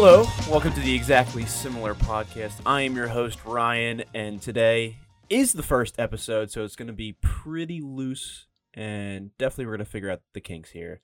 Hello, 0.00 0.22
welcome 0.48 0.72
to 0.74 0.80
the 0.80 0.94
Exactly 0.94 1.44
Similar 1.44 1.94
podcast. 1.94 2.60
I 2.64 2.82
am 2.82 2.94
your 2.94 3.08
host, 3.08 3.44
Ryan, 3.44 4.04
and 4.14 4.40
today 4.40 4.96
is 5.28 5.54
the 5.54 5.62
first 5.64 5.98
episode, 5.98 6.52
so 6.52 6.62
it's 6.62 6.76
going 6.76 6.86
to 6.86 6.92
be 6.92 7.16
pretty 7.20 7.80
loose, 7.80 8.46
and 8.72 9.36
definitely 9.38 9.66
we're 9.66 9.72
going 9.72 9.84
to 9.84 9.90
figure 9.90 10.08
out 10.08 10.20
the 10.34 10.40
kinks 10.40 10.70
here. 10.70 11.00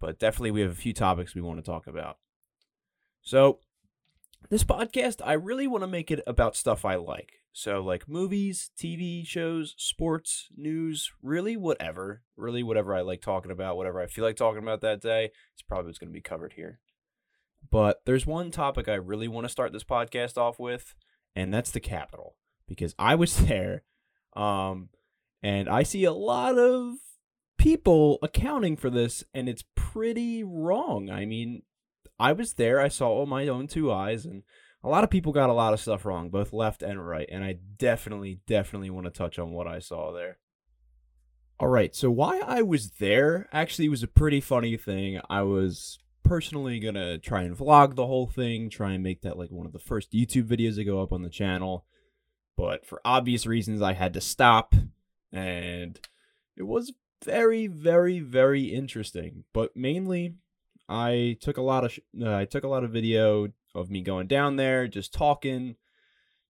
But 0.00 0.20
definitely 0.20 0.52
we 0.52 0.60
have 0.60 0.70
a 0.70 0.76
few 0.76 0.92
topics 0.92 1.34
we 1.34 1.40
want 1.40 1.58
to 1.58 1.68
talk 1.68 1.88
about. 1.88 2.18
So, 3.20 3.58
this 4.48 4.62
podcast, 4.62 5.20
I 5.24 5.32
really 5.32 5.66
want 5.66 5.82
to 5.82 5.88
make 5.88 6.12
it 6.12 6.20
about 6.24 6.54
stuff 6.54 6.84
I 6.84 6.94
like. 6.94 7.40
So, 7.52 7.80
like 7.80 8.08
movies, 8.08 8.70
TV 8.78 9.26
shows, 9.26 9.74
sports, 9.76 10.50
news, 10.56 11.10
really 11.20 11.56
whatever. 11.56 12.22
Really 12.36 12.62
whatever 12.62 12.94
I 12.94 13.00
like 13.00 13.22
talking 13.22 13.50
about, 13.50 13.76
whatever 13.76 14.00
I 14.00 14.06
feel 14.06 14.24
like 14.24 14.36
talking 14.36 14.62
about 14.62 14.82
that 14.82 15.00
day, 15.00 15.32
it's 15.52 15.62
probably 15.62 15.88
what's 15.88 15.98
going 15.98 16.10
to 16.10 16.16
be 16.16 16.20
covered 16.20 16.52
here. 16.52 16.78
But 17.70 18.02
there's 18.04 18.26
one 18.26 18.50
topic 18.50 18.88
I 18.88 18.94
really 18.94 19.28
want 19.28 19.44
to 19.44 19.52
start 19.52 19.72
this 19.72 19.84
podcast 19.84 20.36
off 20.36 20.58
with, 20.58 20.94
and 21.34 21.52
that's 21.52 21.70
the 21.70 21.80
Capitol. 21.80 22.36
Because 22.68 22.94
I 22.98 23.14
was 23.14 23.36
there, 23.46 23.82
um, 24.34 24.90
and 25.42 25.68
I 25.68 25.82
see 25.82 26.04
a 26.04 26.12
lot 26.12 26.58
of 26.58 26.94
people 27.58 28.18
accounting 28.22 28.76
for 28.76 28.90
this, 28.90 29.24
and 29.34 29.48
it's 29.48 29.64
pretty 29.74 30.44
wrong. 30.44 31.10
I 31.10 31.24
mean, 31.24 31.62
I 32.18 32.32
was 32.32 32.54
there, 32.54 32.80
I 32.80 32.88
saw 32.88 33.20
with 33.20 33.28
my 33.28 33.48
own 33.48 33.66
two 33.66 33.92
eyes, 33.92 34.24
and 34.24 34.42
a 34.82 34.88
lot 34.88 35.04
of 35.04 35.10
people 35.10 35.32
got 35.32 35.50
a 35.50 35.54
lot 35.54 35.72
of 35.72 35.80
stuff 35.80 36.04
wrong, 36.04 36.30
both 36.30 36.52
left 36.52 36.82
and 36.82 37.06
right. 37.06 37.28
And 37.30 37.44
I 37.44 37.58
definitely, 37.76 38.40
definitely 38.46 38.90
want 38.90 39.06
to 39.06 39.10
touch 39.10 39.38
on 39.38 39.50
what 39.50 39.66
I 39.66 39.78
saw 39.78 40.12
there. 40.12 40.38
All 41.58 41.68
right, 41.68 41.94
so 41.94 42.10
why 42.10 42.40
I 42.40 42.62
was 42.62 42.90
there 43.00 43.48
actually 43.50 43.88
was 43.88 44.02
a 44.02 44.08
pretty 44.08 44.40
funny 44.40 44.76
thing. 44.76 45.20
I 45.30 45.42
was 45.42 45.98
personally 46.26 46.80
gonna 46.80 47.18
try 47.18 47.42
and 47.42 47.56
vlog 47.56 47.94
the 47.94 48.06
whole 48.06 48.26
thing, 48.26 48.68
try 48.68 48.92
and 48.92 49.02
make 49.02 49.22
that 49.22 49.38
like 49.38 49.50
one 49.50 49.66
of 49.66 49.72
the 49.72 49.78
first 49.78 50.12
YouTube 50.12 50.44
videos 50.44 50.76
to 50.76 50.84
go 50.84 51.02
up 51.02 51.12
on 51.12 51.22
the 51.22 51.30
channel. 51.30 51.86
But 52.56 52.86
for 52.86 53.00
obvious 53.04 53.46
reasons, 53.46 53.82
I 53.82 53.92
had 53.92 54.14
to 54.14 54.20
stop, 54.20 54.74
and 55.32 56.00
it 56.56 56.62
was 56.62 56.92
very, 57.24 57.66
very, 57.66 58.20
very 58.20 58.64
interesting. 58.64 59.44
But 59.52 59.76
mainly, 59.76 60.34
I 60.88 61.36
took 61.40 61.58
a 61.58 61.62
lot 61.62 61.84
of 61.84 61.92
sh- 61.92 62.00
uh, 62.20 62.34
I 62.34 62.44
took 62.44 62.64
a 62.64 62.68
lot 62.68 62.84
of 62.84 62.90
video 62.90 63.48
of 63.74 63.90
me 63.90 64.02
going 64.02 64.26
down 64.26 64.56
there, 64.56 64.88
just 64.88 65.12
talking, 65.12 65.76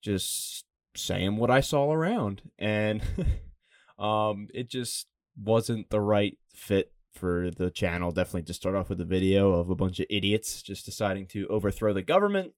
just 0.00 0.64
saying 0.94 1.36
what 1.36 1.50
I 1.50 1.60
saw 1.60 1.90
around, 1.92 2.42
and 2.58 3.02
um, 3.98 4.48
it 4.54 4.70
just 4.70 5.06
wasn't 5.36 5.90
the 5.90 6.00
right 6.00 6.38
fit 6.54 6.92
for 7.16 7.50
the 7.50 7.70
channel. 7.70 8.12
Definitely 8.12 8.42
to 8.44 8.54
start 8.54 8.74
off 8.74 8.88
with 8.88 9.00
a 9.00 9.04
video 9.04 9.52
of 9.52 9.70
a 9.70 9.74
bunch 9.74 10.00
of 10.00 10.06
idiots 10.10 10.62
just 10.62 10.84
deciding 10.84 11.26
to 11.28 11.46
overthrow 11.48 11.92
the 11.92 12.02
government. 12.02 12.52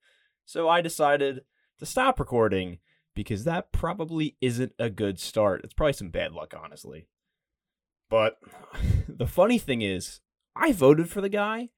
So 0.45 0.69
I 0.69 0.81
decided 0.81 1.43
to 1.79 1.87
stop 1.87 2.19
recording 2.19 2.79
because 3.15 3.45
that 3.45 3.73
probably 3.73 4.37
isn't 4.41 4.73
a 4.79 4.91
good 4.91 5.19
start. 5.19 5.63
It's 5.65 5.75
probably 5.75 5.93
some 5.93 6.11
bad 6.11 6.33
luck, 6.33 6.55
honestly. 6.61 7.09
But 8.11 8.39
the 9.09 9.27
funny 9.27 9.59
thing 9.59 9.83
is, 9.83 10.21
I 10.55 10.73
voted 10.73 11.09
for 11.09 11.21
the 11.21 11.29
guy, 11.29 11.71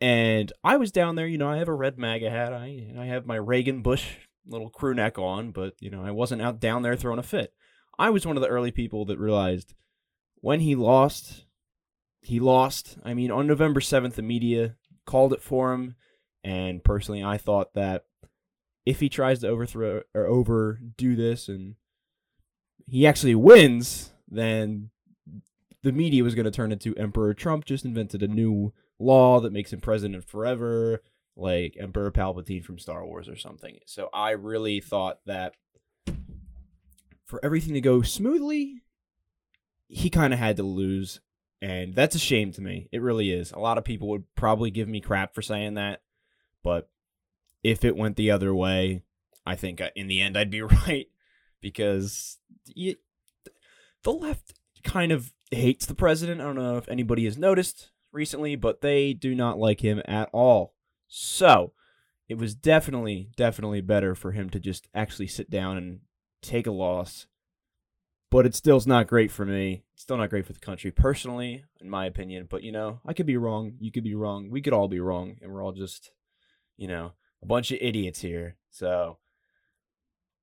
and 0.00 0.52
I 0.64 0.76
was 0.76 0.92
down 0.92 1.16
there. 1.16 1.26
You 1.26 1.38
know, 1.38 1.48
I 1.48 1.58
have 1.58 1.68
a 1.68 1.74
red 1.74 1.98
MAGA 1.98 2.30
hat. 2.30 2.52
I 2.52 2.92
I 2.98 3.06
have 3.06 3.26
my 3.26 3.36
Reagan 3.36 3.82
Bush 3.82 4.16
little 4.46 4.70
crew 4.70 4.94
neck 4.94 5.18
on, 5.18 5.52
but 5.52 5.74
you 5.80 5.90
know, 5.90 6.04
I 6.04 6.10
wasn't 6.10 6.42
out 6.42 6.60
down 6.60 6.82
there 6.82 6.96
throwing 6.96 7.18
a 7.18 7.22
fit. 7.22 7.52
I 7.98 8.10
was 8.10 8.26
one 8.26 8.36
of 8.36 8.42
the 8.42 8.48
early 8.48 8.70
people 8.70 9.04
that 9.06 9.18
realized 9.18 9.74
when 10.36 10.60
he 10.60 10.74
lost, 10.74 11.44
he 12.22 12.40
lost. 12.40 12.96
I 13.04 13.14
mean, 13.14 13.30
on 13.30 13.46
November 13.46 13.80
7th, 13.80 14.14
the 14.14 14.22
media 14.22 14.76
called 15.04 15.32
it 15.32 15.42
for 15.42 15.72
him. 15.72 15.96
And 16.44 16.82
personally, 16.82 17.22
I 17.22 17.36
thought 17.36 17.74
that 17.74 18.04
if 18.86 19.00
he 19.00 19.08
tries 19.08 19.40
to 19.40 19.48
overthrow 19.48 20.02
or 20.14 20.26
overdo 20.26 21.14
this 21.14 21.48
and 21.48 21.74
he 22.86 23.06
actually 23.06 23.34
wins, 23.34 24.12
then 24.28 24.90
the 25.82 25.92
media 25.92 26.24
was 26.24 26.34
going 26.34 26.44
to 26.44 26.50
turn 26.50 26.72
into 26.72 26.96
Emperor 26.96 27.34
Trump 27.34 27.64
just 27.64 27.84
invented 27.84 28.22
a 28.22 28.28
new 28.28 28.72
law 28.98 29.40
that 29.40 29.52
makes 29.52 29.72
him 29.72 29.80
president 29.80 30.24
forever, 30.28 31.02
like 31.36 31.76
Emperor 31.78 32.10
Palpatine 32.10 32.64
from 32.64 32.78
Star 32.78 33.04
Wars 33.04 33.28
or 33.28 33.36
something. 33.36 33.78
So 33.86 34.08
I 34.12 34.30
really 34.30 34.80
thought 34.80 35.18
that 35.26 35.54
for 37.24 37.44
everything 37.44 37.74
to 37.74 37.80
go 37.80 38.02
smoothly, 38.02 38.82
he 39.88 40.10
kind 40.10 40.32
of 40.32 40.38
had 40.38 40.56
to 40.56 40.62
lose. 40.62 41.20
And 41.62 41.94
that's 41.94 42.16
a 42.16 42.18
shame 42.18 42.50
to 42.52 42.60
me. 42.60 42.88
It 42.90 43.00
really 43.00 43.30
is. 43.30 43.52
A 43.52 43.60
lot 43.60 43.78
of 43.78 43.84
people 43.84 44.08
would 44.08 44.24
probably 44.34 44.72
give 44.72 44.88
me 44.88 45.00
crap 45.00 45.32
for 45.32 45.42
saying 45.42 45.74
that. 45.74 46.02
But 46.64 46.90
if 47.62 47.84
it 47.84 47.96
went 47.96 48.16
the 48.16 48.32
other 48.32 48.52
way, 48.52 49.04
I 49.46 49.54
think 49.54 49.80
uh, 49.80 49.90
in 49.94 50.08
the 50.08 50.20
end 50.20 50.36
I'd 50.36 50.50
be 50.50 50.62
right 50.86 51.06
because 51.60 52.38
you, 52.66 52.96
the 54.02 54.12
left 54.12 54.54
kind 54.82 55.12
of 55.12 55.32
hates 55.52 55.86
the 55.86 55.94
president. 55.94 56.40
I 56.40 56.44
don't 56.44 56.56
know 56.56 56.78
if 56.78 56.88
anybody 56.88 57.26
has 57.26 57.38
noticed 57.38 57.92
recently, 58.10 58.56
but 58.56 58.80
they 58.80 59.12
do 59.12 59.32
not 59.32 59.56
like 59.56 59.82
him 59.82 60.02
at 60.06 60.28
all. 60.32 60.74
So 61.06 61.74
it 62.28 62.38
was 62.38 62.56
definitely, 62.56 63.30
definitely 63.36 63.82
better 63.82 64.16
for 64.16 64.32
him 64.32 64.50
to 64.50 64.58
just 64.58 64.88
actually 64.96 65.28
sit 65.28 65.48
down 65.48 65.76
and 65.76 66.00
take 66.42 66.66
a 66.66 66.72
loss. 66.72 67.26
But 68.32 68.46
it 68.46 68.54
still's 68.54 68.86
not 68.86 69.08
great 69.08 69.30
for 69.30 69.44
me. 69.44 69.82
It's 69.92 70.04
still 70.04 70.16
not 70.16 70.30
great 70.30 70.46
for 70.46 70.54
the 70.54 70.58
country 70.58 70.90
personally, 70.90 71.64
in 71.82 71.90
my 71.90 72.06
opinion. 72.06 72.46
But 72.48 72.62
you 72.62 72.72
know, 72.72 72.98
I 73.04 73.12
could 73.12 73.26
be 73.26 73.36
wrong. 73.36 73.74
You 73.78 73.92
could 73.92 74.04
be 74.04 74.14
wrong. 74.14 74.48
We 74.48 74.62
could 74.62 74.72
all 74.72 74.88
be 74.88 75.00
wrong, 75.00 75.36
and 75.42 75.52
we're 75.52 75.62
all 75.62 75.72
just, 75.72 76.12
you 76.78 76.88
know, 76.88 77.12
a 77.42 77.46
bunch 77.46 77.70
of 77.72 77.78
idiots 77.82 78.22
here. 78.22 78.56
So, 78.70 79.18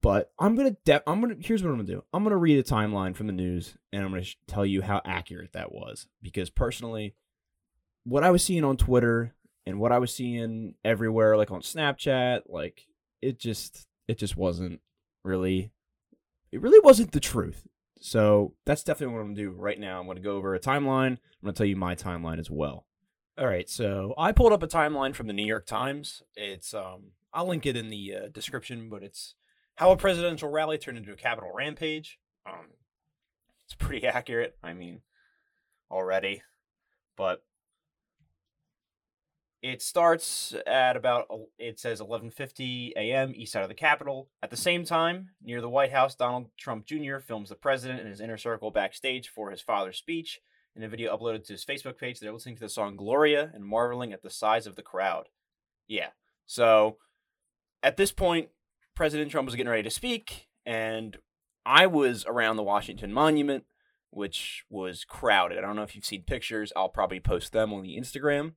but 0.04 0.32
I'm 0.38 0.56
gonna, 0.56 0.78
de- 0.86 1.02
I'm 1.10 1.20
gonna. 1.20 1.38
Here's 1.40 1.64
what 1.64 1.72
I'm 1.72 1.78
gonna 1.78 1.88
do. 1.88 2.04
I'm 2.14 2.24
gonna 2.24 2.38
read 2.38 2.60
a 2.60 2.64
timeline 2.64 3.16
from 3.16 3.26
the 3.26 3.34
news, 3.34 3.76
and 3.92 4.04
I'm 4.06 4.12
gonna 4.12 4.24
sh- 4.24 4.38
tell 4.46 4.68
you 4.68 4.84
how 4.84 5.02
accurate 5.04 5.54
that 5.54 5.72
was. 5.72 6.06
Because 6.22 6.52
personally, 6.52 7.16
what 8.04 8.24
I 8.24 8.30
was 8.30 8.44
seeing 8.44 8.64
on 8.64 8.78
Twitter 8.78 9.34
and 9.66 9.80
what 9.80 9.92
I 9.92 9.98
was 9.98 10.14
seeing 10.14 10.76
everywhere, 10.86 11.38
like 11.38 11.50
on 11.50 11.62
Snapchat, 11.62 12.42
like 12.50 12.84
it 13.20 13.40
just, 13.40 13.88
it 14.08 14.20
just 14.20 14.38
wasn't 14.38 14.80
really, 15.24 15.72
it 16.52 16.62
really 16.62 16.80
wasn't 16.82 17.14
the 17.14 17.20
truth. 17.20 17.66
So 18.00 18.54
that's 18.66 18.84
definitely 18.84 19.16
what 19.16 19.22
I'm 19.22 19.34
gonna 19.34 19.42
do 19.42 19.52
right 19.52 19.80
now. 19.80 20.00
I'm 20.00 20.08
gonna 20.08 20.20
go 20.20 20.38
over 20.38 20.56
a 20.56 20.60
timeline. 20.60 21.14
I'm 21.14 21.44
gonna 21.44 21.54
tell 21.54 21.66
you 21.66 21.76
my 21.76 21.96
timeline 21.96 22.40
as 22.40 22.50
well. 22.50 22.86
All 23.38 23.48
right, 23.48 23.70
so 23.70 24.14
I 24.18 24.32
pulled 24.32 24.52
up 24.52 24.64
a 24.64 24.68
timeline 24.68 25.16
from 25.16 25.28
the 25.28 25.34
New 25.34 25.46
York 25.46 25.66
Times. 25.66 26.24
It's 26.36 26.74
um, 26.74 27.12
I'll 27.34 27.48
link 27.48 27.66
it 27.66 27.78
in 27.78 27.90
the 27.90 28.16
uh, 28.16 28.28
description, 28.30 28.90
but 28.90 29.04
it's 29.04 29.36
how 29.76 29.92
a 29.92 29.98
presidential 29.98 30.50
rally 30.50 30.78
turned 30.78 30.98
into 30.98 31.14
a 31.14 31.18
Capitol 31.18 31.52
rampage. 31.54 32.20
Um, 32.46 32.68
it's 33.66 33.76
pretty 33.76 34.06
accurate. 34.08 34.58
I 34.64 34.74
mean, 34.74 35.02
already, 35.90 36.42
but 37.16 37.44
it 39.62 39.82
starts 39.82 40.56
at 40.66 40.96
about 40.96 41.28
it 41.58 41.80
says 41.80 42.00
11:50 42.00 42.94
a.m. 42.96 43.34
east 43.36 43.52
side 43.52 43.64
of 43.64 43.70
the 43.70 43.76
Capitol. 43.76 44.30
At 44.42 44.52
the 44.52 44.58
same 44.58 44.86
time, 44.86 45.32
near 45.42 45.62
the 45.62 45.70
White 45.70 45.92
House, 45.92 46.16
Donald 46.16 46.50
Trump 46.58 46.86
Jr. 46.86 47.18
films 47.20 47.50
the 47.50 47.56
president 47.56 48.00
and 48.00 48.10
his 48.10 48.22
inner 48.22 48.38
circle 48.38 48.72
backstage 48.72 49.28
for 49.28 49.52
his 49.52 49.62
father's 49.62 49.98
speech. 49.98 50.40
In 50.76 50.84
a 50.84 50.88
video 50.88 51.16
uploaded 51.16 51.46
to 51.48 51.54
his 51.54 51.66
Facebook 51.66 51.98
page, 51.98 52.20
they're 52.20 52.32
listening 52.32 52.56
to 52.56 52.62
the 52.62 52.70
song 52.70 52.96
Gloria 52.96 53.52
and 53.54 53.66
marveling 53.66 54.14
at 54.14 54.22
the 54.22 54.30
size 54.30 54.66
of 54.66 54.76
the 54.76 54.82
crowd. 54.82 55.28
Yeah. 55.88 56.10
So 56.46 56.98
at 57.84 57.98
this 57.98 58.12
point, 58.12 58.50
President 58.96 59.32
Trump 59.32 59.46
was 59.48 59.56
getting 59.56 59.70
ready 59.70 59.84
to 59.84 59.90
speak, 59.90 60.48
and 60.66 61.18
I 61.66 61.88
was 61.88 62.26
around 62.26 62.56
the 62.56 62.64
Washington 62.64 63.12
Monument, 63.12 63.66
which 64.10 64.64
was 64.70 65.04
crowded. 65.04 65.58
I 65.58 65.62
don't 65.62 65.76
know 65.76 65.84
if 65.84 65.96
you've 65.96 66.06
seen 66.06 66.24
pictures. 66.24 66.72
I'll 66.76 66.90
probably 66.90 67.20
post 67.20 67.52
them 67.52 67.74
on 67.74 67.82
the 67.82 67.98
Instagram, 67.98 68.54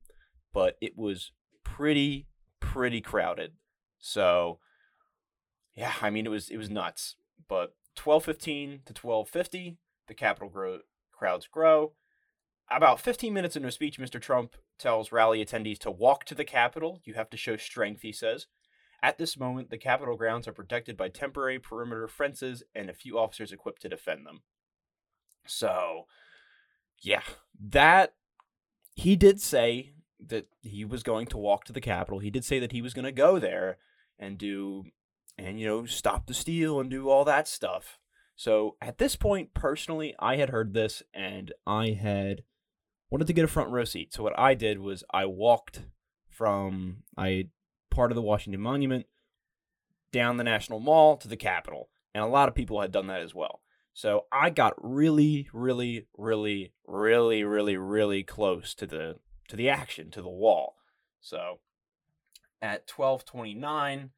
but 0.53 0.77
it 0.81 0.97
was 0.97 1.31
pretty, 1.63 2.27
pretty 2.59 3.01
crowded. 3.01 3.53
So 3.99 4.59
yeah, 5.75 5.93
I 6.01 6.09
mean 6.09 6.25
it 6.25 6.29
was 6.29 6.49
it 6.49 6.57
was 6.57 6.69
nuts. 6.69 7.15
But 7.47 7.75
twelve 7.95 8.25
fifteen 8.25 8.81
to 8.85 8.93
twelve 8.93 9.29
fifty, 9.29 9.77
the 10.07 10.13
Capitol 10.13 10.49
grow, 10.49 10.79
crowds 11.11 11.47
grow. 11.47 11.93
About 12.71 13.01
15 13.01 13.33
minutes 13.33 13.55
into 13.55 13.67
a 13.67 13.71
speech, 13.71 13.99
Mr. 13.99 14.21
Trump 14.21 14.55
tells 14.79 15.11
rally 15.11 15.43
attendees 15.43 15.77
to 15.79 15.91
walk 15.91 16.23
to 16.25 16.33
the 16.33 16.45
Capitol. 16.45 17.01
You 17.03 17.13
have 17.13 17.29
to 17.31 17.37
show 17.37 17.57
strength, 17.57 18.01
he 18.01 18.11
says. 18.11 18.47
At 19.01 19.17
this 19.17 19.37
moment, 19.37 19.69
the 19.69 19.77
Capitol 19.77 20.15
grounds 20.15 20.47
are 20.47 20.53
protected 20.53 20.95
by 20.95 21.09
temporary 21.09 21.59
perimeter 21.59 22.07
fences 22.07 22.63
and 22.73 22.89
a 22.89 22.93
few 22.93 23.19
officers 23.19 23.51
equipped 23.51 23.81
to 23.81 23.89
defend 23.89 24.25
them. 24.25 24.43
So, 25.45 26.05
yeah, 27.01 27.23
that 27.59 28.13
he 28.95 29.17
did 29.17 29.41
say 29.41 29.92
that 30.27 30.47
he 30.61 30.85
was 30.85 31.03
going 31.03 31.27
to 31.27 31.37
walk 31.37 31.65
to 31.65 31.73
the 31.73 31.81
Capitol. 31.81 32.19
He 32.19 32.29
did 32.29 32.45
say 32.45 32.59
that 32.59 32.71
he 32.71 32.81
was 32.81 32.93
going 32.93 33.05
to 33.05 33.11
go 33.11 33.39
there 33.39 33.77
and 34.19 34.37
do, 34.37 34.85
and, 35.37 35.59
you 35.59 35.67
know, 35.67 35.85
stop 35.85 36.27
the 36.27 36.33
steal 36.33 36.79
and 36.79 36.89
do 36.89 37.09
all 37.09 37.25
that 37.25 37.47
stuff. 37.47 37.99
So 38.35 38.77
at 38.81 38.97
this 38.97 39.15
point, 39.15 39.53
personally, 39.53 40.15
I 40.19 40.37
had 40.37 40.49
heard 40.49 40.73
this 40.73 41.03
and 41.13 41.53
I 41.67 41.89
had 41.89 42.43
wanted 43.09 43.27
to 43.27 43.33
get 43.33 43.45
a 43.45 43.49
front 43.49 43.69
row 43.69 43.83
seat. 43.83 44.13
So 44.13 44.23
what 44.23 44.37
I 44.37 44.55
did 44.55 44.79
was 44.79 45.03
I 45.11 45.25
walked 45.25 45.81
from 46.27 47.03
I 47.15 47.49
part 47.91 48.11
of 48.11 48.15
the 48.15 48.21
Washington 48.21 48.61
Monument, 48.61 49.05
down 50.11 50.37
the 50.37 50.43
National 50.43 50.79
Mall 50.79 51.15
to 51.17 51.27
the 51.27 51.37
Capitol. 51.37 51.89
And 52.15 52.23
a 52.23 52.27
lot 52.27 52.47
of 52.47 52.55
people 52.55 52.81
had 52.81 52.91
done 52.91 53.07
that 53.07 53.21
as 53.21 53.35
well. 53.35 53.61
So 53.93 54.25
I 54.31 54.49
got 54.49 54.73
really, 54.77 55.47
really, 55.53 56.07
really, 56.17 56.73
really, 56.87 57.43
really, 57.43 57.77
really 57.77 58.23
close 58.23 58.73
to 58.75 58.87
the 58.87 59.17
to 59.47 59.55
the 59.55 59.69
action, 59.69 60.11
to 60.11 60.21
the 60.21 60.29
wall. 60.29 60.75
So 61.21 61.59
at 62.61 62.89
1229, 62.89 64.11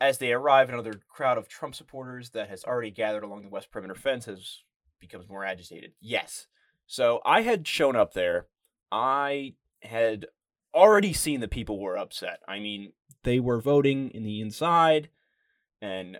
as 0.00 0.18
they 0.18 0.32
arrive, 0.32 0.68
another 0.68 1.00
crowd 1.08 1.38
of 1.38 1.48
Trump 1.48 1.74
supporters 1.74 2.30
that 2.30 2.48
has 2.48 2.64
already 2.64 2.90
gathered 2.90 3.22
along 3.22 3.42
the 3.42 3.48
west 3.48 3.70
perimeter 3.70 3.94
fence 3.94 4.24
has 4.24 4.60
becomes 5.00 5.28
more 5.28 5.44
agitated. 5.44 5.92
Yes. 6.00 6.46
So 6.86 7.20
I 7.24 7.42
had 7.42 7.66
shown 7.66 7.96
up 7.96 8.14
there. 8.14 8.46
I 8.92 9.54
had 9.82 10.26
already 10.74 11.12
seen 11.12 11.40
that 11.40 11.50
people 11.50 11.80
were 11.80 11.96
upset. 11.96 12.40
I 12.46 12.58
mean, 12.58 12.92
they 13.24 13.40
were 13.40 13.60
voting 13.60 14.10
in 14.10 14.22
the 14.22 14.40
inside 14.40 15.08
and 15.80 16.18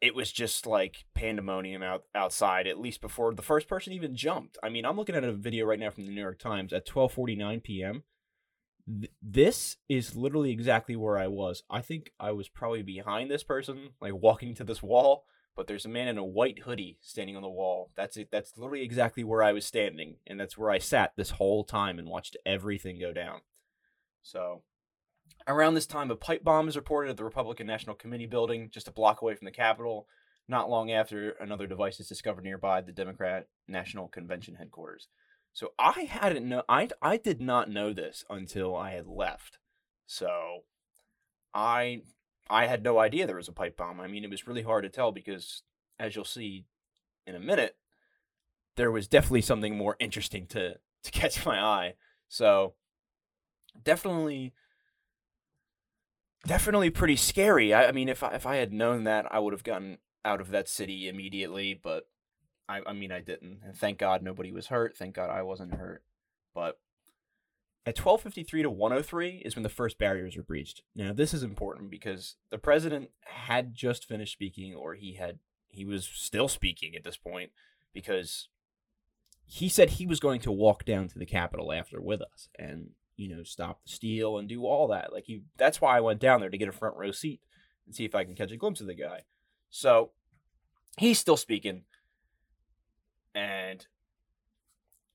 it 0.00 0.14
was 0.14 0.30
just 0.30 0.66
like 0.66 1.04
pandemonium 1.14 1.82
out 1.82 2.04
outside 2.14 2.66
at 2.66 2.78
least 2.78 3.00
before 3.00 3.34
the 3.34 3.42
first 3.42 3.68
person 3.68 3.92
even 3.92 4.14
jumped. 4.14 4.56
I 4.62 4.68
mean, 4.68 4.84
I'm 4.84 4.96
looking 4.96 5.16
at 5.16 5.24
a 5.24 5.32
video 5.32 5.66
right 5.66 5.78
now 5.78 5.90
from 5.90 6.06
the 6.06 6.12
New 6.12 6.20
York 6.20 6.38
Times 6.38 6.72
at 6.72 6.86
12:49 6.86 7.62
p.m. 7.62 8.04
Th- 8.86 9.12
this 9.20 9.76
is 9.88 10.16
literally 10.16 10.50
exactly 10.50 10.96
where 10.96 11.18
I 11.18 11.26
was. 11.26 11.62
I 11.68 11.80
think 11.80 12.12
I 12.18 12.32
was 12.32 12.48
probably 12.48 12.82
behind 12.82 13.30
this 13.30 13.42
person, 13.42 13.90
like 14.00 14.14
walking 14.14 14.54
to 14.54 14.64
this 14.64 14.82
wall, 14.82 15.24
but 15.56 15.66
there's 15.66 15.84
a 15.84 15.90
man 15.90 16.08
in 16.08 16.18
a 16.18 16.24
white 16.24 16.60
hoodie 16.60 16.98
standing 17.00 17.36
on 17.36 17.42
the 17.42 17.48
wall. 17.48 17.90
That's 17.96 18.16
it. 18.16 18.28
That's 18.30 18.56
literally 18.56 18.84
exactly 18.84 19.24
where 19.24 19.42
I 19.42 19.52
was 19.52 19.66
standing, 19.66 20.16
and 20.26 20.38
that's 20.38 20.56
where 20.56 20.70
I 20.70 20.78
sat 20.78 21.12
this 21.16 21.30
whole 21.30 21.64
time 21.64 21.98
and 21.98 22.08
watched 22.08 22.36
everything 22.46 23.00
go 23.00 23.12
down. 23.12 23.40
So, 24.22 24.62
Around 25.48 25.74
this 25.74 25.86
time, 25.86 26.10
a 26.10 26.16
pipe 26.16 26.44
bomb 26.44 26.68
is 26.68 26.76
reported 26.76 27.10
at 27.10 27.16
the 27.16 27.24
Republican 27.24 27.66
National 27.66 27.96
Committee 27.96 28.26
building, 28.26 28.68
just 28.70 28.86
a 28.86 28.92
block 28.92 29.22
away 29.22 29.34
from 29.34 29.46
the 29.46 29.50
Capitol. 29.50 30.06
Not 30.46 30.68
long 30.68 30.90
after, 30.90 31.30
another 31.40 31.66
device 31.66 31.98
is 32.00 32.06
discovered 32.06 32.44
nearby 32.44 32.82
the 32.82 32.92
Democrat 32.92 33.48
National 33.66 34.08
Convention 34.08 34.56
headquarters. 34.56 35.08
So 35.54 35.72
I 35.78 36.02
hadn't 36.02 36.46
know 36.46 36.62
I 36.68 36.88
I 37.00 37.16
did 37.16 37.40
not 37.40 37.70
know 37.70 37.94
this 37.94 38.24
until 38.28 38.76
I 38.76 38.90
had 38.90 39.06
left. 39.06 39.58
So 40.06 40.64
I 41.54 42.02
I 42.50 42.66
had 42.66 42.82
no 42.82 42.98
idea 42.98 43.26
there 43.26 43.36
was 43.36 43.48
a 43.48 43.52
pipe 43.52 43.76
bomb. 43.78 44.00
I 44.00 44.06
mean, 44.06 44.24
it 44.24 44.30
was 44.30 44.46
really 44.46 44.62
hard 44.62 44.84
to 44.84 44.90
tell 44.90 45.12
because 45.12 45.62
as 45.98 46.14
you'll 46.14 46.24
see 46.24 46.66
in 47.26 47.34
a 47.34 47.40
minute, 47.40 47.76
there 48.76 48.92
was 48.92 49.08
definitely 49.08 49.42
something 49.42 49.76
more 49.76 49.96
interesting 49.98 50.46
to 50.48 50.74
to 51.02 51.10
catch 51.10 51.44
my 51.46 51.58
eye. 51.58 51.94
So 52.28 52.74
definitely 53.82 54.52
definitely 56.46 56.90
pretty 56.90 57.16
scary. 57.16 57.72
I, 57.74 57.88
I 57.88 57.92
mean, 57.92 58.08
if 58.08 58.22
I, 58.22 58.34
if 58.34 58.46
I 58.46 58.56
had 58.56 58.72
known 58.72 59.04
that, 59.04 59.26
I 59.30 59.38
would 59.38 59.52
have 59.52 59.64
gotten 59.64 59.98
out 60.24 60.40
of 60.40 60.50
that 60.50 60.68
city 60.68 61.08
immediately. 61.08 61.78
But 61.80 62.08
I, 62.68 62.80
I 62.86 62.92
mean, 62.92 63.12
I 63.12 63.20
didn't. 63.20 63.60
And 63.64 63.76
thank 63.76 63.98
God 63.98 64.22
nobody 64.22 64.52
was 64.52 64.68
hurt. 64.68 64.96
Thank 64.96 65.14
God 65.14 65.30
I 65.30 65.42
wasn't 65.42 65.74
hurt. 65.74 66.02
But 66.54 66.78
at 67.86 67.96
12:53 67.96 68.62
to 68.62 68.70
103 68.70 69.42
is 69.44 69.56
when 69.56 69.62
the 69.62 69.68
first 69.68 69.98
barriers 69.98 70.36
were 70.36 70.42
breached. 70.42 70.82
Now, 70.94 71.12
this 71.12 71.32
is 71.32 71.42
important 71.42 71.90
because 71.90 72.36
the 72.50 72.58
president 72.58 73.10
had 73.24 73.74
just 73.74 74.06
finished 74.06 74.32
speaking, 74.32 74.74
or 74.74 74.94
he 74.94 75.14
had 75.14 75.38
he 75.68 75.84
was 75.84 76.04
still 76.06 76.48
speaking 76.48 76.94
at 76.94 77.04
this 77.04 77.16
point 77.16 77.50
because 77.94 78.48
he 79.46 79.68
said 79.68 79.90
he 79.90 80.06
was 80.06 80.20
going 80.20 80.40
to 80.40 80.52
walk 80.52 80.84
down 80.84 81.08
to 81.08 81.18
the 81.18 81.26
Capitol 81.26 81.72
after 81.72 82.00
with 82.00 82.20
us, 82.20 82.48
and 82.58 82.90
you 83.18 83.28
know, 83.28 83.42
stop 83.42 83.82
the 83.84 83.90
steal 83.90 84.38
and 84.38 84.48
do 84.48 84.64
all 84.64 84.88
that. 84.88 85.12
Like 85.12 85.24
he 85.26 85.42
that's 85.58 85.80
why 85.80 85.96
I 85.96 86.00
went 86.00 86.20
down 86.20 86.40
there 86.40 86.50
to 86.50 86.56
get 86.56 86.68
a 86.68 86.72
front 86.72 86.96
row 86.96 87.10
seat 87.10 87.40
and 87.84 87.94
see 87.94 88.04
if 88.04 88.14
I 88.14 88.24
can 88.24 88.34
catch 88.34 88.52
a 88.52 88.56
glimpse 88.56 88.80
of 88.80 88.86
the 88.86 88.94
guy. 88.94 89.22
So 89.70 90.12
he's 90.96 91.18
still 91.18 91.36
speaking. 91.36 91.82
And 93.34 93.86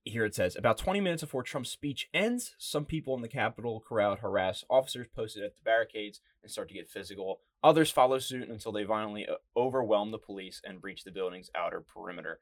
here 0.04 0.26
it 0.26 0.36
says 0.36 0.58
about 0.58 0.78
20 0.78 1.00
minutes 1.00 1.24
before 1.24 1.44
Trump's 1.44 1.70
speech 1.70 2.10
ends, 2.14 2.56
some 2.58 2.84
people 2.84 3.16
in 3.16 3.22
the 3.22 3.28
Capitol 3.30 3.80
crowd 3.80 4.20
harass 4.20 4.66
officers 4.70 5.08
posted 5.16 5.44
at 5.44 5.56
the 5.56 5.62
barricades 5.64 6.20
and 6.44 6.52
start 6.52 6.68
to 6.68 6.74
get 6.74 6.90
physical. 6.90 7.40
Others 7.64 7.92
follow 7.92 8.20
suit 8.20 8.50
until 8.50 8.74
they 8.74 8.84
violently 8.84 9.26
uh, 9.26 9.36
overwhelm 9.56 10.12
the 10.12 10.18
police 10.18 10.62
and 10.66 10.82
breach 10.82 11.06
the 11.06 11.12
building's 11.12 11.50
outer 11.56 11.80
perimeter. 11.80 12.42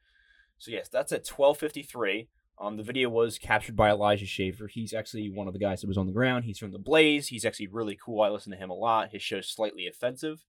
So 0.58 0.72
yes, 0.72 0.90
that's 0.90 1.12
at 1.12 1.26
12:53. 1.26 2.28
Um, 2.60 2.78
the 2.78 2.84
video 2.84 3.10
was 3.10 3.40
captured 3.40 3.76
by 3.76 3.90
Elijah 3.90 4.26
Schaffer. 4.26 4.68
He's 4.68 4.94
actually 4.94 5.30
one 5.30 5.48
of 5.48 5.54
the 5.54 5.60
guys 5.60 5.82
that 5.82 5.88
was 5.88 5.98
on 5.98 6.06
the 6.06 6.14
ground. 6.14 6.46
He's 6.46 6.60
from 6.60 6.72
The 6.72 6.78
Blaze. 6.78 7.30
He's 7.30 7.46
actually 7.46 7.68
really 7.68 7.98
cool. 8.04 8.22
I 8.22 8.30
listen 8.30 8.52
to 8.52 8.58
him 8.58 8.70
a 8.70 8.76
lot. 8.76 9.12
His 9.12 9.24
show's 9.24 9.48
slightly 9.48 9.88
offensive. 9.88 10.46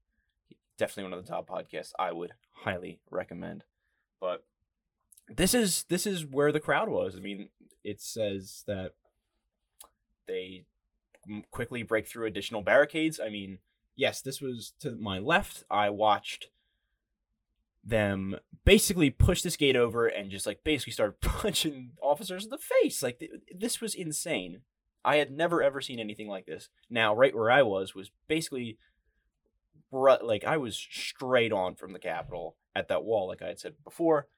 Definitely 0.77 1.11
one 1.11 1.19
of 1.19 1.25
the 1.25 1.33
top 1.33 1.49
podcasts 1.49 1.93
I 1.99 2.13
would 2.13 2.33
highly 2.53 3.01
recommend. 3.11 3.65
But 4.21 4.45
this 5.29 5.55
is 5.55 5.85
this 5.89 6.07
is 6.07 6.27
where 6.27 6.53
the 6.53 6.61
crowd 6.61 6.89
was. 6.89 7.17
I 7.17 7.21
mean, 7.21 7.49
it 7.83 8.01
says 8.01 8.65
that 8.67 8.93
they 10.27 10.65
quickly 11.51 11.83
break 11.83 12.07
through 12.07 12.27
additional 12.27 12.63
barricades. 12.63 13.21
I 13.21 13.29
mean, 13.29 13.59
yes, 13.97 14.21
this 14.21 14.41
was 14.41 14.73
to 14.81 14.93
my 14.93 15.19
left. 15.19 15.65
I 15.71 15.91
watched 15.91 16.49
them 17.85 18.37
basically 18.65 19.11
push 19.11 19.43
this 19.43 19.57
gate 19.57 19.77
over 19.77 20.07
and 20.07 20.31
just 20.31 20.47
like 20.47 20.63
basically 20.65 20.93
start 20.93 21.21
punching 21.21 21.93
officers 22.03 22.45
in 22.45 22.51
the 22.51 22.59
face. 22.59 23.03
Like 23.03 23.19
th- 23.19 23.33
this 23.55 23.81
was 23.81 23.95
insane. 23.95 24.61
I 25.05 25.17
had 25.17 25.33
never 25.33 25.63
ever 25.63 25.81
seen 25.81 25.99
anything 25.99 26.29
like 26.29 26.47
this. 26.47 26.69
Now, 26.89 27.15
right 27.15 27.35
where 27.35 27.51
I 27.51 27.63
was 27.63 27.95
was 27.95 28.11
basically 28.29 28.79
like 29.91 30.45
I 30.45 30.57
was 30.57 30.77
straight 30.77 31.53
on 31.53 31.75
from 31.75 31.93
the 31.93 31.99
Capitol 31.99 32.57
at 32.75 32.89
that 32.89 33.05
wall, 33.05 33.29
like 33.29 33.43
I 33.43 33.49
had 33.49 33.61
said 33.61 33.75
before. 33.85 34.29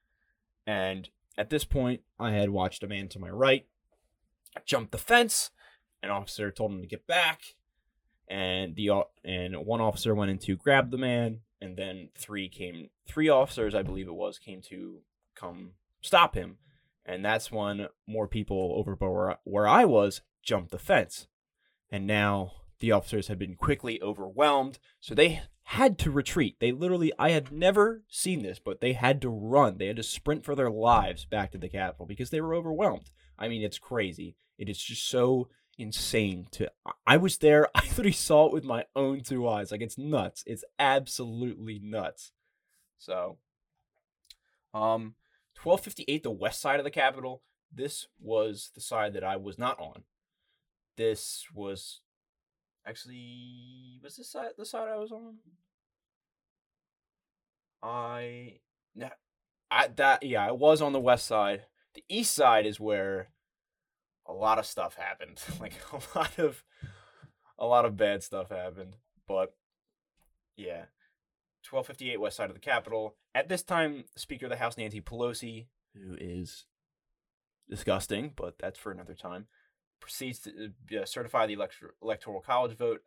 And 0.67 1.09
at 1.37 1.51
this 1.51 1.65
point, 1.65 2.01
I 2.19 2.33
had 2.33 2.51
watched 2.51 2.83
a 2.83 2.89
man 2.89 3.09
to 3.09 3.19
my 3.19 3.31
right 3.31 3.67
jump 4.65 4.91
the 4.91 4.99
fence. 4.99 5.51
An 6.03 6.11
officer 6.11 6.51
told 6.51 6.73
him 6.73 6.83
to 6.83 6.87
get 6.87 7.07
back, 7.07 7.41
and 8.29 8.77
the 8.77 9.05
and 9.25 9.57
one 9.65 9.81
officer 9.81 10.15
went 10.15 10.31
in 10.31 10.39
to 10.39 10.57
grab 10.57 10.91
the 10.91 10.99
man 10.99 11.41
and 11.65 11.77
then 11.77 12.11
three 12.15 12.49
came 12.49 12.91
three 13.09 13.29
officers 13.29 13.75
i 13.75 13.83
believe 13.83 14.07
it 14.07 14.15
was 14.15 14.39
came 14.39 14.61
to 14.61 15.01
come 15.35 15.73
stop 16.05 16.35
him. 16.35 16.59
And 17.07 17.25
that's 17.25 17.53
when 17.53 17.89
more 18.07 18.29
people 18.29 18.75
over 18.77 18.95
where, 18.95 19.39
where 19.45 19.67
i 19.67 19.85
was 19.85 20.21
jumped 20.43 20.71
the 20.71 20.79
fence. 20.79 21.27
And 21.91 22.07
now 22.07 22.53
the 22.81 22.93
officers 22.93 23.29
had 23.29 23.39
been 23.39 23.57
quickly 23.57 24.01
overwhelmed 24.03 24.79
so 25.01 25.15
they 25.15 25.43
had 25.69 25.99
to 25.99 26.11
retreat. 26.11 26.57
They 26.61 26.73
literally 26.73 27.13
i 27.19 27.31
had 27.31 27.51
never 27.51 28.05
seen 28.09 28.43
this 28.43 28.59
but 28.59 28.81
they 28.81 28.93
had 28.93 29.21
to 29.23 29.29
run. 29.29 29.79
They 29.79 29.87
had 29.87 29.97
to 29.97 30.03
sprint 30.03 30.45
for 30.45 30.55
their 30.55 30.71
lives 30.71 31.25
back 31.25 31.53
to 31.53 31.59
the 31.59 31.69
capitol 31.69 32.07
because 32.07 32.31
they 32.31 32.41
were 32.41 32.55
overwhelmed. 32.55 33.11
I 33.39 33.49
mean 33.49 33.63
it's 33.63 33.79
crazy. 33.79 34.37
It 34.59 34.69
is 34.69 34.79
just 34.79 35.09
so 35.09 35.49
insane 35.79 36.47
to 36.53 36.71
I 37.07 37.17
was 37.17 37.39
there, 37.39 37.69
I 37.75 37.83
literally 37.89 38.13
saw 38.13 38.47
it 38.47 38.53
with 38.53 38.65
my 38.65 38.85
own 38.95 39.23
two 39.23 39.49
eyes. 39.49 39.71
Like 39.71 39.83
it's 39.83 39.99
nuts. 39.99 40.43
It's 40.47 40.65
absolutely 40.79 41.81
nuts. 41.83 42.33
So 42.99 43.39
um 44.73 45.15
1258 45.63 46.23
the 46.23 46.31
west 46.31 46.61
side 46.61 46.81
of 46.81 46.85
the 46.85 46.91
Capitol. 46.91 47.43
This 47.73 48.07
was 48.21 48.71
the 48.75 48.81
side 48.81 49.15
that 49.15 49.25
I 49.25 49.37
was 49.37 49.59
not 49.59 49.79
on. 49.81 50.05
This 50.97 51.45
was 51.53 52.01
actually 52.87 53.99
was 54.03 54.17
this 54.17 54.31
side 54.31 54.51
the 54.57 54.67
side 54.67 54.89
I 54.89 54.97
was 54.97 55.13
on? 55.13 55.37
I 57.83 58.61
yeah, 58.95 59.11
I 59.71 59.89
that 59.97 60.23
yeah, 60.23 60.47
I 60.47 60.53
was 60.53 60.81
on 60.81 60.93
the 60.93 61.01
west 61.01 61.27
side. 61.27 61.67
The 61.95 62.05
east 62.09 62.35
side 62.35 62.67
is 62.67 62.81
where 62.81 63.29
a 64.27 64.33
lot 64.33 64.59
of 64.59 64.67
stuff 64.67 64.97
happened. 64.97 65.41
like 65.61 65.75
a 65.93 66.19
lot 66.19 66.39
of 66.39 66.65
a 67.59 67.67
lot 67.67 67.85
of 67.85 67.97
bad 67.97 68.23
stuff 68.23 68.51
happened. 68.51 68.97
But 69.27 69.55
yeah. 70.57 70.87
1258 71.69 72.21
west 72.21 72.37
side 72.37 72.51
of 72.51 72.55
the 72.55 72.61
Capitol. 72.61 73.17
At 73.35 73.49
this 73.49 73.63
time, 73.63 74.05
Speaker 74.17 74.47
of 74.47 74.51
the 74.51 74.57
House 74.57 74.77
Nancy 74.77 75.01
Pelosi, 75.01 75.67
who 75.95 76.15
is 76.21 76.67
disgusting, 77.71 78.33
but 78.37 78.59
that's 78.59 78.79
for 78.79 78.93
another 78.93 79.15
time, 79.15 79.47
proceeds 79.99 80.41
to 80.41 80.73
uh, 81.01 81.07
certify 81.07 81.47
the 81.47 81.57
electoral 82.03 82.43
college 82.43 82.77
vote 82.77 83.01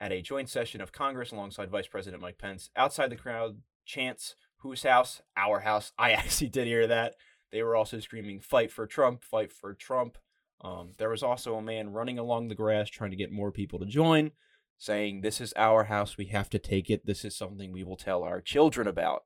at 0.00 0.12
a 0.12 0.22
joint 0.22 0.48
session 0.48 0.80
of 0.80 0.92
Congress 0.92 1.32
alongside 1.32 1.70
Vice 1.70 1.86
President 1.86 2.22
Mike 2.22 2.38
Pence. 2.38 2.70
Outside 2.76 3.10
the 3.10 3.16
crowd, 3.16 3.58
chants, 3.84 4.34
whose 4.58 4.82
house? 4.82 5.22
Our 5.36 5.60
house. 5.60 5.92
I 5.98 6.10
actually 6.12 6.48
did 6.48 6.66
hear 6.66 6.86
that. 6.86 7.14
They 7.52 7.62
were 7.62 7.76
also 7.76 7.98
screaming, 8.00 8.40
fight 8.40 8.70
for 8.70 8.86
Trump, 8.86 9.24
fight 9.24 9.52
for 9.52 9.74
Trump. 9.74 10.18
Um, 10.62 10.92
there 10.98 11.08
was 11.08 11.22
also 11.22 11.56
a 11.56 11.62
man 11.62 11.92
running 11.92 12.18
along 12.18 12.48
the 12.48 12.54
grass 12.54 12.88
trying 12.88 13.10
to 13.10 13.16
get 13.16 13.32
more 13.32 13.50
people 13.50 13.78
to 13.78 13.86
join, 13.86 14.32
saying, 14.78 15.20
This 15.20 15.40
is 15.40 15.54
our 15.56 15.84
house. 15.84 16.16
We 16.16 16.26
have 16.26 16.50
to 16.50 16.58
take 16.58 16.90
it. 16.90 17.06
This 17.06 17.24
is 17.24 17.36
something 17.36 17.72
we 17.72 17.84
will 17.84 17.96
tell 17.96 18.22
our 18.22 18.40
children 18.40 18.86
about. 18.86 19.24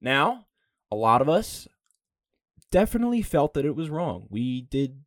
Now, 0.00 0.46
a 0.90 0.96
lot 0.96 1.20
of 1.20 1.28
us 1.28 1.66
definitely 2.70 3.22
felt 3.22 3.54
that 3.54 3.64
it 3.64 3.76
was 3.76 3.90
wrong. 3.90 4.26
We 4.30 4.62
did 4.62 5.02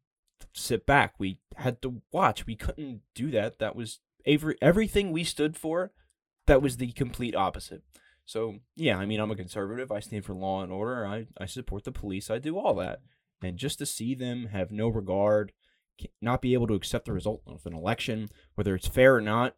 sit 0.53 0.85
back. 0.85 1.15
We 1.17 1.39
had 1.57 1.81
to 1.81 2.01
watch. 2.11 2.45
We 2.45 2.55
couldn't 2.55 3.01
do 3.15 3.31
that. 3.31 3.59
That 3.59 3.75
was 3.75 3.99
every 4.25 4.55
everything 4.61 5.11
we 5.11 5.23
stood 5.23 5.55
for. 5.55 5.91
That 6.47 6.61
was 6.61 6.77
the 6.77 6.91
complete 6.91 7.35
opposite. 7.35 7.83
So 8.25 8.59
yeah, 8.75 8.97
I 8.97 9.05
mean, 9.05 9.19
I'm 9.19 9.31
a 9.31 9.35
conservative. 9.35 9.91
I 9.91 9.99
stand 9.99 10.25
for 10.25 10.33
law 10.33 10.63
and 10.63 10.71
order. 10.71 11.05
I 11.05 11.27
I 11.37 11.45
support 11.45 11.83
the 11.83 11.91
police. 11.91 12.29
I 12.29 12.39
do 12.39 12.57
all 12.57 12.75
that. 12.75 13.01
And 13.41 13.57
just 13.57 13.79
to 13.79 13.85
see 13.85 14.13
them 14.15 14.47
have 14.51 14.71
no 14.71 14.87
regard, 14.87 15.51
not 16.21 16.41
be 16.41 16.53
able 16.53 16.67
to 16.67 16.75
accept 16.75 17.05
the 17.05 17.13
result 17.13 17.41
of 17.47 17.65
an 17.65 17.73
election, 17.73 18.29
whether 18.55 18.75
it's 18.75 18.87
fair 18.87 19.15
or 19.15 19.21
not, 19.21 19.55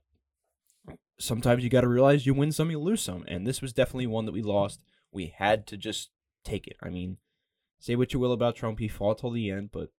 sometimes 1.20 1.63
you 1.63 1.70
got 1.70 1.82
to 1.82 1.88
realize 1.88 2.25
you 2.25 2.34
win 2.34 2.52
some, 2.52 2.72
you 2.72 2.80
lose 2.80 3.02
some. 3.02 3.24
And 3.28 3.46
this 3.46 3.62
was 3.62 3.74
definitely 3.74 4.08
one 4.08 4.25
that 4.25 4.32
we 4.32 4.42
lost. 4.42 4.84
We 5.12 5.34
had 5.38 5.68
to 5.68 5.78
just 5.78 6.10
take 6.44 6.68
it. 6.68 6.78
I 6.82 6.90
mean, 6.90 7.18
say 7.80 7.96
what 7.96 8.13
you 8.13 8.20
will 8.20 8.32
about 8.32 8.56
Trump, 8.56 8.80
he 8.80 8.88
fought 8.88 9.20
till 9.20 9.32
the 9.32 9.50
end, 9.50 9.70
but 9.72 9.90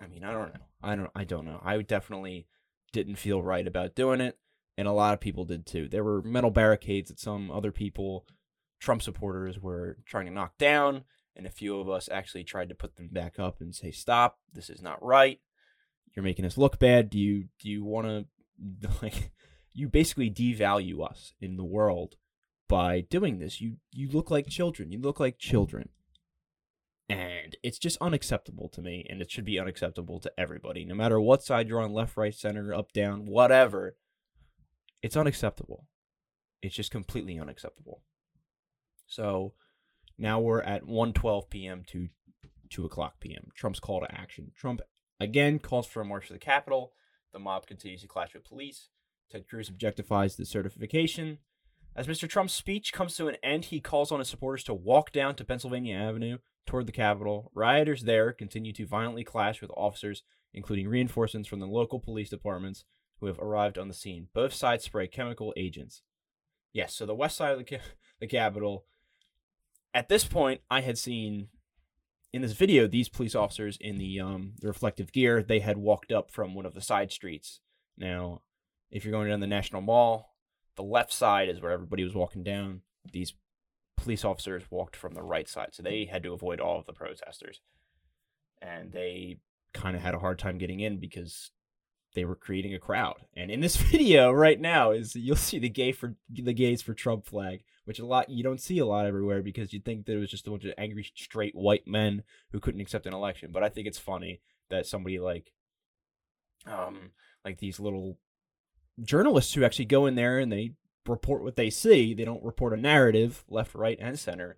I 0.00 0.06
mean, 0.06 0.24
I 0.24 0.32
don't 0.32 0.52
know. 0.52 0.60
I 0.82 0.94
don't. 0.96 1.10
I 1.14 1.24
don't 1.24 1.46
know. 1.46 1.60
I 1.64 1.80
definitely 1.82 2.46
didn't 2.92 3.16
feel 3.16 3.42
right 3.42 3.66
about 3.66 3.94
doing 3.94 4.20
it, 4.20 4.38
and 4.76 4.86
a 4.86 4.92
lot 4.92 5.14
of 5.14 5.20
people 5.20 5.44
did 5.44 5.66
too. 5.66 5.88
There 5.88 6.04
were 6.04 6.22
metal 6.22 6.50
barricades 6.50 7.08
that 7.08 7.18
some 7.18 7.50
other 7.50 7.72
people, 7.72 8.26
Trump 8.78 9.02
supporters, 9.02 9.58
were 9.58 9.96
trying 10.04 10.26
to 10.26 10.32
knock 10.32 10.58
down, 10.58 11.04
and 11.36 11.46
a 11.46 11.50
few 11.50 11.78
of 11.78 11.88
us 11.88 12.08
actually 12.10 12.44
tried 12.44 12.68
to 12.68 12.74
put 12.74 12.96
them 12.96 13.08
back 13.10 13.38
up 13.38 13.60
and 13.60 13.74
say, 13.74 13.90
"Stop! 13.90 14.38
This 14.52 14.70
is 14.70 14.82
not 14.82 15.02
right. 15.02 15.40
You're 16.14 16.24
making 16.24 16.44
us 16.44 16.58
look 16.58 16.78
bad. 16.78 17.10
Do 17.10 17.18
you 17.18 17.48
do 17.60 17.68
you 17.68 17.84
want 17.84 18.06
to 18.82 18.88
like?" 19.02 19.32
You 19.72 19.88
basically 19.88 20.30
devalue 20.30 21.04
us 21.06 21.34
in 21.38 21.58
the 21.58 21.64
world 21.64 22.14
by 22.68 23.02
doing 23.02 23.38
this. 23.38 23.60
You 23.60 23.76
you 23.92 24.08
look 24.08 24.30
like 24.30 24.48
children. 24.48 24.90
You 24.90 25.00
look 25.00 25.20
like 25.20 25.38
children. 25.38 25.90
And 27.08 27.56
it's 27.62 27.78
just 27.78 27.98
unacceptable 28.00 28.68
to 28.70 28.82
me, 28.82 29.06
and 29.08 29.22
it 29.22 29.30
should 29.30 29.44
be 29.44 29.60
unacceptable 29.60 30.18
to 30.18 30.32
everybody, 30.36 30.84
no 30.84 30.96
matter 30.96 31.20
what 31.20 31.44
side 31.44 31.68
you're 31.68 31.80
on 31.80 31.92
left, 31.92 32.16
right, 32.16 32.34
center, 32.34 32.74
up, 32.74 32.92
down, 32.92 33.26
whatever. 33.26 33.96
It's 35.02 35.16
unacceptable. 35.16 35.86
It's 36.62 36.74
just 36.74 36.90
completely 36.90 37.38
unacceptable. 37.38 38.02
So 39.06 39.54
now 40.18 40.40
we're 40.40 40.62
at 40.62 40.84
1:12 40.84 41.50
p.m. 41.50 41.84
to 41.88 42.08
2 42.70 42.84
o'clock 42.84 43.20
p.m. 43.20 43.48
Trump's 43.54 43.80
call 43.80 44.00
to 44.00 44.12
action. 44.14 44.52
Trump 44.56 44.80
again 45.20 45.58
calls 45.58 45.86
for 45.86 46.00
a 46.00 46.04
march 46.04 46.28
to 46.28 46.32
the 46.32 46.38
Capitol. 46.38 46.92
The 47.32 47.38
mob 47.38 47.66
continues 47.66 48.02
to 48.02 48.08
clash 48.08 48.34
with 48.34 48.44
police. 48.44 48.88
Ted 49.30 49.48
Cruz 49.48 49.70
objectifies 49.70 50.36
the 50.36 50.46
certification. 50.46 51.38
As 51.94 52.06
Mr. 52.06 52.28
Trump's 52.28 52.52
speech 52.52 52.92
comes 52.92 53.16
to 53.16 53.28
an 53.28 53.36
end, 53.42 53.66
he 53.66 53.80
calls 53.80 54.12
on 54.12 54.18
his 54.18 54.28
supporters 54.28 54.64
to 54.64 54.74
walk 54.74 55.12
down 55.12 55.34
to 55.36 55.44
Pennsylvania 55.44 55.96
Avenue 55.96 56.38
toward 56.66 56.86
the 56.86 56.92
Capitol. 56.92 57.50
Rioters 57.54 58.02
there 58.02 58.32
continue 58.32 58.72
to 58.74 58.86
violently 58.86 59.24
clash 59.24 59.62
with 59.62 59.70
officers, 59.76 60.22
including 60.52 60.88
reinforcements 60.88 61.48
from 61.48 61.60
the 61.60 61.66
local 61.66 61.98
police 61.98 62.28
departments 62.28 62.84
who 63.18 63.26
have 63.26 63.38
arrived 63.38 63.78
on 63.78 63.88
the 63.88 63.94
scene. 63.94 64.28
Both 64.34 64.52
sides 64.52 64.84
spray 64.84 65.08
chemical 65.08 65.54
agents. 65.56 66.02
Yes, 66.72 66.94
so 66.94 67.06
the 67.06 67.14
west 67.14 67.36
side 67.36 67.52
of 67.52 67.58
the, 67.58 67.64
ca- 67.64 67.84
the 68.20 68.26
Capitol. 68.26 68.84
At 69.96 70.10
this 70.10 70.26
point, 70.26 70.60
I 70.70 70.82
had 70.82 70.98
seen 70.98 71.48
in 72.30 72.42
this 72.42 72.52
video 72.52 72.86
these 72.86 73.08
police 73.08 73.34
officers 73.34 73.78
in 73.80 73.96
the 73.96 74.20
um 74.20 74.52
the 74.60 74.68
reflective 74.68 75.10
gear. 75.10 75.42
They 75.42 75.60
had 75.60 75.78
walked 75.78 76.12
up 76.12 76.30
from 76.30 76.54
one 76.54 76.66
of 76.66 76.74
the 76.74 76.82
side 76.82 77.10
streets. 77.10 77.60
Now, 77.96 78.42
if 78.90 79.06
you're 79.06 79.12
going 79.12 79.30
down 79.30 79.40
the 79.40 79.46
National 79.46 79.80
Mall, 79.80 80.34
the 80.76 80.82
left 80.82 81.14
side 81.14 81.48
is 81.48 81.62
where 81.62 81.72
everybody 81.72 82.04
was 82.04 82.14
walking 82.14 82.44
down. 82.44 82.82
These 83.10 83.32
police 83.96 84.22
officers 84.22 84.64
walked 84.70 84.96
from 84.96 85.14
the 85.14 85.22
right 85.22 85.48
side, 85.48 85.70
so 85.72 85.82
they 85.82 86.04
had 86.04 86.22
to 86.24 86.34
avoid 86.34 86.60
all 86.60 86.78
of 86.78 86.84
the 86.84 86.92
protesters. 86.92 87.62
And 88.60 88.92
they 88.92 89.38
kind 89.72 89.96
of 89.96 90.02
had 90.02 90.14
a 90.14 90.18
hard 90.18 90.38
time 90.38 90.58
getting 90.58 90.80
in 90.80 90.98
because 90.98 91.52
they 92.16 92.24
were 92.24 92.34
creating 92.34 92.74
a 92.74 92.80
crowd. 92.80 93.26
And 93.36 93.50
in 93.50 93.60
this 93.60 93.76
video 93.92 94.32
right 94.32 94.60
now 94.60 94.90
is 94.90 95.14
you'll 95.14 95.36
see 95.36 95.60
the 95.60 95.68
gay 95.68 95.92
for 95.92 96.16
the 96.28 96.52
gays 96.52 96.82
for 96.82 96.94
Trump 96.94 97.26
flag, 97.26 97.62
which 97.84 98.00
a 98.00 98.06
lot 98.06 98.28
you 98.28 98.42
don't 98.42 98.60
see 98.60 98.78
a 98.78 98.86
lot 98.86 99.06
everywhere 99.06 99.42
because 99.42 99.72
you'd 99.72 99.84
think 99.84 100.06
that 100.06 100.14
it 100.14 100.18
was 100.18 100.30
just 100.30 100.48
a 100.48 100.50
bunch 100.50 100.64
of 100.64 100.74
angry 100.76 101.08
straight 101.14 101.54
white 101.54 101.86
men 101.86 102.24
who 102.50 102.58
couldn't 102.58 102.80
accept 102.80 103.06
an 103.06 103.14
election. 103.14 103.50
But 103.52 103.62
I 103.62 103.68
think 103.68 103.86
it's 103.86 103.98
funny 103.98 104.40
that 104.70 104.86
somebody 104.86 105.20
like 105.20 105.52
um 106.66 107.10
like 107.44 107.58
these 107.58 107.78
little 107.78 108.18
journalists 109.04 109.54
who 109.54 109.62
actually 109.62 109.84
go 109.84 110.06
in 110.06 110.16
there 110.16 110.38
and 110.38 110.50
they 110.50 110.72
report 111.06 111.44
what 111.44 111.54
they 111.54 111.70
see. 111.70 112.14
They 112.14 112.24
don't 112.24 112.42
report 112.42 112.72
a 112.72 112.76
narrative, 112.76 113.44
left, 113.48 113.74
right, 113.74 113.98
and 114.00 114.18
center. 114.18 114.56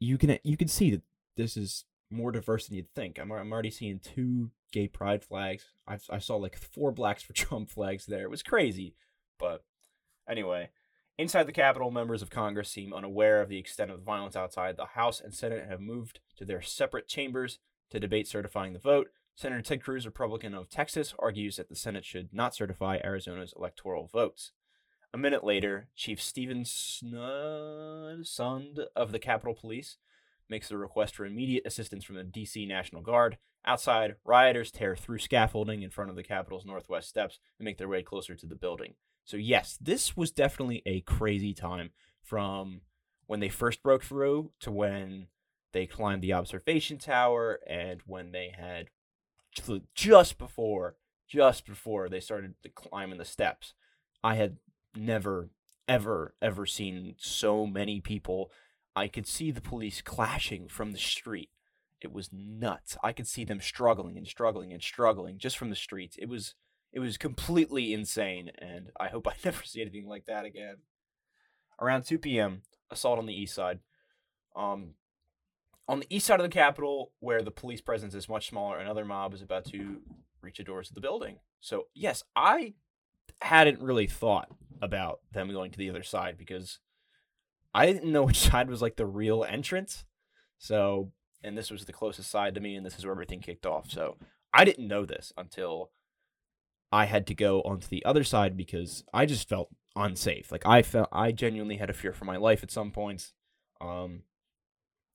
You 0.00 0.18
can 0.18 0.38
you 0.42 0.56
can 0.56 0.68
see 0.68 0.90
that 0.90 1.02
this 1.36 1.56
is 1.56 1.84
more 2.10 2.32
diverse 2.32 2.66
than 2.66 2.76
you'd 2.76 2.92
think. 2.94 3.18
I'm 3.18 3.30
I'm 3.30 3.52
already 3.52 3.70
seeing 3.70 4.00
two 4.00 4.50
gay 4.72 4.88
pride 4.88 5.24
flags. 5.24 5.66
I 5.86 5.98
I 6.10 6.18
saw 6.18 6.36
like 6.36 6.56
four 6.56 6.92
blacks 6.92 7.22
for 7.22 7.32
Trump 7.34 7.70
flags 7.70 8.06
there. 8.06 8.22
It 8.22 8.30
was 8.30 8.42
crazy, 8.42 8.94
but 9.38 9.64
anyway. 10.28 10.70
Inside 11.18 11.48
the 11.48 11.52
Capitol, 11.52 11.90
members 11.90 12.22
of 12.22 12.30
Congress 12.30 12.70
seem 12.70 12.92
unaware 12.92 13.42
of 13.42 13.48
the 13.48 13.58
extent 13.58 13.90
of 13.90 13.98
the 13.98 14.04
violence 14.04 14.36
outside. 14.36 14.76
The 14.76 14.86
House 14.86 15.20
and 15.20 15.34
Senate 15.34 15.66
have 15.68 15.80
moved 15.80 16.20
to 16.36 16.44
their 16.44 16.62
separate 16.62 17.08
chambers 17.08 17.58
to 17.90 17.98
debate 17.98 18.28
certifying 18.28 18.72
the 18.72 18.78
vote. 18.78 19.08
Senator 19.34 19.62
Ted 19.62 19.82
Cruz, 19.82 20.06
Republican 20.06 20.54
of 20.54 20.68
Texas, 20.68 21.14
argues 21.18 21.56
that 21.56 21.68
the 21.68 21.74
Senate 21.74 22.04
should 22.04 22.32
not 22.32 22.54
certify 22.54 22.98
Arizona's 23.02 23.52
electoral 23.56 24.06
votes. 24.06 24.52
A 25.12 25.18
minute 25.18 25.42
later, 25.42 25.88
Chief 25.96 26.22
Steven 26.22 26.62
Sund 26.62 27.16
of 28.94 29.10
the 29.10 29.18
Capitol 29.18 29.54
Police 29.54 29.96
makes 30.48 30.68
the 30.68 30.76
request 30.76 31.16
for 31.16 31.24
immediate 31.24 31.66
assistance 31.66 32.04
from 32.04 32.16
the 32.16 32.24
D.C. 32.24 32.66
National 32.66 33.02
Guard. 33.02 33.38
Outside, 33.68 34.14
rioters 34.24 34.70
tear 34.70 34.96
through 34.96 35.18
scaffolding 35.18 35.82
in 35.82 35.90
front 35.90 36.08
of 36.08 36.16
the 36.16 36.22
Capitol's 36.22 36.64
northwest 36.64 37.06
steps 37.06 37.38
and 37.58 37.66
make 37.66 37.76
their 37.76 37.86
way 37.86 38.02
closer 38.02 38.34
to 38.34 38.46
the 38.46 38.54
building. 38.54 38.94
So, 39.26 39.36
yes, 39.36 39.76
this 39.78 40.16
was 40.16 40.30
definitely 40.30 40.82
a 40.86 41.02
crazy 41.02 41.52
time 41.52 41.90
from 42.22 42.80
when 43.26 43.40
they 43.40 43.50
first 43.50 43.82
broke 43.82 44.02
through 44.02 44.52
to 44.60 44.70
when 44.70 45.26
they 45.74 45.84
climbed 45.84 46.22
the 46.22 46.32
observation 46.32 46.96
tower 46.96 47.60
and 47.68 48.00
when 48.06 48.32
they 48.32 48.54
had 48.58 48.88
just 49.94 50.38
before 50.38 50.96
just 51.28 51.66
before 51.66 52.08
they 52.08 52.20
started 52.20 52.54
climbing 52.74 53.18
the 53.18 53.24
steps. 53.26 53.74
I 54.24 54.36
had 54.36 54.56
never 54.96 55.50
ever 55.86 56.34
ever 56.40 56.64
seen 56.64 57.16
so 57.18 57.66
many 57.66 58.00
people. 58.00 58.50
I 58.96 59.08
could 59.08 59.26
see 59.26 59.50
the 59.50 59.60
police 59.60 60.00
clashing 60.00 60.68
from 60.68 60.92
the 60.92 60.98
street 60.98 61.50
it 62.00 62.12
was 62.12 62.30
nuts 62.32 62.96
i 63.02 63.12
could 63.12 63.26
see 63.26 63.44
them 63.44 63.60
struggling 63.60 64.16
and 64.16 64.26
struggling 64.26 64.72
and 64.72 64.82
struggling 64.82 65.38
just 65.38 65.58
from 65.58 65.70
the 65.70 65.76
streets 65.76 66.16
it 66.18 66.28
was 66.28 66.54
it 66.92 67.00
was 67.00 67.16
completely 67.18 67.92
insane 67.92 68.50
and 68.58 68.90
i 68.98 69.08
hope 69.08 69.26
i 69.28 69.34
never 69.44 69.62
see 69.64 69.80
anything 69.80 70.06
like 70.06 70.26
that 70.26 70.44
again 70.44 70.76
around 71.80 72.04
2 72.04 72.18
p.m 72.18 72.62
assault 72.90 73.18
on 73.18 73.26
the 73.26 73.34
east 73.34 73.54
side 73.54 73.80
um 74.56 74.94
on 75.88 76.00
the 76.00 76.06
east 76.14 76.26
side 76.26 76.38
of 76.38 76.44
the 76.44 76.50
Capitol, 76.50 77.12
where 77.20 77.42
the 77.42 77.50
police 77.50 77.80
presence 77.80 78.14
is 78.14 78.28
much 78.28 78.48
smaller, 78.48 78.78
another 78.78 79.04
mob 79.04 79.32
is 79.32 79.42
about 79.42 79.64
to 79.66 80.02
reach 80.42 80.58
the 80.58 80.64
doors 80.64 80.90
of 80.90 80.94
the 80.94 81.00
building. 81.00 81.38
So, 81.60 81.86
yes, 81.94 82.22
I 82.36 82.74
hadn't 83.40 83.80
really 83.80 84.06
thought 84.06 84.48
about 84.82 85.20
them 85.32 85.50
going 85.50 85.70
to 85.70 85.78
the 85.78 85.90
other 85.90 86.02
side 86.02 86.36
because 86.36 86.78
I 87.74 87.86
didn't 87.86 88.12
know 88.12 88.22
which 88.24 88.38
side 88.38 88.68
was 88.68 88.82
like 88.82 88.96
the 88.96 89.06
real 89.06 89.44
entrance. 89.44 90.04
So, 90.58 91.12
and 91.42 91.56
this 91.56 91.70
was 91.70 91.84
the 91.84 91.92
closest 91.92 92.30
side 92.30 92.54
to 92.54 92.60
me, 92.60 92.74
and 92.74 92.84
this 92.84 92.98
is 92.98 93.04
where 93.04 93.12
everything 93.12 93.40
kicked 93.40 93.66
off. 93.66 93.90
So, 93.90 94.16
I 94.52 94.64
didn't 94.64 94.88
know 94.88 95.04
this 95.04 95.32
until 95.36 95.90
I 96.90 97.04
had 97.04 97.26
to 97.26 97.34
go 97.34 97.60
onto 97.62 97.86
the 97.88 98.04
other 98.04 98.24
side 98.24 98.56
because 98.56 99.04
I 99.12 99.26
just 99.26 99.48
felt 99.48 99.68
unsafe. 99.94 100.50
Like 100.50 100.66
I 100.66 100.82
felt 100.82 101.08
I 101.12 101.32
genuinely 101.32 101.76
had 101.76 101.90
a 101.90 101.94
fear 101.94 102.12
for 102.12 102.24
my 102.24 102.36
life 102.36 102.62
at 102.62 102.70
some 102.70 102.90
points. 102.90 103.34
Um, 103.80 104.22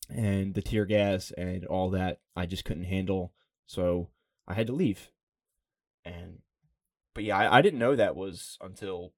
and 0.10 0.54
the 0.54 0.62
tear 0.62 0.86
gas 0.86 1.32
and 1.32 1.66
all 1.66 1.90
that 1.92 2.20
I 2.36 2.46
just 2.46 2.66
couldn't 2.66 2.84
handle. 2.84 3.34
So 3.66 4.10
I 4.48 4.54
had 4.54 4.68
to 4.68 4.74
leave. 4.74 5.10
And 6.06 6.40
but 7.14 7.24
yeah, 7.24 7.38
I, 7.38 7.58
I 7.58 7.62
didn't 7.62 7.80
know 7.80 7.96
that 7.96 8.16
was 8.16 8.58
until 8.62 9.14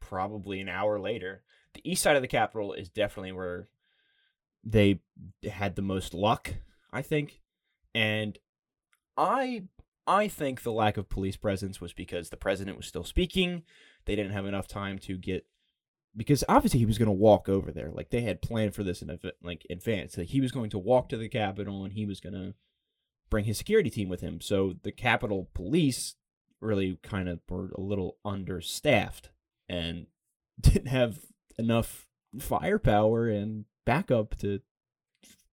probably 0.00 0.60
an 0.60 0.68
hour 0.68 0.98
later. 0.98 1.42
The 1.74 1.90
east 1.90 2.02
side 2.02 2.16
of 2.16 2.22
the 2.22 2.28
Capitol 2.28 2.72
is 2.72 2.88
definitely 2.88 3.32
where 3.32 3.68
they 4.64 5.00
had 5.44 5.76
the 5.76 5.82
most 5.82 6.14
luck, 6.14 6.54
I 6.92 7.02
think. 7.02 7.40
And 7.94 8.38
I 9.16 9.64
I 10.06 10.28
think 10.28 10.62
the 10.62 10.72
lack 10.72 10.96
of 10.96 11.08
police 11.08 11.36
presence 11.36 11.80
was 11.80 11.92
because 11.92 12.30
the 12.30 12.36
president 12.36 12.76
was 12.76 12.86
still 12.86 13.04
speaking. 13.04 13.62
They 14.04 14.16
didn't 14.16 14.32
have 14.32 14.46
enough 14.46 14.66
time 14.66 14.98
to 15.00 15.16
get 15.16 15.46
because 16.16 16.44
obviously 16.48 16.80
he 16.80 16.86
was 16.86 16.98
going 16.98 17.06
to 17.06 17.12
walk 17.12 17.48
over 17.48 17.70
there. 17.70 17.90
Like 17.90 18.10
they 18.10 18.22
had 18.22 18.42
planned 18.42 18.74
for 18.74 18.82
this 18.82 19.02
in 19.02 19.18
like 19.42 19.66
advance. 19.70 20.16
Like 20.16 20.28
he 20.28 20.40
was 20.40 20.52
going 20.52 20.70
to 20.70 20.78
walk 20.78 21.08
to 21.08 21.16
the 21.16 21.28
Capitol 21.28 21.84
and 21.84 21.92
he 21.92 22.04
was 22.04 22.20
going 22.20 22.34
to 22.34 22.54
bring 23.30 23.44
his 23.44 23.58
security 23.58 23.90
team 23.90 24.08
with 24.08 24.20
him. 24.20 24.40
So 24.40 24.74
the 24.82 24.92
Capitol 24.92 25.48
Police 25.54 26.16
really 26.60 26.98
kind 27.02 27.28
of 27.28 27.40
were 27.48 27.70
a 27.76 27.80
little 27.80 28.18
understaffed 28.24 29.30
and 29.68 30.06
didn't 30.60 30.88
have 30.88 31.20
enough 31.58 32.06
firepower 32.38 33.28
and 33.28 33.64
backup 33.84 34.36
to 34.38 34.60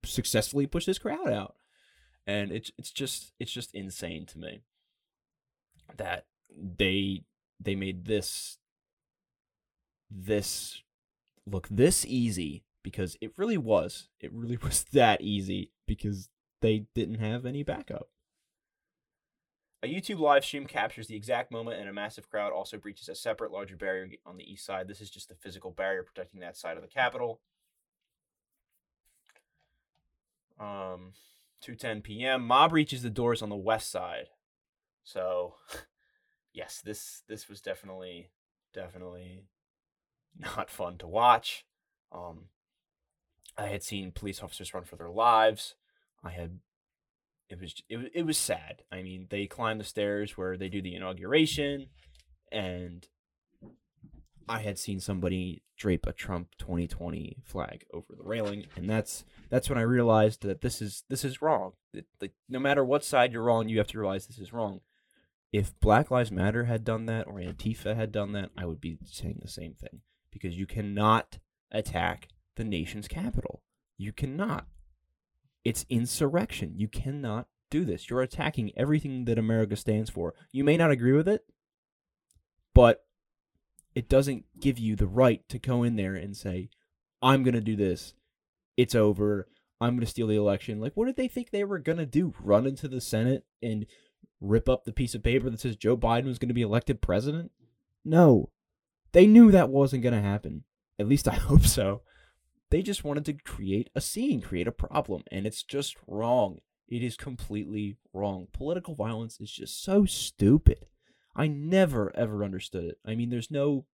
successfully 0.04 0.68
push 0.68 0.86
this 0.86 1.00
crowd 1.00 1.30
out. 1.30 1.56
and 2.28 2.52
it's 2.52 2.72
it's 2.78 2.92
just 2.92 3.34
it's 3.40 3.52
just 3.52 3.74
insane 3.74 4.26
to 4.26 4.38
me 4.40 4.62
that 5.98 6.26
they 6.56 7.24
they 7.60 7.76
made 7.76 8.06
this 8.06 8.58
this 10.10 10.82
look 11.46 11.68
this 11.70 12.06
easy 12.06 12.64
because 12.84 13.18
it 13.22 13.32
really 13.38 13.58
was 13.58 14.10
it 14.20 14.32
really 14.34 14.58
was 14.64 14.84
that 14.94 15.22
easy 15.22 15.72
because 15.88 16.30
they 16.62 16.86
didn't 16.94 17.20
have 17.20 17.46
any 17.46 17.64
backup 17.64 18.10
a 19.82 19.88
YouTube 19.88 20.20
live 20.20 20.44
stream 20.44 20.66
captures 20.66 21.08
the 21.08 21.16
exact 21.16 21.52
moment, 21.52 21.80
and 21.80 21.88
a 21.88 21.94
massive 21.94 22.30
crowd 22.30 22.52
also 22.52 22.78
breaches 22.78 23.08
a 23.08 23.16
separate, 23.16 23.52
larger 23.52 23.78
barrier 23.78 24.10
on 24.26 24.36
the 24.36 24.52
east 24.52 24.66
side. 24.66 24.88
This 24.90 25.00
is 25.00 25.10
just 25.10 25.30
the 25.30 25.36
physical 25.36 25.72
barrier 25.72 26.04
protecting 26.04 26.42
that 26.42 26.58
side 26.58 26.76
of 26.76 26.84
the 26.84 26.90
Capitol. 26.90 27.40
Um, 30.60 31.14
2:10 31.66 32.04
p.m. 32.04 32.46
Mob 32.46 32.74
reaches 32.74 33.02
the 33.02 33.10
doors 33.10 33.42
on 33.42 33.50
the 33.50 33.56
west 33.56 33.92
side. 33.92 34.28
So, 35.04 35.56
yes, 36.54 36.82
this 36.84 37.24
this 37.28 37.48
was 37.50 37.62
definitely 37.62 38.32
definitely 38.74 39.46
not 40.38 40.70
fun 40.70 40.98
to 41.00 41.08
watch. 41.08 41.66
Um, 42.12 42.46
I 43.58 43.68
had 43.68 43.84
seen 43.84 44.12
police 44.12 44.42
officers 44.42 44.74
run 44.74 44.84
for 44.84 44.96
their 44.96 45.10
lives. 45.10 45.76
I 46.24 46.32
had 46.32 46.60
it 47.50 47.60
was 47.60 47.76
it, 47.90 48.12
it 48.14 48.26
was 48.26 48.38
sad. 48.38 48.84
I 48.92 49.02
mean, 49.02 49.28
they 49.30 49.48
climb 49.48 49.78
the 49.78 49.84
stairs 49.84 50.38
where 50.38 50.58
they 50.58 50.70
do 50.70 50.82
the 50.82 50.96
inauguration, 50.96 51.88
and 52.52 53.08
I 54.50 54.60
had 54.60 54.80
seen 54.80 55.00
somebody 55.00 55.62
drape 55.78 56.08
a 56.08 56.12
Trump 56.12 56.50
2020 56.58 57.38
flag 57.46 57.86
over 57.94 58.16
the 58.18 58.24
railing, 58.24 58.66
and 58.76 58.90
that's 58.90 59.24
that's 59.52 59.70
when 59.70 59.78
I 59.78 59.84
realized 59.84 60.42
that 60.42 60.62
this 60.62 60.82
is 60.82 61.04
this 61.08 61.24
is 61.24 61.40
wrong. 61.40 61.74
It, 61.94 62.08
like, 62.20 62.34
no 62.50 62.58
matter 62.58 62.84
what 62.84 63.06
side 63.06 63.32
you're 63.32 63.52
on, 63.52 63.70
you 63.70 63.78
have 63.78 63.88
to 63.90 64.00
realize 64.00 64.26
this 64.26 64.40
is 64.40 64.52
wrong. 64.52 64.82
If 65.54 65.80
Black 65.80 66.10
Lives 66.10 66.32
Matter 66.32 66.66
had 66.66 66.84
done 66.84 67.06
that 67.06 67.28
or 67.28 67.36
Antifa 67.36 67.96
had 67.96 68.12
done 68.12 68.32
that, 68.34 68.50
I 68.58 68.66
would 68.66 68.82
be 68.82 68.98
saying 69.06 69.40
the 69.42 69.48
same 69.48 69.76
thing 69.76 70.02
because 70.32 70.58
you 70.58 70.66
cannot 70.66 71.38
attack 71.72 72.30
the 72.56 72.64
nation's 72.64 73.08
capital. 73.08 73.62
You 73.98 74.12
cannot. 74.12 74.66
It's 75.64 75.86
insurrection. 75.90 76.74
You 76.76 76.88
cannot 76.88 77.48
do 77.70 77.86
this. 77.86 78.10
You're 78.10 78.22
attacking 78.22 78.72
everything 78.76 79.26
that 79.26 79.38
America 79.38 79.76
stands 79.76 80.10
for. 80.10 80.34
You 80.52 80.64
may 80.64 80.78
not 80.78 80.92
agree 80.92 81.14
with 81.14 81.28
it, 81.28 81.46
but 82.74 83.06
it 83.96 84.10
doesn't 84.10 84.46
give 84.60 84.80
you 84.80 84.96
the 84.96 85.08
right 85.08 85.48
to 85.50 85.60
go 85.60 85.84
in 85.84 85.96
there 85.96 86.16
and 86.16 86.36
say, 86.36 86.70
I'm 87.22 87.44
going 87.44 87.56
to 87.56 87.62
do 87.62 87.76
this. 87.76 88.14
It's 88.78 88.96
over. 88.96 89.48
I'm 89.82 89.96
going 89.96 90.02
to 90.02 90.06
steal 90.06 90.28
the 90.28 90.36
election. 90.36 90.80
Like, 90.80 90.94
what 90.96 91.06
did 91.06 91.16
they 91.16 91.28
think 91.28 91.50
they 91.50 91.64
were 91.64 91.80
going 91.80 91.98
to 91.98 92.06
do? 92.06 92.34
Run 92.40 92.66
into 92.66 92.88
the 92.88 93.02
Senate 93.02 93.46
and 93.62 93.86
rip 94.42 94.70
up 94.70 94.84
the 94.84 94.94
piece 94.94 95.16
of 95.16 95.24
paper 95.24 95.50
that 95.50 95.60
says 95.60 95.76
Joe 95.76 95.98
Biden 95.98 96.26
was 96.26 96.40
going 96.40 96.50
to 96.50 96.54
be 96.54 96.62
elected 96.62 97.02
president? 97.02 97.52
No. 98.06 98.50
They 99.12 99.26
knew 99.26 99.52
that 99.52 99.70
wasn't 99.70 100.04
going 100.04 100.16
to 100.16 100.22
happen. 100.22 100.64
At 100.98 101.08
least 101.08 101.28
I 101.28 101.34
hope 101.36 101.66
so. 101.66 102.02
They 102.70 102.82
just 102.82 103.04
wanted 103.04 103.26
to 103.26 103.34
create 103.34 103.90
a 103.96 104.02
scene, 104.02 104.42
create 104.42 104.68
a 104.68 104.72
problem, 104.72 105.24
and 105.32 105.48
it's 105.48 105.64
just 105.64 105.96
wrong. 106.08 106.60
It 106.88 107.04
is 107.04 107.18
completely 107.18 107.98
wrong. 108.14 108.48
Political 108.54 108.96
violence 108.96 109.40
is 109.40 109.52
just 109.52 109.84
so 109.84 110.06
stupid. 110.06 110.86
I 111.40 111.48
never 111.48 112.14
ever 112.18 112.44
understood 112.44 112.84
it. 112.84 113.00
I 113.06 113.16
mean, 113.16 113.30
there's 113.30 113.50
no 113.50 113.86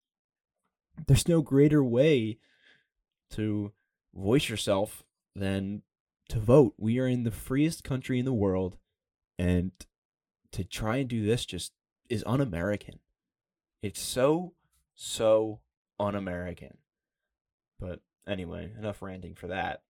there's 1.07 1.27
no 1.27 1.43
greater 1.43 1.83
way 1.83 2.39
to 3.33 3.71
voice 4.15 4.49
yourself 4.49 5.03
than 5.35 5.83
to 6.29 6.39
vote. 6.39 6.73
We 6.79 6.97
are 6.97 7.07
in 7.07 7.23
the 7.23 7.29
freest 7.29 7.83
country 7.83 8.17
in 8.17 8.25
the 8.25 8.33
world 8.33 8.79
and 9.37 9.71
to 10.53 10.63
try 10.63 10.97
and 10.97 11.07
do 11.07 11.23
this 11.23 11.45
just 11.45 11.73
is 12.09 12.23
un-American. 12.25 12.99
It's 13.83 14.01
so 14.01 14.53
so 14.95 15.59
un-American. 15.99 16.77
But 17.79 17.99
anyway, 18.27 18.71
enough 18.75 19.03
ranting 19.03 19.35
for 19.35 19.47
that. 19.47 19.83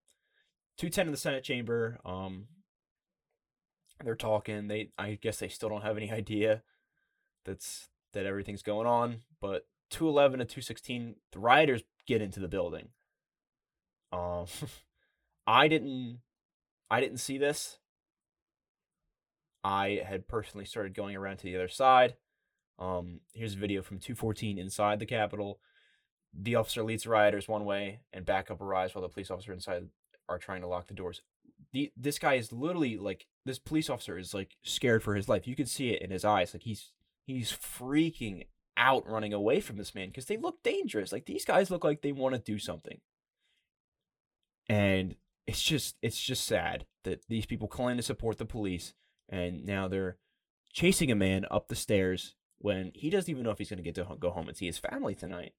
210 0.77 1.05
in 1.05 1.11
the 1.13 1.17
Senate 1.17 1.45
chamber. 1.45 1.99
Um, 2.03 2.47
they're 4.03 4.15
talking. 4.15 4.67
They, 4.67 4.89
I 4.97 5.17
guess, 5.21 5.39
they 5.39 5.47
still 5.47 5.69
don't 5.69 5.83
have 5.83 5.95
any 5.95 6.11
idea 6.11 6.63
that's 7.45 7.89
that 8.13 8.25
everything's 8.25 8.63
going 8.63 8.87
on. 8.87 9.21
But 9.41 9.67
211 9.91 10.39
to 10.39 10.45
216, 10.45 11.15
the 11.31 11.39
rioters 11.39 11.83
get 12.07 12.21
into 12.21 12.39
the 12.39 12.47
building. 12.47 12.89
Um, 14.11 14.45
I 15.47 15.67
didn't, 15.67 16.19
I 16.89 16.99
didn't 16.99 17.19
see 17.19 17.37
this. 17.37 17.77
I 19.63 20.01
had 20.05 20.27
personally 20.27 20.65
started 20.65 20.93
going 20.93 21.15
around 21.15 21.37
to 21.37 21.43
the 21.43 21.55
other 21.55 21.67
side. 21.67 22.15
Um, 22.77 23.21
here's 23.33 23.53
a 23.53 23.57
video 23.57 23.81
from 23.81 23.99
214 23.99 24.59
inside 24.59 24.99
the 24.99 25.05
Capitol 25.05 25.59
the 26.37 26.55
officer 26.55 26.83
leads 26.83 27.07
rioters 27.07 27.47
one 27.47 27.65
way 27.65 28.01
and 28.11 28.25
backup 28.25 28.61
arrives 28.61 28.93
while 28.93 29.01
the 29.01 29.09
police 29.09 29.31
officer 29.31 29.53
inside 29.53 29.87
are 30.27 30.37
trying 30.37 30.61
to 30.61 30.67
lock 30.67 30.87
the 30.87 30.93
doors. 30.93 31.21
The 31.71 31.91
this 31.95 32.19
guy 32.19 32.35
is 32.35 32.51
literally 32.51 32.97
like 32.97 33.27
this 33.45 33.59
police 33.59 33.89
officer 33.89 34.17
is 34.17 34.33
like 34.33 34.57
scared 34.63 35.03
for 35.03 35.15
his 35.15 35.29
life. 35.29 35.47
You 35.47 35.55
can 35.55 35.65
see 35.65 35.89
it 35.89 36.01
in 36.01 36.11
his 36.11 36.25
eyes. 36.25 36.53
Like 36.53 36.63
he's 36.63 36.91
he's 37.25 37.51
freaking 37.51 38.45
out 38.77 39.09
running 39.09 39.33
away 39.33 39.59
from 39.59 39.77
this 39.77 39.95
man 39.95 40.07
because 40.07 40.25
they 40.25 40.37
look 40.37 40.61
dangerous. 40.63 41.11
Like 41.11 41.25
these 41.25 41.45
guys 41.45 41.71
look 41.71 41.83
like 41.83 42.01
they 42.01 42.11
want 42.11 42.35
to 42.35 42.41
do 42.41 42.59
something. 42.59 42.99
And 44.67 45.15
it's 45.47 45.61
just 45.61 45.95
it's 46.01 46.19
just 46.19 46.45
sad 46.45 46.85
that 47.03 47.27
these 47.27 47.45
people 47.45 47.67
claim 47.67 47.97
to 47.97 48.03
support 48.03 48.37
the 48.37 48.45
police 48.45 48.93
and 49.29 49.65
now 49.65 49.87
they're 49.87 50.17
chasing 50.73 51.11
a 51.11 51.15
man 51.15 51.45
up 51.51 51.67
the 51.67 51.75
stairs 51.75 52.35
when 52.57 52.91
he 52.93 53.09
doesn't 53.09 53.29
even 53.29 53.43
know 53.43 53.51
if 53.51 53.57
he's 53.57 53.69
going 53.69 53.77
to 53.77 53.83
get 53.83 53.95
to 53.95 54.15
go 54.19 54.31
home 54.31 54.47
and 54.47 54.57
see 54.57 54.65
his 54.65 54.77
family 54.77 55.15
tonight. 55.15 55.53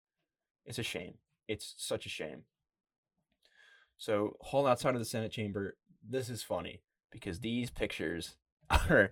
It's 0.65 0.79
a 0.79 0.83
shame. 0.83 1.15
It's 1.49 1.75
such 1.79 2.07
a 2.07 2.11
shame. 2.11 2.43
So, 3.97 4.37
hall 4.41 4.67
outside 4.67 4.95
of 4.95 4.99
the 4.99 5.07
Senate 5.07 5.33
chamber, 5.33 5.77
this 6.07 6.29
is 6.29 6.43
funny 6.43 6.83
because 7.11 7.41
these 7.41 7.71
pictures 7.71 8.37
are 8.71 9.11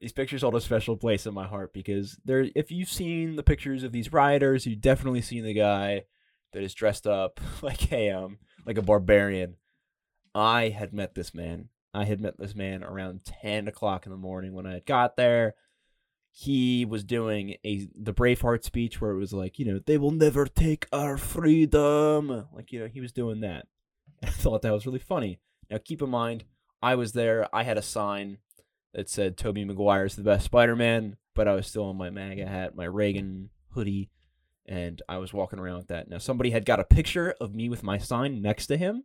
these 0.00 0.12
pictures 0.12 0.42
hold 0.42 0.54
a 0.54 0.60
special 0.60 0.96
place 0.96 1.26
in 1.26 1.34
my 1.34 1.46
heart 1.46 1.72
because 1.72 2.18
there 2.24 2.46
if 2.54 2.70
you've 2.70 2.88
seen 2.88 3.36
the 3.36 3.42
pictures 3.42 3.82
of 3.82 3.92
these 3.92 4.12
rioters, 4.12 4.66
you've 4.66 4.80
definitely 4.80 5.22
seen 5.22 5.44
the 5.44 5.54
guy 5.54 6.04
that 6.52 6.62
is 6.62 6.74
dressed 6.74 7.06
up 7.06 7.40
like 7.62 7.92
a 7.92 8.10
um 8.10 8.38
like 8.66 8.78
a 8.78 8.82
barbarian. 8.82 9.56
I 10.34 10.68
had 10.68 10.92
met 10.92 11.14
this 11.14 11.34
man. 11.34 11.68
I 11.94 12.04
had 12.04 12.20
met 12.20 12.38
this 12.38 12.54
man 12.54 12.84
around 12.84 13.24
ten 13.24 13.68
o'clock 13.68 14.06
in 14.06 14.12
the 14.12 14.18
morning 14.18 14.52
when 14.52 14.66
I 14.66 14.74
had 14.74 14.86
got 14.86 15.16
there 15.16 15.54
he 16.38 16.84
was 16.84 17.02
doing 17.02 17.56
a 17.64 17.88
the 17.94 18.12
Braveheart 18.12 18.62
speech 18.62 19.00
where 19.00 19.12
it 19.12 19.18
was 19.18 19.32
like, 19.32 19.58
you 19.58 19.64
know, 19.64 19.80
they 19.86 19.96
will 19.96 20.10
never 20.10 20.44
take 20.44 20.86
our 20.92 21.16
freedom. 21.16 22.46
Like, 22.52 22.72
you 22.72 22.80
know, 22.80 22.88
he 22.88 23.00
was 23.00 23.12
doing 23.12 23.40
that. 23.40 23.66
I 24.22 24.26
thought 24.26 24.60
that 24.60 24.72
was 24.72 24.84
really 24.84 24.98
funny. 24.98 25.38
Now 25.70 25.78
keep 25.82 26.02
in 26.02 26.10
mind, 26.10 26.44
I 26.82 26.94
was 26.94 27.12
there. 27.12 27.48
I 27.54 27.62
had 27.62 27.78
a 27.78 27.82
sign 27.82 28.36
that 28.96 29.10
said 29.10 29.36
Tobey 29.36 29.62
Maguire 29.62 30.06
is 30.06 30.16
the 30.16 30.22
best 30.22 30.46
Spider-Man, 30.46 31.18
but 31.34 31.46
I 31.46 31.52
was 31.52 31.66
still 31.66 31.84
on 31.84 31.98
my 31.98 32.08
MAGA 32.08 32.46
hat, 32.46 32.74
my 32.74 32.86
Reagan 32.86 33.50
hoodie, 33.72 34.08
and 34.64 35.02
I 35.06 35.18
was 35.18 35.34
walking 35.34 35.58
around 35.58 35.76
with 35.76 35.88
that. 35.88 36.08
Now 36.08 36.16
somebody 36.16 36.50
had 36.50 36.64
got 36.64 36.80
a 36.80 36.84
picture 36.84 37.34
of 37.38 37.54
me 37.54 37.68
with 37.68 37.82
my 37.82 37.98
sign 37.98 38.40
next 38.40 38.68
to 38.68 38.78
him. 38.78 39.04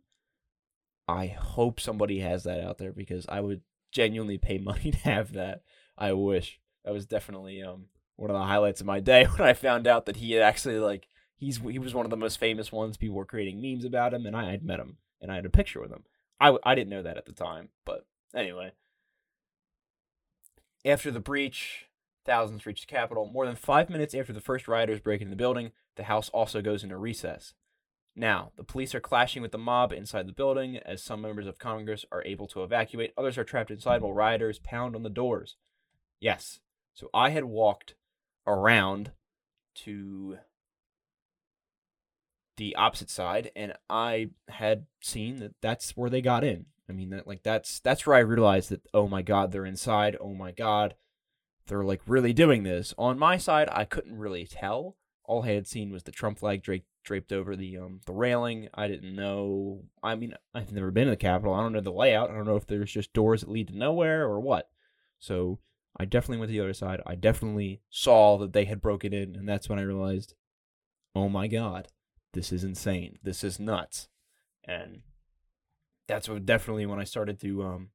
I 1.06 1.26
hope 1.26 1.78
somebody 1.78 2.20
has 2.20 2.44
that 2.44 2.64
out 2.64 2.78
there 2.78 2.90
because 2.90 3.26
I 3.28 3.40
would 3.40 3.60
genuinely 3.92 4.38
pay 4.38 4.56
money 4.56 4.90
to 4.92 4.98
have 5.00 5.34
that. 5.34 5.60
I 5.98 6.14
wish 6.14 6.58
that 6.86 6.94
was 6.94 7.04
definitely 7.04 7.62
um 7.62 7.84
one 8.16 8.30
of 8.30 8.34
the 8.34 8.46
highlights 8.46 8.80
of 8.80 8.86
my 8.86 9.00
day 9.00 9.24
when 9.36 9.46
I 9.46 9.52
found 9.52 9.86
out 9.86 10.06
that 10.06 10.16
he 10.16 10.32
had 10.32 10.42
actually 10.42 10.78
like 10.78 11.06
he's 11.36 11.58
he 11.58 11.78
was 11.78 11.92
one 11.92 12.06
of 12.06 12.10
the 12.10 12.16
most 12.16 12.38
famous 12.38 12.72
ones. 12.72 12.96
People 12.96 13.16
were 13.16 13.26
creating 13.26 13.60
memes 13.60 13.84
about 13.84 14.14
him, 14.14 14.24
and 14.24 14.34
I 14.34 14.52
had 14.52 14.64
met 14.64 14.80
him 14.80 14.96
and 15.20 15.30
I 15.30 15.34
had 15.34 15.44
a 15.44 15.50
picture 15.50 15.82
with 15.82 15.92
him. 15.92 16.04
I 16.40 16.56
I 16.64 16.74
didn't 16.74 16.88
know 16.88 17.02
that 17.02 17.18
at 17.18 17.26
the 17.26 17.32
time, 17.32 17.68
but 17.84 18.06
anyway. 18.34 18.72
After 20.84 21.10
the 21.10 21.20
breach, 21.20 21.86
thousands 22.24 22.66
reach 22.66 22.80
the 22.80 22.92
Capitol. 22.92 23.30
More 23.32 23.46
than 23.46 23.56
five 23.56 23.88
minutes 23.88 24.14
after 24.14 24.32
the 24.32 24.40
first 24.40 24.66
rioters 24.66 25.00
break 25.00 25.20
into 25.20 25.30
the 25.30 25.36
building, 25.36 25.72
the 25.96 26.04
House 26.04 26.28
also 26.30 26.60
goes 26.60 26.82
into 26.82 26.96
recess. 26.96 27.54
Now, 28.14 28.52
the 28.56 28.64
police 28.64 28.94
are 28.94 29.00
clashing 29.00 29.42
with 29.42 29.52
the 29.52 29.58
mob 29.58 29.92
inside 29.92 30.26
the 30.26 30.32
building 30.32 30.76
as 30.78 31.02
some 31.02 31.22
members 31.22 31.46
of 31.46 31.58
Congress 31.58 32.04
are 32.12 32.24
able 32.24 32.46
to 32.48 32.62
evacuate. 32.62 33.12
Others 33.16 33.38
are 33.38 33.44
trapped 33.44 33.70
inside 33.70 34.02
while 34.02 34.12
rioters 34.12 34.58
pound 34.58 34.94
on 34.94 35.02
the 35.02 35.08
doors. 35.08 35.56
Yes, 36.20 36.60
so 36.92 37.08
I 37.14 37.30
had 37.30 37.44
walked 37.44 37.94
around 38.46 39.12
to 39.76 40.38
the 42.58 42.76
opposite 42.76 43.08
side 43.08 43.50
and 43.56 43.72
I 43.88 44.30
had 44.48 44.86
seen 45.00 45.36
that 45.38 45.54
that's 45.62 45.96
where 45.96 46.10
they 46.10 46.20
got 46.20 46.44
in. 46.44 46.66
I 46.92 46.94
mean 46.94 47.08
that 47.10 47.26
like 47.26 47.42
that's 47.42 47.80
that's 47.80 48.06
where 48.06 48.16
I 48.16 48.20
realized 48.20 48.68
that 48.68 48.86
oh 48.92 49.08
my 49.08 49.22
god, 49.22 49.50
they're 49.50 49.64
inside. 49.64 50.14
Oh 50.20 50.34
my 50.34 50.52
god. 50.52 50.94
They're 51.66 51.82
like 51.84 52.02
really 52.06 52.34
doing 52.34 52.64
this. 52.64 52.92
On 52.98 53.18
my 53.18 53.38
side, 53.38 53.68
I 53.72 53.84
couldn't 53.84 54.18
really 54.18 54.46
tell 54.46 54.96
all 55.24 55.44
I 55.44 55.52
had 55.52 55.66
seen 55.66 55.90
was 55.90 56.02
the 56.02 56.12
Trump 56.12 56.38
flag 56.38 56.62
draped 56.62 56.88
draped 57.02 57.32
over 57.32 57.56
the 57.56 57.78
um 57.78 58.00
the 58.04 58.12
railing. 58.12 58.68
I 58.74 58.88
didn't 58.88 59.16
know. 59.16 59.84
I 60.02 60.16
mean, 60.16 60.34
I've 60.54 60.70
never 60.70 60.90
been 60.90 61.06
to 61.06 61.12
the 61.12 61.16
Capitol. 61.16 61.54
I 61.54 61.62
don't 61.62 61.72
know 61.72 61.80
the 61.80 61.90
layout. 61.90 62.30
I 62.30 62.34
don't 62.34 62.46
know 62.46 62.56
if 62.56 62.66
there's 62.66 62.92
just 62.92 63.14
doors 63.14 63.40
that 63.40 63.50
lead 63.50 63.68
to 63.68 63.76
nowhere 63.76 64.24
or 64.24 64.38
what. 64.38 64.68
So 65.18 65.60
I 65.96 66.04
definitely 66.04 66.40
went 66.40 66.50
to 66.50 66.52
the 66.52 66.60
other 66.60 66.74
side. 66.74 67.00
I 67.06 67.14
definitely 67.14 67.80
saw 67.88 68.36
that 68.38 68.52
they 68.52 68.66
had 68.66 68.82
broken 68.82 69.14
in, 69.14 69.34
and 69.34 69.48
that's 69.48 69.68
when 69.68 69.78
I 69.78 69.82
realized, 69.82 70.34
oh 71.14 71.30
my 71.30 71.46
god, 71.46 71.88
this 72.34 72.52
is 72.52 72.64
insane. 72.64 73.18
This 73.22 73.42
is 73.42 73.58
nuts. 73.58 74.08
And 74.64 75.02
that's 76.08 76.28
what 76.28 76.46
definitely 76.46 76.86
when 76.86 77.00
I 77.00 77.04
started 77.04 77.40
to 77.40 77.62
um 77.62 77.90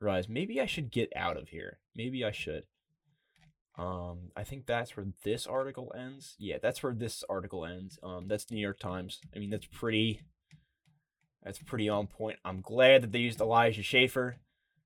realize 0.00 0.28
maybe 0.28 0.60
I 0.60 0.66
should 0.66 0.90
get 0.90 1.12
out 1.14 1.36
of 1.36 1.48
here. 1.48 1.78
Maybe 1.94 2.24
I 2.24 2.32
should. 2.32 2.64
Um, 3.78 4.30
I 4.36 4.44
think 4.44 4.66
that's 4.66 4.96
where 4.96 5.06
this 5.24 5.46
article 5.46 5.92
ends. 5.96 6.34
Yeah, 6.38 6.58
that's 6.60 6.82
where 6.82 6.92
this 6.92 7.24
article 7.28 7.64
ends. 7.64 7.98
Um, 8.02 8.28
that's 8.28 8.50
New 8.50 8.60
York 8.60 8.78
Times. 8.78 9.20
I 9.34 9.38
mean, 9.38 9.50
that's 9.50 9.66
pretty. 9.66 10.20
That's 11.42 11.58
pretty 11.58 11.88
on 11.88 12.06
point. 12.06 12.38
I'm 12.44 12.60
glad 12.60 13.02
that 13.02 13.12
they 13.12 13.18
used 13.18 13.40
Elijah 13.40 13.82
Schaffer 13.82 14.36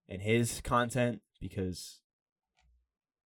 and 0.09 0.23
his 0.23 0.61
content 0.63 1.21
because 1.41 2.01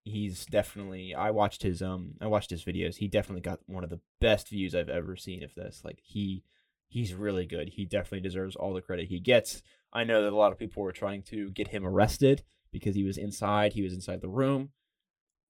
he's 0.03 0.47
definitely. 0.47 1.15
I 1.15 1.31
watched 1.31 1.63
his 1.63 1.83
um. 1.83 2.15
I 2.21 2.27
watched 2.27 2.51
his 2.51 2.65
videos. 2.65 2.97
He 2.97 3.09
definitely 3.09 3.43
got 3.43 3.61
one 3.67 3.85
of 3.85 3.91
the 3.91 4.01
best 4.21 4.49
views 4.49 4.75
I've 4.75 4.89
ever 4.89 5.15
seen 5.15 5.45
of 5.45 5.55
this. 5.55 5.83
Like 5.85 5.99
he, 6.03 6.43
he's 6.91 7.15
really 7.15 7.47
good. 7.47 7.71
He 7.71 7.87
definitely 7.87 8.21
deserves 8.21 8.55
all 8.55 8.75
the 8.75 8.83
credit 8.83 9.09
he 9.09 9.19
gets. 9.19 9.63
I 9.93 10.05
know 10.05 10.23
that 10.23 10.33
a 10.33 10.37
lot 10.37 10.53
of 10.53 10.59
people 10.59 10.83
were 10.83 10.93
trying 10.93 11.23
to 11.25 11.51
get 11.51 11.69
him 11.69 11.87
arrested 11.87 12.43
because 12.71 12.95
he 12.95 13.05
was 13.05 13.17
inside. 13.17 13.73
He 13.73 13.83
was 13.83 13.95
inside 13.95 14.21
the 14.21 14.29
room 14.29 14.71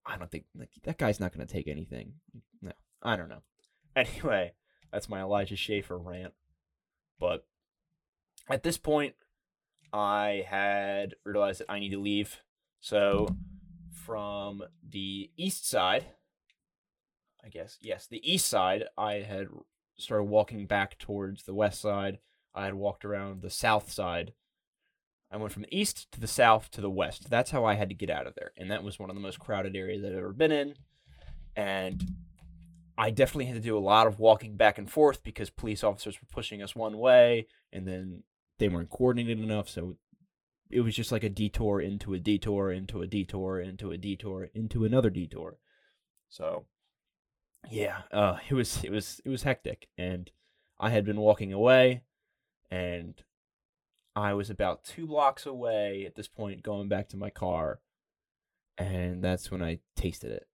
I 0.06 0.16
don't 0.16 0.30
think 0.30 0.44
like 0.56 0.70
that 0.84 0.98
guy's 0.98 1.20
not 1.20 1.34
going 1.34 1.46
to 1.46 1.52
take 1.52 1.68
anything. 1.68 2.14
No, 2.60 2.72
I 3.02 3.16
don't 3.16 3.28
know. 3.28 3.42
Anyway, 3.96 4.52
that's 4.92 5.08
my 5.08 5.20
Elijah 5.20 5.56
Schaffer 5.56 5.98
rant. 5.98 6.32
But 7.18 7.44
at 8.48 8.62
this 8.62 8.78
point, 8.78 9.16
I 9.92 10.44
had 10.48 11.16
realized 11.24 11.58
that 11.58 11.72
I 11.72 11.80
need 11.80 11.90
to 11.90 12.00
leave. 12.00 12.40
So 12.78 13.34
from 13.92 14.62
the 14.88 15.32
east 15.36 15.68
side, 15.68 16.06
I 17.44 17.48
guess, 17.48 17.78
yes, 17.80 18.06
the 18.06 18.22
east 18.32 18.46
side, 18.46 18.84
I 18.96 19.14
had 19.14 19.48
started 20.00 20.24
walking 20.24 20.66
back 20.66 20.98
towards 20.98 21.44
the 21.44 21.54
west 21.54 21.80
side. 21.80 22.18
I 22.54 22.64
had 22.64 22.74
walked 22.74 23.04
around 23.04 23.42
the 23.42 23.50
south 23.50 23.92
side 23.92 24.32
I 25.32 25.36
went 25.36 25.52
from 25.52 25.62
the 25.62 25.76
east 25.76 26.10
to 26.12 26.20
the 26.20 26.26
south 26.26 26.70
to 26.72 26.80
the 26.80 26.90
west. 26.90 27.30
That's 27.30 27.52
how 27.52 27.64
I 27.64 27.74
had 27.74 27.88
to 27.88 27.94
get 27.94 28.10
out 28.10 28.26
of 28.26 28.34
there. 28.34 28.52
And 28.56 28.70
that 28.70 28.82
was 28.82 28.98
one 28.98 29.10
of 29.10 29.16
the 29.16 29.22
most 29.22 29.38
crowded 29.38 29.76
areas 29.76 30.04
I've 30.04 30.12
ever 30.12 30.32
been 30.32 30.50
in. 30.50 30.74
And 31.54 32.02
I 32.98 33.10
definitely 33.10 33.46
had 33.46 33.54
to 33.54 33.60
do 33.60 33.78
a 33.78 33.80
lot 33.80 34.08
of 34.08 34.18
walking 34.18 34.56
back 34.56 34.76
and 34.76 34.90
forth 34.90 35.22
because 35.22 35.48
police 35.48 35.84
officers 35.84 36.20
were 36.20 36.28
pushing 36.32 36.62
us 36.62 36.74
one 36.74 36.98
way 36.98 37.46
and 37.72 37.86
then 37.86 38.24
they 38.58 38.68
weren't 38.68 38.90
coordinated 38.90 39.40
enough. 39.40 39.68
So 39.68 39.96
it 40.68 40.80
was 40.80 40.96
just 40.96 41.12
like 41.12 41.24
a 41.24 41.28
detour 41.28 41.80
into 41.80 42.12
a 42.12 42.18
detour, 42.18 42.72
into 42.72 43.00
a 43.00 43.06
detour, 43.06 43.60
into 43.60 43.92
a 43.92 43.96
detour, 43.96 44.50
into 44.52 44.84
another 44.84 45.10
detour. 45.10 45.58
So 46.28 46.64
yeah, 47.68 48.02
uh, 48.12 48.38
it 48.48 48.54
was 48.54 48.82
it 48.84 48.90
was 48.90 49.20
it 49.24 49.28
was 49.28 49.42
hectic, 49.42 49.88
and 49.98 50.30
I 50.78 50.90
had 50.90 51.04
been 51.04 51.20
walking 51.20 51.52
away, 51.52 52.02
and 52.70 53.14
I 54.16 54.34
was 54.34 54.50
about 54.50 54.84
two 54.84 55.06
blocks 55.06 55.46
away 55.46 56.04
at 56.06 56.14
this 56.14 56.28
point, 56.28 56.62
going 56.62 56.88
back 56.88 57.08
to 57.10 57.16
my 57.16 57.30
car, 57.30 57.80
and 58.78 59.22
that's 59.22 59.50
when 59.50 59.62
I 59.62 59.80
tasted 59.96 60.32
it. 60.32 60.46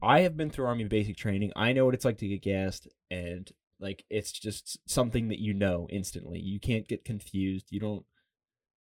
I 0.00 0.20
have 0.20 0.36
been 0.36 0.50
through 0.50 0.66
Army 0.66 0.84
basic 0.84 1.16
training. 1.16 1.52
I 1.56 1.72
know 1.72 1.84
what 1.84 1.94
it's 1.94 2.04
like 2.04 2.18
to 2.18 2.28
get 2.28 2.42
gassed, 2.42 2.88
and 3.10 3.50
like 3.80 4.04
it's 4.10 4.32
just 4.32 4.78
something 4.88 5.28
that 5.28 5.40
you 5.40 5.54
know 5.54 5.88
instantly. 5.90 6.38
You 6.38 6.60
can't 6.60 6.88
get 6.88 7.04
confused. 7.04 7.68
You 7.70 7.80
don't 7.80 8.04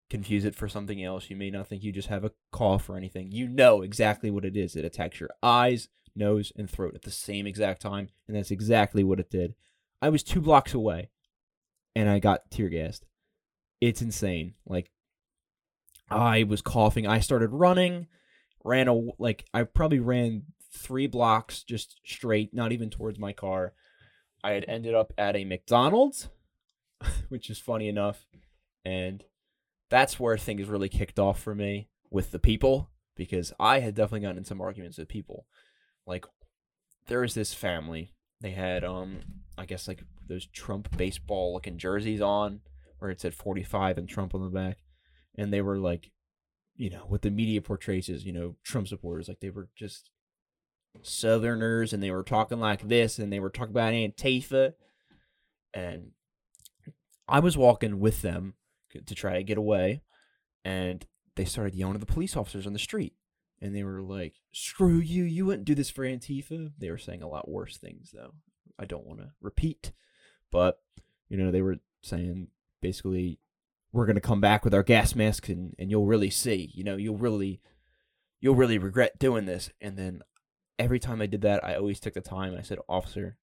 confuse 0.09 0.45
it 0.45 0.55
for 0.55 0.67
something 0.67 1.03
else. 1.03 1.29
You 1.29 1.35
may 1.35 1.49
not 1.49 1.67
think 1.67 1.83
you 1.83 1.91
just 1.91 2.07
have 2.07 2.23
a 2.23 2.31
cough 2.51 2.89
or 2.89 2.97
anything. 2.97 3.31
You 3.31 3.47
know 3.47 3.81
exactly 3.81 4.31
what 4.31 4.45
it 4.45 4.55
is. 4.55 4.75
It 4.75 4.85
attacks 4.85 5.19
your 5.19 5.29
eyes, 5.43 5.89
nose, 6.17 6.51
and 6.55 6.69
throat 6.69 6.95
at 6.95 7.03
the 7.03 7.11
same 7.11 7.47
exact 7.47 7.81
time, 7.81 8.09
and 8.27 8.35
that's 8.35 8.51
exactly 8.51 9.03
what 9.03 9.19
it 9.19 9.29
did. 9.29 9.55
I 10.01 10.09
was 10.09 10.23
two 10.23 10.41
blocks 10.41 10.73
away, 10.73 11.09
and 11.95 12.09
I 12.09 12.19
got 12.19 12.51
tear 12.51 12.69
gassed 12.69 13.05
it's 13.81 14.01
insane. 14.01 14.53
Like 14.65 14.91
I 16.09 16.43
was 16.43 16.61
coughing. 16.61 17.07
I 17.07 17.19
started 17.19 17.49
running, 17.49 18.07
ran 18.63 18.87
a 18.87 18.93
like 19.19 19.45
I 19.53 19.63
probably 19.63 19.99
ran 19.99 20.43
three 20.73 21.07
blocks 21.07 21.63
just 21.63 21.99
straight, 22.05 22.53
not 22.53 22.71
even 22.71 22.89
towards 22.89 23.19
my 23.19 23.33
car. 23.33 23.73
I 24.43 24.51
had 24.51 24.65
ended 24.67 24.93
up 24.93 25.13
at 25.17 25.35
a 25.35 25.45
McDonald's, 25.45 26.29
which 27.29 27.49
is 27.49 27.59
funny 27.59 27.87
enough, 27.87 28.25
and 28.85 29.23
that's 29.89 30.19
where 30.19 30.37
things 30.37 30.67
really 30.67 30.89
kicked 30.89 31.19
off 31.19 31.39
for 31.41 31.55
me 31.55 31.89
with 32.09 32.31
the 32.31 32.39
people 32.39 32.89
because 33.15 33.51
I 33.59 33.79
had 33.79 33.95
definitely 33.95 34.21
gotten 34.21 34.37
in 34.37 34.45
some 34.45 34.61
arguments 34.61 34.97
with 34.97 35.07
people. 35.07 35.45
Like 36.07 36.25
there 37.07 37.21
was 37.21 37.33
this 37.33 37.53
family. 37.53 38.13
They 38.41 38.51
had 38.51 38.83
um 38.83 39.19
I 39.57 39.65
guess 39.65 39.87
like 39.87 40.03
those 40.27 40.47
Trump 40.47 40.95
baseball 40.97 41.53
looking 41.53 41.77
jerseys 41.77 42.21
on 42.21 42.61
where 42.99 43.11
it 43.11 43.21
said 43.21 43.33
45 43.33 43.97
and 43.97 44.09
Trump 44.09 44.33
on 44.33 44.43
the 44.43 44.49
back. 44.49 44.77
And 45.37 45.53
they 45.53 45.61
were 45.61 45.77
like, 45.77 46.11
you 46.75 46.89
know, 46.89 47.05
what 47.07 47.21
the 47.21 47.29
media 47.29 47.61
portrays 47.61 48.09
as, 48.09 48.25
you 48.25 48.33
know, 48.33 48.55
Trump 48.63 48.87
supporters. 48.87 49.27
Like 49.27 49.39
they 49.39 49.49
were 49.49 49.69
just 49.75 50.09
Southerners 51.01 51.93
and 51.93 52.01
they 52.01 52.11
were 52.11 52.23
talking 52.23 52.59
like 52.59 52.87
this 52.87 53.19
and 53.19 53.31
they 53.31 53.39
were 53.39 53.49
talking 53.49 53.71
about 53.71 53.93
Antifa. 53.93 54.73
And 55.73 56.11
I 57.27 57.39
was 57.39 57.57
walking 57.57 57.99
with 57.99 58.21
them 58.21 58.55
to 59.05 59.15
try 59.15 59.33
to 59.33 59.43
get 59.43 59.57
away. 59.57 60.01
And 60.65 61.05
they 61.35 61.45
started 61.45 61.75
yelling 61.75 61.95
at 61.95 61.99
the 61.99 62.11
police 62.11 62.35
officers 62.35 62.65
on 62.65 62.73
the 62.73 62.79
street. 62.79 63.13
And 63.59 63.75
they 63.75 63.83
were 63.83 64.01
like, 64.01 64.35
screw 64.51 64.99
you, 64.99 65.23
you 65.23 65.45
wouldn't 65.45 65.65
do 65.65 65.75
this 65.75 65.89
for 65.89 66.05
Antifa. 66.05 66.71
They 66.77 66.91
were 66.91 66.97
saying 66.97 67.23
a 67.23 67.27
lot 67.27 67.49
worse 67.49 67.77
things, 67.77 68.11
though. 68.13 68.33
I 68.77 68.85
don't 68.85 69.05
want 69.05 69.19
to 69.19 69.31
repeat. 69.41 69.91
But, 70.51 70.79
you 71.27 71.37
know, 71.37 71.49
they 71.51 71.63
were 71.63 71.77
saying 72.01 72.49
basically 72.81 73.39
we're 73.91 74.05
to 74.05 74.21
come 74.21 74.41
back 74.41 74.63
with 74.63 74.73
our 74.73 74.83
gas 74.83 75.15
masks 75.15 75.49
and, 75.49 75.75
and 75.79 75.89
you'll 75.89 76.05
really 76.05 76.29
see 76.29 76.71
you 76.73 76.83
know 76.83 76.95
you'll 76.95 77.17
really 77.17 77.61
you'll 78.39 78.55
really 78.55 78.77
regret 78.77 79.17
doing 79.19 79.45
this 79.45 79.69
and 79.81 79.97
then 79.97 80.21
every 80.77 80.99
time 80.99 81.21
i 81.21 81.25
did 81.25 81.41
that 81.41 81.63
i 81.63 81.75
always 81.75 81.99
took 81.99 82.13
the 82.13 82.21
time 82.21 82.55
i 82.57 82.61
said 82.61 82.77
officer 82.87 83.37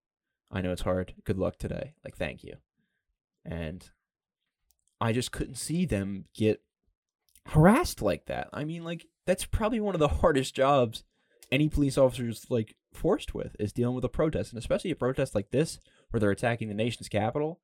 i 0.50 0.61
know 0.61 0.72
it's 0.72 0.83
hard 0.83 1.14
good 1.24 1.38
luck 1.38 1.59
today 1.59 1.94
like 2.05 2.16
thank 2.16 2.44
you 2.44 2.55
and 3.44 3.90
i 5.00 5.12
just 5.12 5.33
couldn't 5.33 5.57
see 5.57 5.85
them 5.85 6.24
get 6.35 6.61
harassed 7.46 8.00
like 8.00 8.27
that 8.27 8.48
i 8.53 8.64
mean 8.64 8.85
like 8.85 9.07
that's 9.27 9.45
probably 9.45 9.81
one 9.81 9.95
of 9.95 10.01
the 10.01 10.09
hardest 10.21 10.55
jobs 10.55 11.05
any 11.53 11.69
police 11.69 11.99
officers 11.99 12.47
like 12.49 12.75
forced 12.93 13.35
with 13.35 13.55
is 13.59 13.73
dealing 13.73 13.95
with 13.95 14.05
a 14.05 14.09
protest 14.09 14.53
and 14.53 14.59
especially 14.59 14.91
a 14.91 14.97
protest 14.97 15.35
like 15.35 15.51
this 15.51 15.79
where 16.11 16.21
they're 16.21 16.31
attacking 16.31 16.69
the 16.69 16.75
nation's 16.75 17.09
capital 17.09 17.61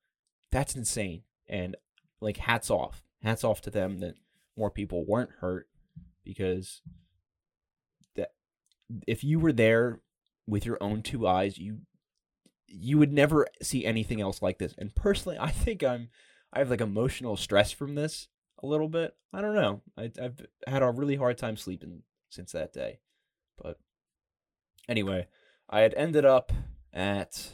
that's 0.51 0.75
insane. 0.75 1.23
And 1.49 1.77
like 2.21 2.37
hats 2.37 2.71
off. 2.71 3.03
Hats 3.23 3.45
off 3.45 3.61
to 3.63 3.71
them 3.71 3.99
that 4.01 4.15
more 4.57 4.71
people 4.71 5.05
weren't 5.07 5.31
hurt 5.41 5.69
because 6.25 6.83
that 8.17 8.33
if 9.07 9.25
you 9.25 9.39
were 9.39 9.53
there 9.53 10.01
with 10.47 10.67
your 10.67 10.79
own 10.81 11.03
two 11.03 11.27
eyes 11.27 11.59
you 11.59 11.79
you 12.67 12.99
would 12.99 13.13
never 13.13 13.47
see 13.63 13.85
anything 13.85 14.21
else 14.21 14.43
like 14.43 14.59
this. 14.59 14.75
And 14.77 14.95
personally 14.95 15.39
i 15.41 15.51
think 15.51 15.83
i'm 15.83 16.09
i 16.53 16.59
have 16.59 16.71
like 16.71 16.81
emotional 16.81 17.37
stress 17.37 17.71
from 17.71 17.95
this 17.95 18.29
a 18.63 18.67
little 18.67 18.89
bit 18.89 19.15
i 19.33 19.41
don't 19.41 19.55
know 19.55 19.83
I, 19.97 20.11
i've 20.23 20.47
had 20.67 20.83
a 20.83 20.91
really 20.91 21.17
hard 21.17 21.39
time 21.39 21.57
sleeping 21.57 22.03
since 22.31 22.53
that 22.53 22.73
day 22.73 23.01
but 23.61 23.79
anyway 24.89 25.27
i 25.69 25.81
had 25.81 25.95
ended 25.95 26.25
up 26.25 26.53
at 26.93 27.53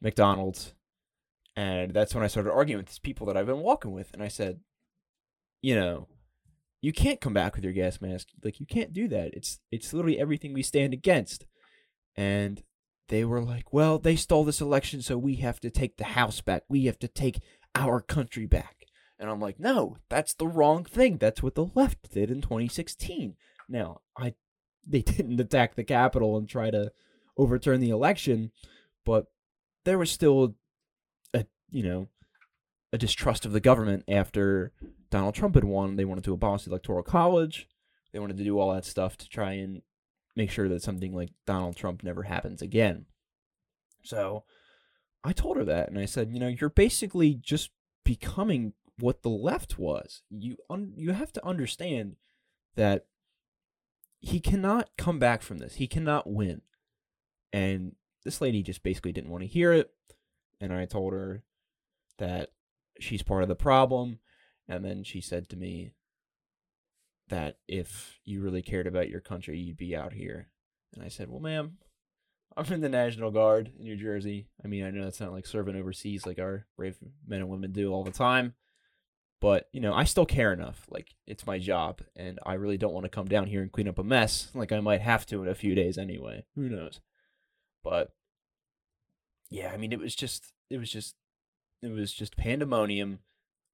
mcdonald's 0.00 0.74
and 1.56 1.92
that's 1.92 2.14
when 2.14 2.24
I 2.24 2.28
started 2.28 2.52
arguing 2.52 2.78
with 2.78 2.86
these 2.86 2.98
people 2.98 3.26
that 3.26 3.36
I've 3.36 3.46
been 3.46 3.58
walking 3.58 3.92
with. 3.92 4.12
And 4.12 4.22
I 4.22 4.28
said, 4.28 4.60
you 5.60 5.74
know, 5.74 6.08
you 6.80 6.92
can't 6.92 7.20
come 7.20 7.34
back 7.34 7.54
with 7.54 7.64
your 7.64 7.72
gas 7.72 8.00
mask. 8.00 8.28
Like 8.42 8.58
you 8.58 8.66
can't 8.66 8.92
do 8.92 9.06
that. 9.08 9.34
It's 9.34 9.60
it's 9.70 9.92
literally 9.92 10.18
everything 10.18 10.52
we 10.52 10.62
stand 10.62 10.92
against. 10.92 11.46
And 12.16 12.62
they 13.08 13.24
were 13.24 13.42
like, 13.42 13.72
well, 13.72 13.98
they 13.98 14.16
stole 14.16 14.44
this 14.44 14.60
election, 14.60 15.02
so 15.02 15.18
we 15.18 15.36
have 15.36 15.60
to 15.60 15.70
take 15.70 15.96
the 15.96 16.04
house 16.04 16.40
back. 16.40 16.62
We 16.68 16.86
have 16.86 16.98
to 17.00 17.08
take 17.08 17.40
our 17.74 18.00
country 18.00 18.46
back. 18.46 18.81
And 19.22 19.30
I'm 19.30 19.38
like, 19.38 19.60
no, 19.60 19.98
that's 20.08 20.34
the 20.34 20.48
wrong 20.48 20.82
thing. 20.84 21.16
That's 21.16 21.44
what 21.44 21.54
the 21.54 21.70
left 21.76 22.12
did 22.12 22.28
in 22.28 22.40
2016. 22.40 23.36
Now, 23.68 24.00
I 24.18 24.34
they 24.84 25.00
didn't 25.02 25.40
attack 25.40 25.76
the 25.76 25.84
Capitol 25.84 26.36
and 26.36 26.48
try 26.48 26.70
to 26.72 26.90
overturn 27.38 27.80
the 27.80 27.90
election, 27.90 28.50
but 29.06 29.26
there 29.84 29.96
was 29.96 30.10
still 30.10 30.56
a 31.32 31.46
you 31.70 31.84
know, 31.84 32.08
a 32.92 32.98
distrust 32.98 33.46
of 33.46 33.52
the 33.52 33.60
government 33.60 34.02
after 34.08 34.72
Donald 35.08 35.36
Trump 35.36 35.54
had 35.54 35.62
won. 35.62 35.94
They 35.94 36.04
wanted 36.04 36.24
to 36.24 36.34
abolish 36.34 36.64
the 36.64 36.70
electoral 36.70 37.04
college. 37.04 37.68
They 38.12 38.18
wanted 38.18 38.38
to 38.38 38.44
do 38.44 38.58
all 38.58 38.74
that 38.74 38.84
stuff 38.84 39.16
to 39.18 39.28
try 39.28 39.52
and 39.52 39.82
make 40.34 40.50
sure 40.50 40.68
that 40.68 40.82
something 40.82 41.14
like 41.14 41.30
Donald 41.46 41.76
Trump 41.76 42.02
never 42.02 42.24
happens 42.24 42.60
again. 42.60 43.06
So 44.02 44.42
I 45.22 45.32
told 45.32 45.58
her 45.58 45.64
that 45.64 45.88
and 45.90 45.96
I 45.96 46.06
said, 46.06 46.30
you 46.32 46.40
know, 46.40 46.48
you're 46.48 46.70
basically 46.70 47.34
just 47.34 47.70
becoming 48.04 48.72
what 49.02 49.22
the 49.22 49.28
left 49.28 49.80
was. 49.80 50.22
You 50.30 50.56
un- 50.70 50.92
you 50.94 51.10
have 51.10 51.32
to 51.32 51.44
understand 51.44 52.14
that 52.76 53.06
he 54.20 54.38
cannot 54.38 54.90
come 54.96 55.18
back 55.18 55.42
from 55.42 55.58
this. 55.58 55.74
He 55.74 55.88
cannot 55.88 56.30
win. 56.30 56.62
And 57.52 57.96
this 58.24 58.40
lady 58.40 58.62
just 58.62 58.84
basically 58.84 59.10
didn't 59.10 59.32
want 59.32 59.42
to 59.42 59.48
hear 59.48 59.72
it. 59.72 59.90
And 60.60 60.72
I 60.72 60.86
told 60.86 61.12
her 61.14 61.42
that 62.18 62.50
she's 63.00 63.24
part 63.24 63.42
of 63.42 63.48
the 63.48 63.56
problem. 63.56 64.20
And 64.68 64.84
then 64.84 65.02
she 65.02 65.20
said 65.20 65.48
to 65.48 65.56
me 65.56 65.94
that 67.28 67.56
if 67.66 68.20
you 68.24 68.40
really 68.40 68.62
cared 68.62 68.86
about 68.86 69.08
your 69.08 69.20
country, 69.20 69.58
you'd 69.58 69.76
be 69.76 69.96
out 69.96 70.12
here. 70.12 70.48
And 70.94 71.04
I 71.04 71.08
said, 71.08 71.28
Well, 71.28 71.40
ma'am, 71.40 71.78
I'm 72.56 72.72
in 72.72 72.82
the 72.82 72.88
National 72.88 73.32
Guard 73.32 73.72
in 73.76 73.82
New 73.82 73.96
Jersey. 73.96 74.46
I 74.64 74.68
mean, 74.68 74.84
I 74.84 74.90
know 74.90 75.02
that's 75.02 75.20
not 75.20 75.32
like 75.32 75.46
serving 75.46 75.74
overseas 75.74 76.24
like 76.24 76.38
our 76.38 76.66
brave 76.76 76.98
men 77.26 77.40
and 77.40 77.48
women 77.48 77.72
do 77.72 77.92
all 77.92 78.04
the 78.04 78.12
time. 78.12 78.54
But, 79.42 79.68
you 79.72 79.80
know, 79.80 79.92
I 79.92 80.04
still 80.04 80.24
care 80.24 80.52
enough. 80.52 80.86
Like, 80.88 81.16
it's 81.26 81.48
my 81.48 81.58
job. 81.58 82.00
And 82.14 82.38
I 82.46 82.54
really 82.54 82.78
don't 82.78 82.94
want 82.94 83.06
to 83.06 83.10
come 83.10 83.26
down 83.26 83.48
here 83.48 83.60
and 83.60 83.72
clean 83.72 83.88
up 83.88 83.98
a 83.98 84.04
mess 84.04 84.52
like 84.54 84.70
I 84.70 84.78
might 84.78 85.00
have 85.00 85.26
to 85.26 85.42
in 85.42 85.48
a 85.48 85.54
few 85.56 85.74
days 85.74 85.98
anyway. 85.98 86.44
Who 86.54 86.68
knows? 86.68 87.00
But, 87.82 88.12
yeah, 89.50 89.72
I 89.74 89.78
mean, 89.78 89.92
it 89.92 89.98
was 89.98 90.14
just, 90.14 90.52
it 90.70 90.78
was 90.78 90.92
just, 90.92 91.16
it 91.82 91.90
was 91.90 92.12
just 92.12 92.36
pandemonium. 92.36 93.18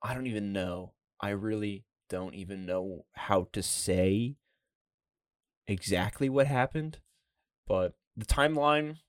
I 0.03 0.15
don't 0.15 0.27
even 0.27 0.55
know. 0.55 0.95
I 1.21 1.31
really 1.31 1.85
don't 2.09 2.35
even 2.35 2.65
know 2.65 3.05
how 3.13 3.49
to 3.53 3.63
say 3.63 4.37
exactly 5.67 6.31
what 6.31 6.47
happened. 6.47 7.01
But 7.67 7.93
the 8.17 8.25
timeline 8.25 9.01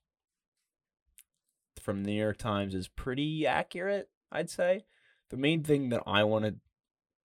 from 1.80 2.04
the 2.04 2.10
New 2.10 2.20
York 2.20 2.36
Times 2.36 2.74
is 2.74 2.86
pretty 2.86 3.46
accurate, 3.46 4.10
I'd 4.30 4.50
say. 4.50 4.84
The 5.30 5.36
main 5.36 5.62
thing 5.62 5.90
that 5.90 6.02
I 6.06 6.24
want 6.24 6.44
to 6.44 6.54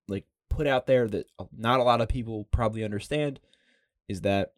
like 0.07 0.25
put 0.49 0.67
out 0.67 0.87
there 0.87 1.07
that 1.07 1.27
uh, 1.39 1.45
not 1.55 1.79
a 1.79 1.83
lot 1.83 2.01
of 2.01 2.07
people 2.07 2.47
probably 2.51 2.83
understand 2.83 3.39
is 4.07 4.21
that 4.21 4.53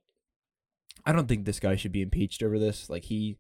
I 1.06 1.14
don't 1.14 1.28
think 1.28 1.46
this 1.46 1.60
guy 1.60 1.76
should 1.76 1.92
be 1.92 2.02
impeached 2.02 2.44
over 2.44 2.60
this. 2.60 2.90
Like 2.90 3.06
he 3.06 3.38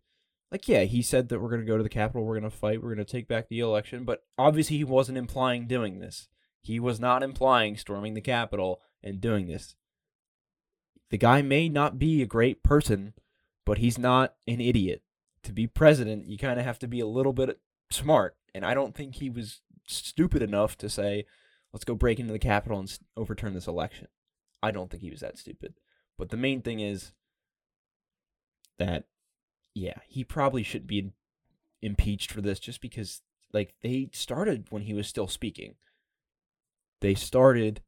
like 0.52 0.68
yeah, 0.68 0.84
he 0.84 1.02
said 1.02 1.30
that 1.30 1.40
we're 1.40 1.50
going 1.50 1.62
to 1.62 1.68
go 1.68 1.78
to 1.78 1.84
the 1.84 1.90
Capitol, 1.90 2.26
we're 2.26 2.40
going 2.40 2.50
to 2.50 2.58
fight, 2.58 2.82
we're 2.82 2.94
going 2.94 3.06
to 3.06 3.12
take 3.12 3.28
back 3.28 3.50
the 3.50 3.60
election, 3.60 4.06
but 4.06 4.24
obviously 4.38 4.78
he 4.78 4.84
wasn't 4.84 5.18
implying 5.18 5.68
doing 5.68 6.00
this. 6.00 6.30
He 6.62 6.80
was 6.80 7.00
not 7.00 7.24
implying 7.24 7.78
storming 7.78 8.14
the 8.14 8.22
Capitol 8.22 8.82
and 9.04 9.22
doing 9.22 9.48
this. 9.48 9.76
The 11.10 11.18
guy 11.18 11.42
may 11.42 11.70
not 11.70 12.00
be 12.00 12.22
a 12.22 12.28
great 12.28 12.64
person, 12.64 13.14
but 13.66 13.78
he's 13.78 13.98
not 13.98 14.36
an 14.48 14.60
idiot. 14.60 15.02
To 15.44 15.54
be 15.54 15.68
president, 15.68 16.28
you 16.28 16.38
kind 16.38 16.60
of 16.60 16.66
have 16.66 16.80
to 16.80 16.88
be 16.88 17.00
a 17.00 17.08
little 17.08 17.34
bit 17.34 17.60
smart. 17.90 18.36
And 18.54 18.66
I 18.66 18.74
don't 18.74 18.96
think 18.96 19.16
he 19.16 19.30
was 19.30 19.62
stupid 19.88 20.42
enough 20.42 20.78
to 20.78 20.90
say, 20.90 21.26
let's 21.74 21.86
go 21.86 21.96
break 21.96 22.20
into 22.20 22.34
the 22.34 22.40
Capitol 22.40 22.80
and 22.80 23.00
overturn 23.16 23.54
this 23.54 23.68
election. 23.68 24.08
I 24.62 24.72
don't 24.72 24.90
think 24.90 25.02
he 25.02 25.12
was 25.12 25.22
that 25.22 25.38
stupid. 25.38 25.76
But 26.18 26.30
the 26.30 26.38
main 26.38 26.62
thing 26.62 26.80
is 26.80 27.14
that, 28.80 29.06
yeah, 29.74 30.00
he 30.08 30.24
probably 30.24 30.64
should 30.64 30.88
be 30.88 31.12
impeached 31.82 32.32
for 32.32 32.42
this 32.42 32.60
just 32.60 32.82
because, 32.82 33.22
like, 33.54 33.74
they 33.82 34.10
started 34.14 34.68
when 34.70 34.84
he 34.84 34.94
was 34.94 35.08
still 35.08 35.28
speaking. 35.28 35.76
They 37.02 37.14
started 37.14 37.82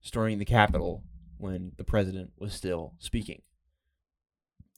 storming 0.00 0.38
the 0.38 0.44
Capitol 0.44 1.04
when 1.36 1.72
the 1.76 1.84
president 1.84 2.32
was 2.38 2.54
still 2.54 2.94
speaking. 2.98 3.42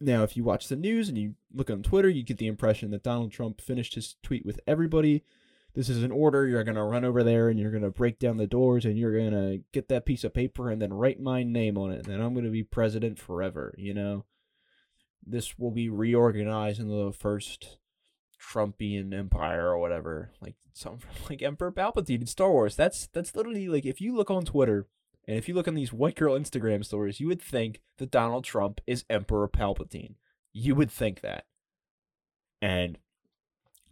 Now, 0.00 0.22
if 0.22 0.36
you 0.36 0.42
watch 0.42 0.68
the 0.68 0.76
news 0.76 1.08
and 1.08 1.18
you 1.18 1.34
look 1.52 1.70
on 1.70 1.82
Twitter, 1.82 2.08
you 2.08 2.22
get 2.22 2.38
the 2.38 2.46
impression 2.46 2.90
that 2.90 3.02
Donald 3.02 3.32
Trump 3.32 3.60
finished 3.60 3.94
his 3.94 4.16
tweet 4.22 4.46
with 4.46 4.58
everybody. 4.66 5.24
This 5.74 5.88
is 5.88 6.02
an 6.02 6.10
order. 6.10 6.46
You're 6.46 6.64
going 6.64 6.76
to 6.76 6.82
run 6.82 7.04
over 7.04 7.22
there 7.22 7.48
and 7.48 7.58
you're 7.58 7.70
going 7.70 7.82
to 7.82 7.90
break 7.90 8.18
down 8.18 8.36
the 8.36 8.46
doors 8.46 8.84
and 8.84 8.98
you're 8.98 9.16
going 9.16 9.30
to 9.30 9.62
get 9.72 9.88
that 9.88 10.04
piece 10.04 10.24
of 10.24 10.34
paper 10.34 10.70
and 10.70 10.82
then 10.82 10.92
write 10.92 11.20
my 11.20 11.42
name 11.42 11.78
on 11.78 11.92
it. 11.92 11.98
And 11.98 12.06
then 12.06 12.20
I'm 12.20 12.34
going 12.34 12.44
to 12.44 12.50
be 12.50 12.64
president 12.64 13.18
forever, 13.18 13.74
you 13.78 13.94
know? 13.94 14.24
This 15.24 15.58
will 15.58 15.70
be 15.70 15.88
reorganized 15.88 16.80
into 16.80 17.04
the 17.04 17.12
first 17.12 17.78
Trumpian 18.40 19.16
empire 19.16 19.68
or 19.68 19.78
whatever. 19.78 20.32
Like 20.40 20.56
some 20.72 20.98
like 21.30 21.42
Emperor 21.42 21.72
Palpatine 21.72 22.22
in 22.22 22.26
Star 22.26 22.50
Wars. 22.50 22.76
That's 22.76 23.08
that's 23.12 23.36
literally 23.36 23.68
like 23.68 23.86
if 23.86 24.00
you 24.00 24.16
look 24.16 24.30
on 24.30 24.44
Twitter 24.44 24.86
and 25.28 25.36
if 25.36 25.48
you 25.48 25.54
look 25.54 25.68
on 25.68 25.74
these 25.74 25.92
white 25.92 26.16
girl 26.16 26.38
Instagram 26.38 26.84
stories, 26.84 27.20
you 27.20 27.28
would 27.28 27.42
think 27.42 27.80
that 27.98 28.10
Donald 28.10 28.44
Trump 28.44 28.80
is 28.86 29.04
Emperor 29.08 29.48
Palpatine. 29.48 30.14
You 30.52 30.74
would 30.74 30.90
think 30.90 31.20
that. 31.20 31.44
And 32.62 32.98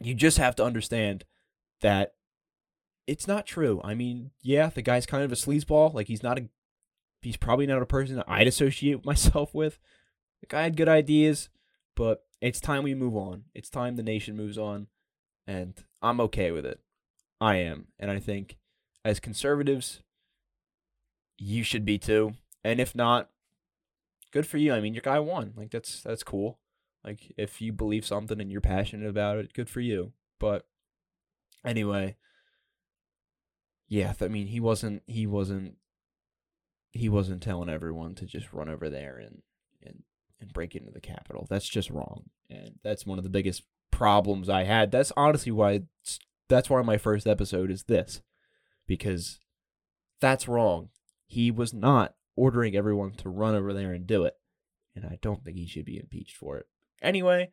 you 0.00 0.14
just 0.14 0.38
have 0.38 0.56
to 0.56 0.64
understand 0.64 1.24
that 1.80 2.14
it's 3.06 3.26
not 3.26 3.46
true. 3.46 3.80
I 3.82 3.94
mean, 3.94 4.30
yeah, 4.42 4.68
the 4.68 4.82
guy's 4.82 5.06
kind 5.06 5.24
of 5.24 5.32
a 5.32 5.36
sleazeball. 5.36 5.94
Like 5.94 6.08
he's 6.08 6.22
not 6.22 6.38
a 6.38 6.48
he's 7.22 7.36
probably 7.36 7.66
not 7.66 7.82
a 7.82 7.86
person 7.86 8.22
I'd 8.26 8.46
associate 8.46 9.04
myself 9.04 9.54
with. 9.54 9.78
The 10.40 10.46
guy 10.46 10.62
had 10.62 10.76
good 10.76 10.88
ideas, 10.88 11.48
but 11.96 12.24
it's 12.40 12.60
time 12.60 12.84
we 12.84 12.94
move 12.94 13.16
on. 13.16 13.44
It's 13.54 13.70
time 13.70 13.96
the 13.96 14.02
nation 14.02 14.36
moves 14.36 14.58
on, 14.58 14.86
and 15.46 15.74
I'm 16.00 16.20
okay 16.20 16.50
with 16.50 16.64
it. 16.64 16.80
I 17.40 17.56
am, 17.56 17.88
and 17.98 18.10
I 18.10 18.18
think 18.18 18.56
as 19.04 19.20
conservatives, 19.20 20.00
you 21.38 21.62
should 21.62 21.84
be 21.84 21.98
too. 21.98 22.34
And 22.64 22.80
if 22.80 22.94
not, 22.94 23.30
good 24.32 24.46
for 24.46 24.58
you. 24.58 24.72
I 24.72 24.80
mean, 24.80 24.94
your 24.94 25.02
guy 25.02 25.18
won. 25.18 25.54
Like 25.56 25.70
that's 25.70 26.02
that's 26.02 26.22
cool. 26.22 26.58
Like 27.04 27.32
if 27.36 27.60
you 27.60 27.72
believe 27.72 28.04
something 28.04 28.40
and 28.40 28.50
you're 28.50 28.60
passionate 28.60 29.08
about 29.08 29.38
it, 29.38 29.54
good 29.54 29.70
for 29.70 29.80
you. 29.80 30.12
But 30.38 30.66
anyway, 31.64 32.16
yeah, 33.88 34.12
I 34.20 34.28
mean, 34.28 34.46
he 34.46 34.60
wasn't 34.60 35.02
he 35.06 35.26
wasn't 35.26 35.76
he 36.92 37.08
wasn't 37.08 37.42
telling 37.42 37.68
everyone 37.68 38.14
to 38.16 38.26
just 38.26 38.52
run 38.52 38.68
over 38.68 38.88
there 38.88 39.16
and 39.16 39.42
and 39.82 40.02
and 40.40 40.52
break 40.52 40.74
into 40.74 40.90
the 40.90 41.00
Capitol. 41.00 41.46
That's 41.48 41.68
just 41.68 41.90
wrong, 41.90 42.24
and 42.50 42.78
that's 42.82 43.06
one 43.06 43.18
of 43.18 43.24
the 43.24 43.30
biggest 43.30 43.62
problems 43.90 44.48
I 44.48 44.64
had. 44.64 44.90
That's 44.90 45.12
honestly 45.16 45.52
why 45.52 45.82
that's 46.48 46.70
why 46.70 46.82
my 46.82 46.98
first 46.98 47.26
episode 47.26 47.70
is 47.70 47.84
this, 47.84 48.22
because 48.86 49.38
that's 50.20 50.48
wrong. 50.48 50.90
He 51.26 51.50
was 51.50 51.72
not 51.74 52.14
ordering 52.36 52.76
everyone 52.76 53.12
to 53.12 53.28
run 53.28 53.54
over 53.54 53.72
there 53.72 53.92
and 53.92 54.06
do 54.06 54.24
it, 54.24 54.34
and 54.94 55.04
I 55.04 55.18
don't 55.22 55.44
think 55.44 55.56
he 55.56 55.66
should 55.66 55.84
be 55.84 55.98
impeached 55.98 56.36
for 56.36 56.58
it. 56.58 56.66
Anyway, 57.00 57.50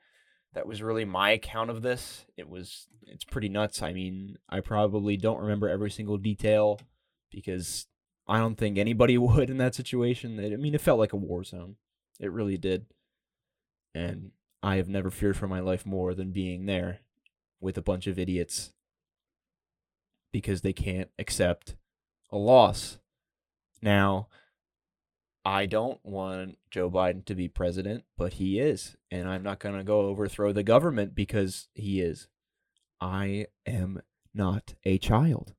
that 0.55 0.65
was 0.65 0.81
really 0.81 1.05
my 1.05 1.31
account 1.31 1.69
of 1.69 1.81
this. 1.81 2.25
It 2.37 2.49
was 2.49 2.87
it's 3.05 3.25
pretty 3.25 3.49
nuts. 3.49 3.81
I 3.83 3.93
mean, 3.93 4.37
I 4.49 4.61
probably 4.61 5.17
don't 5.17 5.41
remember 5.41 5.69
every 5.69 5.91
single 5.91 6.17
detail 6.17 6.79
because 7.29 7.87
I 8.27 8.39
don't 8.39 8.55
think 8.57 8.77
anybody 8.77 9.17
would 9.19 9.49
in 9.49 9.57
that 9.57 9.75
situation. 9.75 10.39
I 10.39 10.55
mean, 10.55 10.73
it 10.73 10.81
felt 10.81 10.99
like 10.99 11.13
a 11.13 11.17
war 11.17 11.43
zone. 11.43 11.75
It 12.19 12.31
really 12.31 12.57
did. 12.57 12.85
And 13.93 14.31
I 14.63 14.77
have 14.77 14.89
never 14.89 15.11
feared 15.11 15.37
for 15.37 15.47
my 15.47 15.59
life 15.59 15.85
more 15.85 16.13
than 16.13 16.31
being 16.31 16.65
there 16.65 17.01
with 17.59 17.77
a 17.77 17.83
bunch 17.83 18.07
of 18.07 18.17
idiots 18.17 18.71
because 20.31 20.61
they 20.61 20.73
can't 20.73 21.09
accept 21.19 21.75
a 22.31 22.37
loss. 22.37 22.97
Now, 23.81 24.27
I 25.45 25.67
don't 25.67 25.99
want 26.03 26.57
Joe 26.71 26.89
Biden 26.89 27.23
to 27.25 27.35
be 27.35 27.47
president, 27.47 28.03
but 28.17 28.33
he 28.33 28.59
is. 28.59 28.97
And 29.11 29.29
I'm 29.29 29.43
not 29.43 29.59
going 29.59 29.77
to 29.77 29.83
go 29.83 30.01
overthrow 30.01 30.51
the 30.51 30.63
government 30.63 31.13
because 31.13 31.67
he 31.75 32.01
is. 32.01 32.27
I 32.99 33.47
am 33.67 34.01
not 34.33 34.73
a 34.83 34.97
child. 34.97 35.53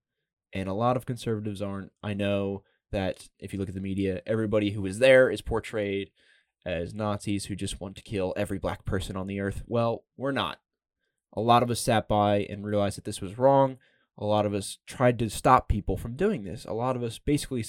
And 0.52 0.68
a 0.68 0.74
lot 0.74 0.96
of 0.96 1.06
conservatives 1.06 1.62
aren't. 1.62 1.92
I 2.02 2.14
know 2.14 2.64
that 2.90 3.28
if 3.38 3.52
you 3.52 3.60
look 3.60 3.68
at 3.68 3.74
the 3.74 3.80
media, 3.80 4.22
everybody 4.26 4.70
who 4.70 4.84
is 4.86 4.98
there 4.98 5.30
is 5.30 5.40
portrayed 5.40 6.10
as 6.64 6.92
Nazis 6.92 7.44
who 7.44 7.54
just 7.54 7.80
want 7.80 7.94
to 7.94 8.02
kill 8.02 8.34
every 8.36 8.58
black 8.58 8.84
person 8.84 9.16
on 9.16 9.28
the 9.28 9.40
earth. 9.40 9.62
Well, 9.68 10.02
we're 10.16 10.32
not. 10.32 10.58
A 11.32 11.40
lot 11.40 11.62
of 11.62 11.70
us 11.70 11.80
sat 11.80 12.08
by 12.08 12.38
and 12.50 12.66
realized 12.66 12.96
that 12.96 13.04
this 13.04 13.20
was 13.20 13.38
wrong. 13.38 13.78
A 14.18 14.24
lot 14.24 14.46
of 14.46 14.54
us 14.54 14.78
tried 14.86 15.18
to 15.20 15.30
stop 15.30 15.68
people 15.68 15.96
from 15.96 16.16
doing 16.16 16.42
this. 16.42 16.64
A 16.64 16.72
lot 16.72 16.96
of 16.96 17.02
us 17.04 17.18
basically 17.18 17.64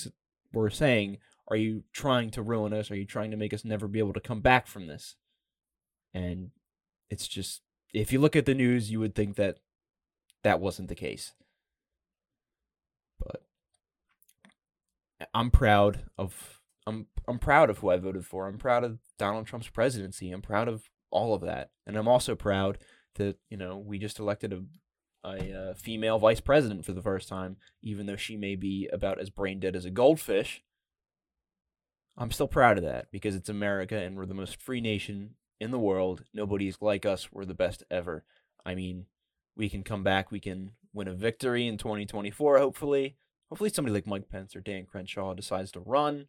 were 0.51 0.69
saying, 0.71 1.17
Are 1.47 1.55
you 1.55 1.83
trying 1.93 2.29
to 2.31 2.41
ruin 2.41 2.73
us? 2.73 2.91
Are 2.91 2.95
you 2.95 3.05
trying 3.05 3.31
to 3.31 3.38
make 3.38 3.53
us 3.53 3.63
never 3.63 3.88
be 3.88 3.99
able 3.99 4.13
to 4.13 4.19
come 4.19 4.41
back 4.41 4.67
from 4.67 4.88
this? 4.88 5.15
And 6.13 6.51
it's 7.10 7.27
just, 7.27 7.62
if 7.93 8.12
you 8.12 8.19
look 8.19 8.36
at 8.36 8.45
the 8.45 8.53
news, 8.53 8.91
you 8.91 8.99
would 8.99 9.15
think 9.15 9.36
that 9.36 9.60
that 10.43 10.60
wasn't 10.60 10.89
the 10.89 10.95
case. 10.95 11.33
But 13.19 13.43
I'm 15.33 15.51
proud 15.51 16.03
of 16.17 16.57
I'm 16.86 17.07
I'm 17.27 17.39
proud 17.39 17.69
of 17.69 17.79
who 17.79 17.89
I 17.89 17.97
voted 17.97 18.25
for. 18.25 18.47
I'm 18.47 18.57
proud 18.57 18.83
of 18.83 18.99
Donald 19.19 19.45
Trump's 19.45 19.67
presidency. 19.67 20.31
I'm 20.31 20.41
proud 20.41 20.69
of 20.69 20.83
all 21.12 21.33
of 21.33 21.41
that, 21.41 21.71
and 21.86 21.97
I'm 21.97 22.07
also 22.07 22.33
proud 22.33 22.77
that 23.15 23.38
you 23.49 23.57
know 23.57 23.77
we 23.77 23.99
just 23.99 24.19
elected 24.19 24.53
a 24.53 24.63
a 25.27 25.51
uh, 25.51 25.73
female 25.73 26.17
vice 26.19 26.39
president 26.39 26.86
for 26.86 26.93
the 26.93 27.01
first 27.01 27.27
time, 27.27 27.57
even 27.81 28.05
though 28.05 28.15
she 28.15 28.38
may 28.38 28.55
be 28.55 28.88
about 28.93 29.19
as 29.19 29.29
brain 29.29 29.60
dead 29.60 29.75
as 29.75 29.83
a 29.83 29.89
goldfish. 29.89 30.63
I'm 32.17 32.32
still 32.32 32.47
proud 32.47 32.77
of 32.77 32.84
that 32.84 33.12
because 33.12 33.36
it's 33.36 33.49
America 33.49 33.95
and 33.95 34.17
we're 34.17 34.25
the 34.25 34.34
most 34.34 34.60
free 34.62 34.82
nation 34.82 35.36
in 35.60 35.71
the 35.71 35.80
world. 35.80 36.23
Nobody's 36.34 36.77
like 36.82 37.06
us. 37.06 37.32
We're 37.32 37.45
the 37.45 37.53
best 37.53 37.84
ever. 37.91 38.23
I 38.65 38.75
mean, 38.75 39.06
we 39.56 39.69
can 39.69 39.84
come 39.84 40.03
back. 40.03 40.32
We 40.32 40.39
can 40.39 40.71
win 40.93 41.08
a 41.08 41.13
victory 41.13 41.67
in 41.67 41.77
2024, 41.77 42.58
hopefully. 42.58 43.17
Hopefully, 43.49 43.69
somebody 43.69 43.93
like 43.93 44.08
Mike 44.08 44.30
Pence 44.30 44.56
or 44.56 44.62
Dan 44.62 44.86
Crenshaw 44.86 45.34
decides 45.34 45.71
to 45.71 45.80
run. 45.80 46.27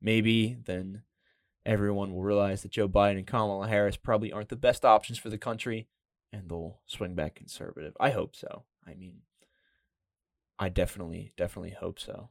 Maybe 0.00 0.56
then 0.64 1.02
everyone 1.64 2.12
will 2.12 2.22
realize 2.22 2.62
that 2.62 2.72
Joe 2.72 2.88
Biden 2.88 3.18
and 3.18 3.26
Kamala 3.26 3.68
Harris 3.68 3.96
probably 3.96 4.32
aren't 4.32 4.48
the 4.48 4.56
best 4.56 4.84
options 4.84 5.18
for 5.18 5.30
the 5.30 5.38
country 5.38 5.88
and 6.32 6.48
they'll 6.48 6.80
swing 6.86 7.14
back 7.14 7.36
conservative. 7.36 7.96
I 8.00 8.10
hope 8.10 8.34
so. 8.34 8.64
I 8.86 8.94
mean, 8.94 9.18
I 10.58 10.68
definitely, 10.68 11.32
definitely 11.36 11.76
hope 11.78 12.00
so. 12.00 12.30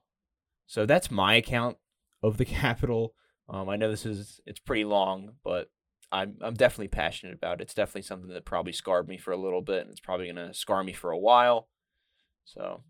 So 0.68 0.86
that's 0.86 1.10
my 1.10 1.36
account 1.36 1.78
of 2.24 2.38
the 2.38 2.46
Capitol. 2.62 3.14
Um, 3.50 3.70
I 3.70 3.76
know 3.76 3.90
this 3.90 4.06
is 4.06 4.40
it's 4.46 4.60
pretty 4.60 4.86
long, 4.86 5.34
but 5.44 5.70
I'm 6.12 6.38
I'm 6.42 6.54
definitely 6.54 6.90
passionate 6.90 7.36
about 7.36 7.60
it. 7.60 7.64
It's 7.64 7.74
definitely 7.74 8.04
something 8.04 8.30
that 8.30 8.46
probably 8.46 8.74
scarred 8.74 9.08
me 9.08 9.18
for 9.18 9.32
a 9.32 9.38
little 9.38 9.62
bit, 9.62 9.82
and 9.82 9.92
it's 9.92 10.00
probably 10.00 10.28
gonna 10.28 10.54
scar 10.54 10.84
me 10.84 10.94
for 10.94 11.12
a 11.12 11.18
while. 11.18 11.68
So, 12.46 12.84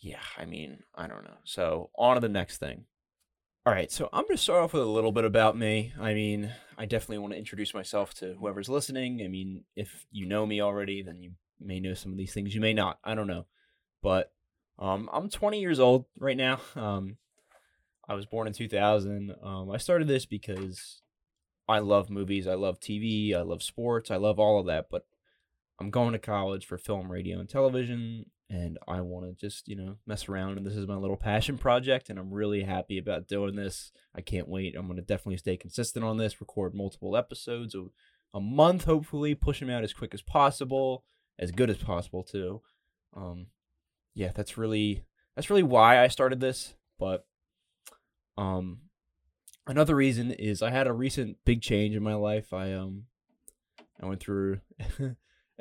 yeah, 0.00 0.22
I 0.36 0.44
mean, 0.44 0.78
I 0.94 1.06
don't 1.06 1.24
know. 1.24 1.38
So 1.44 1.90
on 1.96 2.14
to 2.14 2.20
the 2.20 2.28
next 2.28 2.58
thing. 2.58 2.84
All 3.66 3.72
right, 3.72 3.90
so 3.90 4.08
I'm 4.12 4.24
gonna 4.24 4.38
start 4.38 4.62
off 4.62 4.72
with 4.72 4.82
a 4.82 4.86
little 4.86 5.12
bit 5.12 5.24
about 5.24 5.56
me. 5.56 5.92
I 6.00 6.14
mean, 6.14 6.52
I 6.78 6.86
definitely 6.86 7.18
want 7.18 7.32
to 7.32 7.38
introduce 7.38 7.74
myself 7.74 8.14
to 8.14 8.34
whoever's 8.40 8.68
listening. 8.68 9.20
I 9.22 9.28
mean, 9.28 9.64
if 9.76 10.06
you 10.10 10.26
know 10.26 10.46
me 10.46 10.60
already, 10.60 11.02
then 11.02 11.20
you 11.20 11.32
may 11.60 11.80
know 11.80 11.94
some 11.94 12.12
of 12.12 12.18
these 12.18 12.32
things. 12.32 12.54
You 12.54 12.60
may 12.60 12.72
not. 12.72 12.98
I 13.04 13.14
don't 13.14 13.26
know, 13.26 13.46
but 14.02 14.32
um, 14.78 15.10
I'm 15.12 15.28
20 15.28 15.60
years 15.60 15.80
old 15.80 16.06
right 16.18 16.36
now. 16.36 16.60
Um, 16.76 17.16
I 18.08 18.14
was 18.14 18.26
born 18.26 18.46
in 18.46 18.52
2000. 18.52 19.34
Um, 19.42 19.70
I 19.70 19.76
started 19.76 20.08
this 20.08 20.26
because 20.26 21.02
I 21.68 21.80
love 21.80 22.08
movies, 22.08 22.46
I 22.46 22.54
love 22.54 22.80
TV, 22.80 23.34
I 23.34 23.42
love 23.42 23.62
sports, 23.62 24.10
I 24.10 24.16
love 24.16 24.38
all 24.38 24.58
of 24.58 24.66
that. 24.66 24.86
But 24.90 25.02
I'm 25.78 25.90
going 25.90 26.12
to 26.12 26.18
college 26.18 26.64
for 26.64 26.78
film, 26.78 27.12
radio, 27.12 27.38
and 27.38 27.48
television, 27.48 28.24
and 28.48 28.78
I 28.88 29.02
want 29.02 29.26
to 29.26 29.34
just, 29.34 29.68
you 29.68 29.76
know, 29.76 29.96
mess 30.06 30.28
around. 30.28 30.56
And 30.56 30.66
this 30.66 30.74
is 30.74 30.86
my 30.86 30.96
little 30.96 31.16
passion 31.16 31.58
project, 31.58 32.08
and 32.08 32.18
I'm 32.18 32.32
really 32.32 32.62
happy 32.62 32.98
about 32.98 33.28
doing 33.28 33.54
this. 33.54 33.92
I 34.14 34.22
can't 34.22 34.48
wait. 34.48 34.74
I'm 34.76 34.86
going 34.86 34.96
to 34.96 35.02
definitely 35.02 35.36
stay 35.36 35.56
consistent 35.58 36.04
on 36.04 36.16
this, 36.16 36.40
record 36.40 36.74
multiple 36.74 37.16
episodes 37.16 37.74
a, 37.74 37.84
a 38.34 38.40
month, 38.40 38.84
hopefully, 38.84 39.34
push 39.34 39.60
them 39.60 39.70
out 39.70 39.84
as 39.84 39.92
quick 39.92 40.14
as 40.14 40.22
possible, 40.22 41.04
as 41.38 41.52
good 41.52 41.68
as 41.68 41.76
possible, 41.76 42.22
too. 42.24 42.62
Um, 43.14 43.48
yeah, 44.14 44.32
that's 44.34 44.56
really 44.56 45.04
that's 45.36 45.50
really 45.50 45.62
why 45.62 46.02
I 46.02 46.08
started 46.08 46.40
this. 46.40 46.74
But 46.98 47.26
um, 48.38 48.78
another 49.66 49.96
reason 49.96 50.30
is 50.30 50.62
I 50.62 50.70
had 50.70 50.86
a 50.86 50.92
recent 50.92 51.38
big 51.44 51.60
change 51.60 51.94
in 51.94 52.02
my 52.02 52.14
life. 52.14 52.52
I 52.52 52.72
um, 52.72 53.04
I 54.00 54.06
went 54.06 54.20
through, 54.20 54.60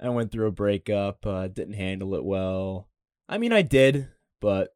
I 0.00 0.08
went 0.08 0.32
through 0.32 0.46
a 0.46 0.52
breakup. 0.52 1.26
Uh, 1.26 1.48
didn't 1.48 1.74
handle 1.74 2.14
it 2.14 2.24
well. 2.24 2.88
I 3.28 3.38
mean, 3.38 3.52
I 3.52 3.62
did, 3.62 4.08
but 4.40 4.74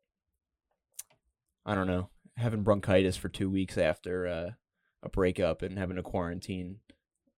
I 1.64 1.74
don't 1.74 1.86
know. 1.86 2.10
Having 2.36 2.62
bronchitis 2.62 3.16
for 3.16 3.30
two 3.30 3.48
weeks 3.48 3.78
after 3.78 4.26
uh, 4.26 4.50
a 5.02 5.08
breakup 5.08 5.62
and 5.62 5.78
having 5.78 5.96
to 5.96 6.02
quarantine 6.02 6.80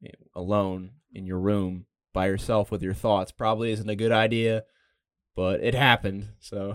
eh, 0.04 0.10
alone 0.34 0.90
in 1.14 1.24
your 1.24 1.38
room 1.38 1.86
by 2.12 2.26
yourself 2.26 2.72
with 2.72 2.82
your 2.82 2.94
thoughts 2.94 3.30
probably 3.30 3.70
isn't 3.70 3.88
a 3.88 3.94
good 3.94 4.10
idea, 4.10 4.64
but 5.36 5.62
it 5.62 5.74
happened. 5.74 6.30
So, 6.40 6.74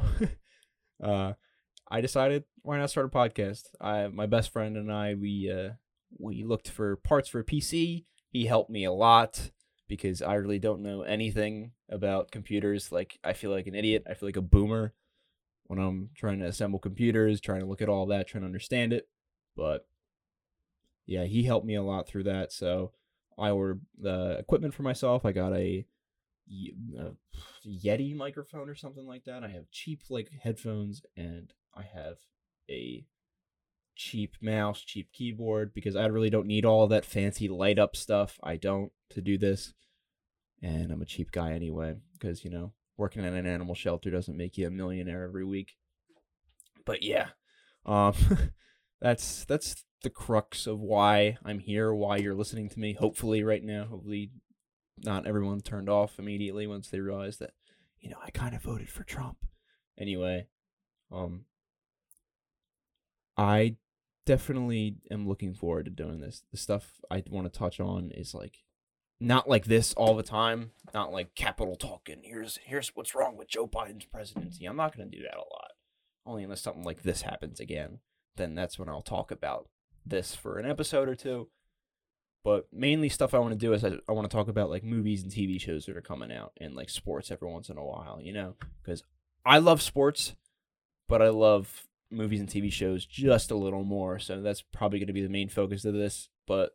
uh, 1.03 1.33
I 1.91 1.99
decided 2.01 2.45
why 2.63 2.77
not 2.77 2.89
start 2.89 3.05
a 3.05 3.09
podcast. 3.09 3.65
I 3.79 4.07
my 4.07 4.25
best 4.25 4.51
friend 4.51 4.75
and 4.75 4.91
I 4.91 5.13
we 5.13 5.51
uh 5.51 5.73
we 6.17 6.43
looked 6.43 6.69
for 6.69 6.95
parts 6.95 7.29
for 7.29 7.39
a 7.39 7.43
PC. 7.43 8.05
He 8.29 8.45
helped 8.45 8.69
me 8.69 8.85
a 8.85 8.91
lot 8.91 9.51
because 9.87 10.21
I 10.21 10.35
really 10.35 10.59
don't 10.59 10.81
know 10.81 11.01
anything 11.01 11.73
about 11.89 12.31
computers. 12.31 12.91
Like 12.91 13.19
I 13.23 13.33
feel 13.33 13.51
like 13.51 13.67
an 13.67 13.75
idiot. 13.75 14.05
I 14.09 14.13
feel 14.13 14.27
like 14.27 14.37
a 14.37 14.41
boomer 14.41 14.93
when 15.65 15.79
I'm 15.79 16.09
trying 16.15 16.39
to 16.39 16.45
assemble 16.45 16.79
computers, 16.79 17.41
trying 17.41 17.59
to 17.59 17.65
look 17.65 17.81
at 17.81 17.89
all 17.89 18.05
that, 18.07 18.27
trying 18.27 18.41
to 18.41 18.47
understand 18.47 18.93
it. 18.93 19.07
But 19.55 19.85
yeah, 21.05 21.25
he 21.25 21.43
helped 21.43 21.65
me 21.65 21.75
a 21.75 21.83
lot 21.83 22.07
through 22.07 22.23
that. 22.23 22.53
So 22.53 22.91
I 23.37 23.49
ordered 23.49 23.81
the 23.99 24.37
equipment 24.39 24.73
for 24.73 24.83
myself. 24.83 25.25
I 25.25 25.31
got 25.31 25.53
a, 25.53 25.85
a 26.97 27.11
Yeti 27.67 28.15
microphone 28.15 28.69
or 28.69 28.75
something 28.75 29.05
like 29.05 29.25
that. 29.25 29.43
I 29.43 29.49
have 29.49 29.69
cheap 29.69 30.03
like 30.09 30.31
headphones 30.41 31.01
and 31.17 31.51
I 31.75 31.83
have 31.83 32.17
a 32.69 33.05
cheap 33.95 34.35
mouse, 34.41 34.81
cheap 34.81 35.11
keyboard 35.11 35.73
because 35.73 35.95
I 35.95 36.05
really 36.07 36.29
don't 36.29 36.47
need 36.47 36.65
all 36.65 36.87
that 36.87 37.05
fancy 37.05 37.47
light 37.47 37.79
up 37.79 37.95
stuff. 37.95 38.39
I 38.43 38.55
don't 38.55 38.91
to 39.11 39.21
do 39.21 39.37
this. 39.37 39.73
And 40.61 40.91
I'm 40.91 41.01
a 41.01 41.05
cheap 41.05 41.31
guy 41.31 41.51
anyway 41.51 41.95
because, 42.13 42.43
you 42.43 42.49
know, 42.49 42.73
working 42.97 43.23
in 43.23 43.33
an 43.33 43.45
animal 43.45 43.75
shelter 43.75 44.09
doesn't 44.09 44.37
make 44.37 44.57
you 44.57 44.67
a 44.67 44.71
millionaire 44.71 45.23
every 45.23 45.45
week. 45.45 45.75
But 46.85 47.03
yeah. 47.03 47.29
Um 47.85 48.13
that's 49.01 49.45
that's 49.45 49.83
the 50.01 50.09
crux 50.09 50.67
of 50.67 50.79
why 50.79 51.37
I'm 51.45 51.59
here, 51.59 51.93
why 51.93 52.17
you're 52.17 52.35
listening 52.35 52.69
to 52.69 52.79
me 52.79 52.93
hopefully 52.93 53.43
right 53.43 53.63
now. 53.63 53.85
Hopefully 53.85 54.31
not 55.03 55.27
everyone 55.27 55.61
turned 55.61 55.89
off 55.89 56.19
immediately 56.19 56.67
once 56.67 56.89
they 56.89 56.99
realized 56.99 57.39
that 57.39 57.51
you 57.99 58.09
know, 58.09 58.17
I 58.21 58.31
kind 58.31 58.53
of 58.53 58.61
voted 58.61 58.89
for 58.89 59.03
Trump. 59.03 59.37
Anyway, 59.97 60.47
um 61.11 61.45
I 63.37 63.75
definitely 64.25 64.97
am 65.11 65.27
looking 65.27 65.53
forward 65.53 65.85
to 65.85 65.91
doing 65.91 66.19
this. 66.19 66.43
The 66.51 66.57
stuff 66.57 67.01
I 67.09 67.23
want 67.29 67.51
to 67.51 67.57
touch 67.57 67.79
on 67.79 68.11
is 68.11 68.33
like 68.33 68.63
not 69.19 69.49
like 69.49 69.65
this 69.65 69.93
all 69.93 70.15
the 70.15 70.23
time, 70.23 70.71
not 70.93 71.11
like 71.11 71.35
Capitol 71.35 71.75
talking. 71.75 72.21
Here's 72.23 72.59
here's 72.63 72.89
what's 72.95 73.15
wrong 73.15 73.37
with 73.37 73.49
Joe 73.49 73.67
Biden's 73.67 74.05
presidency. 74.05 74.65
I'm 74.65 74.77
not 74.77 74.95
going 74.95 75.09
to 75.09 75.17
do 75.17 75.23
that 75.23 75.35
a 75.35 75.39
lot. 75.39 75.71
Only 76.25 76.43
unless 76.43 76.61
something 76.61 76.83
like 76.83 77.03
this 77.03 77.21
happens 77.21 77.59
again, 77.59 77.99
then 78.35 78.55
that's 78.55 78.79
when 78.79 78.89
I'll 78.89 79.01
talk 79.01 79.31
about 79.31 79.69
this 80.05 80.35
for 80.35 80.57
an 80.57 80.69
episode 80.69 81.09
or 81.09 81.15
two. 81.15 81.49
But 82.43 82.67
mainly 82.73 83.07
stuff 83.07 83.33
I 83.33 83.39
want 83.39 83.53
to 83.53 83.57
do 83.57 83.71
is 83.71 83.85
I, 83.85 83.93
I 84.07 84.11
want 84.11 84.29
to 84.29 84.35
talk 84.35 84.49
about 84.49 84.69
like 84.69 84.83
movies 84.83 85.23
and 85.23 85.31
TV 85.31 85.59
shows 85.59 85.85
that 85.85 85.95
are 85.95 86.01
coming 86.01 86.31
out 86.31 86.51
and 86.59 86.75
like 86.75 86.89
sports 86.89 87.31
every 87.31 87.49
once 87.49 87.69
in 87.69 87.77
a 87.77 87.85
while, 87.85 88.19
you 88.21 88.33
know, 88.33 88.55
because 88.83 89.03
I 89.45 89.59
love 89.59 89.81
sports, 89.81 90.35
but 91.07 91.21
I 91.21 91.29
love 91.29 91.87
movies 92.11 92.39
and 92.39 92.49
TV 92.49 92.71
shows 92.71 93.05
just 93.05 93.51
a 93.51 93.55
little 93.55 93.83
more. 93.83 94.19
So 94.19 94.41
that's 94.41 94.61
probably 94.61 94.99
going 94.99 95.07
to 95.07 95.13
be 95.13 95.23
the 95.23 95.29
main 95.29 95.49
focus 95.49 95.85
of 95.85 95.93
this. 95.93 96.29
But 96.47 96.71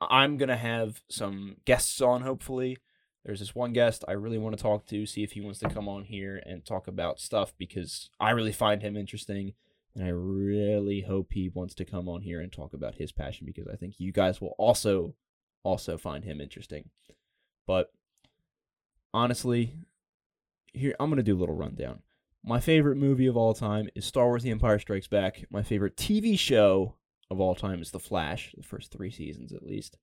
I'm 0.00 0.36
going 0.36 0.48
to 0.48 0.56
have 0.56 1.02
some 1.08 1.56
guests 1.64 2.00
on, 2.00 2.22
hopefully. 2.22 2.78
There's 3.24 3.40
this 3.40 3.54
one 3.54 3.72
guest 3.72 4.04
I 4.06 4.12
really 4.12 4.38
want 4.38 4.56
to 4.56 4.62
talk 4.62 4.86
to, 4.86 5.04
see 5.04 5.24
if 5.24 5.32
he 5.32 5.40
wants 5.40 5.58
to 5.58 5.68
come 5.68 5.88
on 5.88 6.04
here 6.04 6.40
and 6.46 6.64
talk 6.64 6.86
about 6.86 7.18
stuff 7.18 7.52
because 7.58 8.08
I 8.20 8.30
really 8.30 8.52
find 8.52 8.82
him 8.82 8.96
interesting. 8.96 9.54
And 9.96 10.04
I 10.04 10.10
really 10.10 11.00
hope 11.00 11.32
he 11.32 11.48
wants 11.48 11.74
to 11.76 11.84
come 11.84 12.08
on 12.08 12.20
here 12.20 12.40
and 12.40 12.52
talk 12.52 12.72
about 12.72 12.96
his 12.96 13.10
passion 13.10 13.46
because 13.46 13.66
I 13.66 13.76
think 13.76 13.94
you 13.98 14.12
guys 14.12 14.40
will 14.40 14.54
also 14.58 15.14
also 15.64 15.98
find 15.98 16.22
him 16.22 16.40
interesting. 16.40 16.90
But 17.66 17.90
honestly, 19.12 19.74
here 20.72 20.94
I'm 21.00 21.10
going 21.10 21.16
to 21.16 21.24
do 21.24 21.36
a 21.36 21.40
little 21.40 21.56
rundown. 21.56 22.02
My 22.48 22.60
favorite 22.60 22.94
movie 22.94 23.26
of 23.26 23.36
all 23.36 23.54
time 23.54 23.88
is 23.96 24.04
Star 24.04 24.26
Wars 24.26 24.44
The 24.44 24.52
Empire 24.52 24.78
Strikes 24.78 25.08
Back. 25.08 25.44
My 25.50 25.64
favorite 25.64 25.96
TV 25.96 26.38
show 26.38 26.94
of 27.28 27.40
all 27.40 27.56
time 27.56 27.82
is 27.82 27.90
The 27.90 27.98
Flash, 27.98 28.54
the 28.56 28.62
first 28.62 28.92
three 28.92 29.10
seasons 29.10 29.52
at 29.52 29.64
least. 29.64 29.98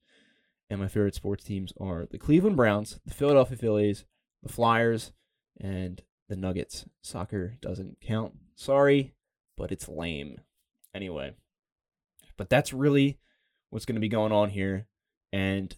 And 0.69 0.81
my 0.81 0.89
favorite 0.89 1.15
sports 1.15 1.45
teams 1.45 1.71
are 1.79 2.05
the 2.05 2.17
Cleveland 2.17 2.57
Browns, 2.57 2.99
the 3.05 3.13
Philadelphia 3.13 3.55
Phillies, 3.55 4.03
the 4.43 4.51
Flyers, 4.51 5.13
and 5.61 6.01
the 6.27 6.35
Nuggets. 6.35 6.83
Soccer 7.01 7.55
doesn't 7.61 8.01
count. 8.01 8.33
Sorry, 8.57 9.13
but 9.55 9.71
it's 9.71 9.87
lame. 9.87 10.41
Anyway, 10.93 11.35
but 12.35 12.49
that's 12.49 12.73
really 12.73 13.19
what's 13.69 13.85
going 13.85 13.95
to 13.95 14.01
be 14.01 14.09
going 14.09 14.33
on 14.33 14.49
here. 14.49 14.87
And 15.31 15.73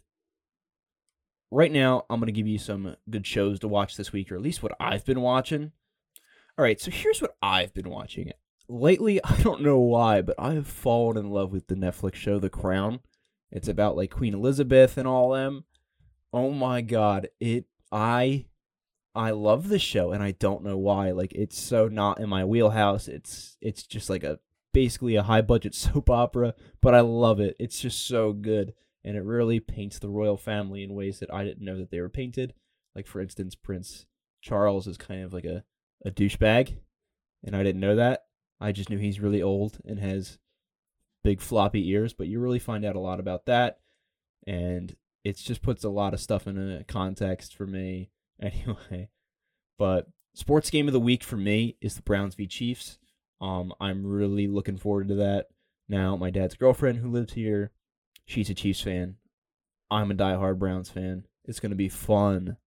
right 1.51 1.71
now, 1.71 2.05
I'm 2.09 2.19
going 2.19 2.25
to 2.25 2.31
give 2.31 2.47
you 2.47 2.57
some 2.57 2.95
good 3.07 3.27
shows 3.27 3.59
to 3.59 3.67
watch 3.67 3.97
this 3.97 4.11
week, 4.11 4.31
or 4.31 4.35
at 4.35 4.41
least 4.41 4.63
what 4.63 4.75
I've 4.79 5.05
been 5.05 5.21
watching. 5.21 5.71
All 6.57 6.63
right, 6.63 6.79
so 6.79 6.89
here's 6.89 7.21
what 7.21 7.35
I've 7.41 7.73
been 7.73 7.89
watching. 7.89 8.31
Lately, 8.69 9.21
I 9.23 9.35
don't 9.41 9.61
know 9.61 9.79
why, 9.79 10.21
but 10.21 10.35
I 10.39 10.53
have 10.53 10.67
fallen 10.67 11.17
in 11.17 11.29
love 11.29 11.51
with 11.51 11.67
the 11.67 11.75
Netflix 11.75 12.15
show 12.15 12.39
The 12.39 12.49
Crown. 12.49 13.01
It's 13.51 13.67
about 13.67 13.97
like 13.97 14.11
Queen 14.11 14.33
Elizabeth 14.33 14.97
and 14.97 15.07
all 15.07 15.31
them. 15.31 15.65
Oh 16.33 16.51
my 16.51 16.81
god, 16.81 17.29
it 17.39 17.65
I 17.91 18.45
I 19.13 19.31
love 19.31 19.69
the 19.69 19.79
show 19.79 20.11
and 20.11 20.21
I 20.21 20.31
don't 20.31 20.63
know 20.63 20.77
why. 20.77 21.11
Like 21.11 21.33
it's 21.33 21.57
so 21.57 21.87
not 21.87 22.19
in 22.19 22.29
my 22.29 22.43
wheelhouse. 22.43 23.07
It's 23.07 23.57
it's 23.61 23.83
just 23.83 24.09
like 24.09 24.23
a 24.23 24.39
basically 24.73 25.15
a 25.15 25.23
high 25.23 25.41
budget 25.41 25.75
soap 25.75 26.09
opera, 26.09 26.53
but 26.81 26.93
I 26.93 27.01
love 27.01 27.39
it. 27.39 27.55
It's 27.59 27.79
just 27.79 28.07
so 28.07 28.33
good 28.33 28.73
and 29.03 29.15
it 29.15 29.23
really 29.23 29.59
paints 29.59 29.99
the 29.99 30.09
royal 30.09 30.37
family 30.37 30.83
in 30.83 30.95
ways 30.95 31.19
that 31.19 31.33
I 31.33 31.43
didn't 31.43 31.65
know 31.65 31.77
that 31.77 31.91
they 31.91 32.01
were 32.01 32.09
painted. 32.09 32.53
Like 32.95 33.07
for 33.07 33.21
instance, 33.21 33.55
Prince 33.55 34.05
Charles 34.41 34.87
is 34.87 34.97
kind 34.97 35.23
of 35.23 35.31
like 35.31 35.45
a 35.45 35.63
a 36.05 36.11
douchebag, 36.11 36.77
and 37.43 37.55
I 37.55 37.63
didn't 37.63 37.81
know 37.81 37.95
that. 37.95 38.25
I 38.61 38.71
just 38.71 38.89
knew 38.89 38.97
he's 38.97 39.19
really 39.19 39.41
old 39.41 39.79
and 39.85 39.99
has 39.99 40.37
big 41.23 41.41
floppy 41.41 41.89
ears, 41.89 42.13
but 42.13 42.27
you 42.27 42.39
really 42.39 42.59
find 42.59 42.85
out 42.85 42.95
a 42.95 42.99
lot 42.99 43.19
about 43.19 43.47
that. 43.47 43.79
And 44.47 44.95
it 45.23 45.37
just 45.37 45.61
puts 45.61 45.83
a 45.83 45.89
lot 45.89 46.13
of 46.13 46.19
stuff 46.19 46.47
in 46.47 46.57
a 46.57 46.83
context 46.83 47.55
for 47.55 47.65
me 47.65 48.11
anyway. 48.41 49.09
But 49.77 50.07
sports 50.33 50.69
game 50.69 50.87
of 50.87 50.93
the 50.93 50.99
week 50.99 51.23
for 51.23 51.37
me 51.37 51.75
is 51.81 51.95
the 51.95 52.03
Browns 52.03 52.35
v 52.35 52.47
Chiefs. 52.47 52.99
Um, 53.41 53.73
I'm 53.81 54.05
really 54.05 54.47
looking 54.47 54.77
forward 54.77 55.09
to 55.09 55.15
that. 55.15 55.47
Now, 55.89 56.15
my 56.15 56.29
dad's 56.29 56.55
girlfriend 56.55 56.99
who 56.99 57.11
lives 57.11 57.33
here, 57.33 57.71
she's 58.25 58.49
a 58.49 58.53
Chiefs 58.53 58.81
fan. 58.81 59.15
I'm 59.91 60.09
a 60.11 60.15
diehard 60.15 60.57
Browns 60.57 60.89
fan. 60.89 61.25
It's 61.45 61.59
gonna 61.59 61.75
be 61.75 61.89
fun 61.89 62.57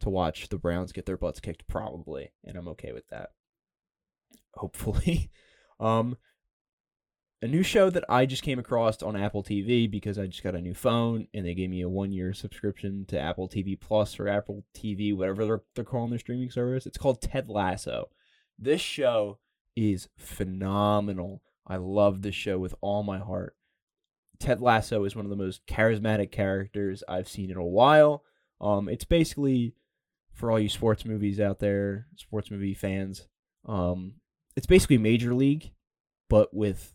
to 0.00 0.10
watch 0.10 0.48
the 0.48 0.58
Browns 0.58 0.92
get 0.92 1.06
their 1.06 1.16
butts 1.16 1.40
kicked, 1.40 1.66
probably, 1.66 2.32
and 2.44 2.56
I'm 2.56 2.68
okay 2.68 2.92
with 2.92 3.08
that. 3.08 3.30
Hopefully, 4.54 5.30
um, 5.80 6.16
a 7.40 7.46
new 7.46 7.62
show 7.62 7.88
that 7.90 8.04
I 8.08 8.26
just 8.26 8.42
came 8.42 8.58
across 8.58 9.02
on 9.02 9.16
Apple 9.16 9.44
TV 9.44 9.88
because 9.88 10.18
I 10.18 10.26
just 10.26 10.42
got 10.42 10.56
a 10.56 10.60
new 10.60 10.74
phone 10.74 11.28
and 11.32 11.46
they 11.46 11.54
gave 11.54 11.70
me 11.70 11.82
a 11.82 11.88
one 11.88 12.10
year 12.10 12.32
subscription 12.32 13.04
to 13.08 13.20
Apple 13.20 13.48
TV 13.48 13.78
Plus 13.78 14.18
or 14.18 14.28
Apple 14.28 14.64
TV, 14.74 15.16
whatever 15.16 15.44
they're, 15.44 15.62
they're 15.74 15.84
calling 15.84 16.10
their 16.10 16.18
streaming 16.18 16.50
service. 16.50 16.86
It's 16.86 16.98
called 16.98 17.22
Ted 17.22 17.48
Lasso. 17.48 18.08
This 18.58 18.80
show 18.80 19.38
is 19.76 20.08
phenomenal. 20.16 21.42
I 21.64 21.76
love 21.76 22.22
this 22.22 22.34
show 22.34 22.58
with 22.58 22.74
all 22.80 23.04
my 23.04 23.18
heart. 23.18 23.54
Ted 24.40 24.60
Lasso 24.60 25.04
is 25.04 25.14
one 25.14 25.24
of 25.24 25.30
the 25.30 25.36
most 25.36 25.66
charismatic 25.66 26.32
characters 26.32 27.04
I've 27.08 27.28
seen 27.28 27.50
in 27.50 27.56
a 27.56 27.64
while. 27.64 28.24
Um, 28.60 28.88
it's 28.88 29.04
basically 29.04 29.74
for 30.38 30.52
all 30.52 30.60
you 30.60 30.68
sports 30.68 31.04
movies 31.04 31.40
out 31.40 31.58
there, 31.58 32.06
sports 32.16 32.50
movie 32.50 32.72
fans. 32.72 33.26
Um, 33.66 34.14
it's 34.56 34.66
basically 34.66 34.96
Major 34.96 35.34
League, 35.34 35.72
but 36.30 36.54
with 36.54 36.94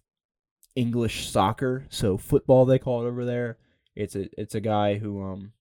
English 0.76 1.30
soccer, 1.30 1.86
so 1.90 2.18
football 2.18 2.66
they 2.66 2.80
call 2.80 3.06
it 3.06 3.10
over 3.10 3.26
there. 3.26 3.58
It's 3.96 4.16
a 4.16 4.30
it's 4.40 4.56
a 4.56 4.62
guy 4.62 4.96
who 4.96 5.22
um 5.22 5.52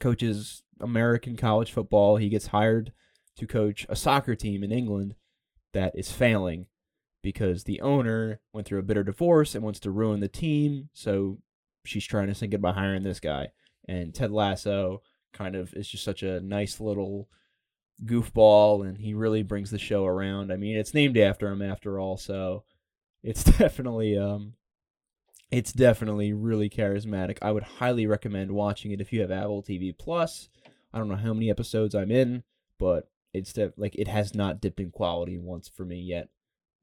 coaches 0.00 0.62
American 0.80 1.36
college 1.36 1.70
football. 1.72 2.16
He 2.16 2.30
gets 2.30 2.48
hired 2.48 2.92
to 3.36 3.46
coach 3.46 3.86
a 3.88 3.96
soccer 3.96 4.34
team 4.34 4.64
in 4.64 4.72
England 4.72 5.14
that 5.74 5.92
is 5.94 6.10
failing 6.10 6.66
because 7.22 7.64
the 7.64 7.80
owner 7.82 8.40
went 8.52 8.66
through 8.66 8.78
a 8.78 8.82
bitter 8.82 9.04
divorce 9.04 9.54
and 9.54 9.62
wants 9.62 9.80
to 9.80 9.90
ruin 9.90 10.20
the 10.20 10.28
team. 10.28 10.88
So 10.94 11.38
she's 11.84 12.06
trying 12.06 12.28
to 12.28 12.34
it 12.54 12.62
by 12.62 12.72
hiring 12.72 13.02
this 13.02 13.20
guy. 13.20 13.48
And 13.86 14.14
Ted 14.14 14.30
Lasso 14.30 15.02
kind 15.34 15.54
of 15.54 15.74
is 15.74 15.88
just 15.88 16.04
such 16.04 16.22
a 16.22 16.40
nice 16.40 16.80
little 16.80 17.28
goofball, 18.02 18.86
and 18.86 18.98
he 18.98 19.12
really 19.12 19.42
brings 19.42 19.70
the 19.70 19.78
show 19.78 20.06
around. 20.06 20.52
I 20.52 20.56
mean, 20.56 20.76
it's 20.76 20.94
named 20.94 21.18
after 21.18 21.48
him 21.48 21.60
after 21.60 21.98
all, 21.98 22.16
so 22.16 22.64
it's 23.22 23.44
definitely 23.58 24.16
um 24.16 24.54
it's 25.50 25.72
definitely 25.72 26.32
really 26.32 26.68
charismatic. 26.68 27.38
I 27.40 27.52
would 27.52 27.62
highly 27.62 28.06
recommend 28.06 28.50
watching 28.50 28.90
it 28.90 29.00
if 29.00 29.12
you 29.12 29.20
have 29.20 29.30
Apple 29.30 29.62
TV 29.62 29.96
Plus. 29.96 30.48
I 30.92 30.98
don't 30.98 31.08
know 31.08 31.16
how 31.16 31.32
many 31.32 31.50
episodes 31.50 31.94
I'm 31.94 32.10
in, 32.10 32.42
but 32.78 33.08
it's 33.32 33.52
def- 33.52 33.76
like 33.76 33.94
it 33.96 34.08
has 34.08 34.34
not 34.34 34.60
dipped 34.60 34.80
in 34.80 34.90
quality 34.90 35.38
once 35.38 35.68
for 35.68 35.84
me 35.84 36.00
yet. 36.00 36.28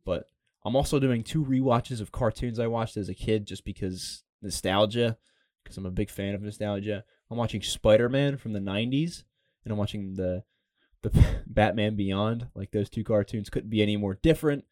But 0.05 0.25
I'm 0.63 0.75
also 0.75 0.99
doing 0.99 1.23
two 1.23 1.43
re-watches 1.43 1.99
of 2.01 2.11
cartoons 2.11 2.59
I 2.59 2.67
watched 2.67 2.97
as 2.97 3.09
a 3.09 3.13
kid 3.13 3.45
just 3.45 3.65
because 3.65 4.23
nostalgia, 4.41 5.17
because 5.63 5.77
I'm 5.77 5.85
a 5.85 5.91
big 5.91 6.09
fan 6.09 6.35
of 6.35 6.41
nostalgia. 6.41 7.03
I'm 7.31 7.37
watching 7.37 7.61
Spider-Man 7.61 8.37
from 8.37 8.51
the 8.51 8.59
90s 8.59 9.23
and 9.63 9.71
I'm 9.71 9.77
watching 9.77 10.15
the 10.15 10.43
the 11.01 11.25
Batman 11.47 11.95
Beyond. 11.95 12.49
Like 12.53 12.71
those 12.71 12.89
two 12.89 13.05
cartoons 13.05 13.49
couldn't 13.49 13.69
be 13.69 13.81
any 13.81 13.95
more 13.95 14.19
different. 14.21 14.65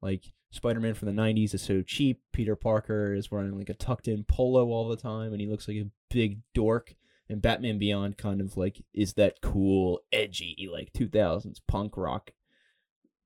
Like 0.00 0.32
Spider-Man 0.50 0.94
from 0.94 1.14
the 1.14 1.22
90s 1.22 1.54
is 1.54 1.62
so 1.62 1.82
cheap. 1.82 2.22
Peter 2.32 2.56
Parker 2.56 3.12
is 3.14 3.30
wearing 3.30 3.56
like 3.56 3.68
a 3.68 3.74
tucked-in 3.74 4.24
polo 4.24 4.66
all 4.68 4.88
the 4.88 4.96
time 4.96 5.32
and 5.32 5.40
he 5.40 5.46
looks 5.46 5.68
like 5.68 5.76
a 5.76 5.90
big 6.10 6.40
dork. 6.54 6.94
And 7.28 7.42
Batman 7.42 7.78
Beyond 7.78 8.16
kind 8.16 8.40
of 8.40 8.56
like 8.56 8.82
is 8.94 9.14
that 9.14 9.42
cool, 9.42 10.00
edgy 10.12 10.68
like 10.72 10.92
2000s 10.94 11.58
punk 11.68 11.96
rock 11.96 12.32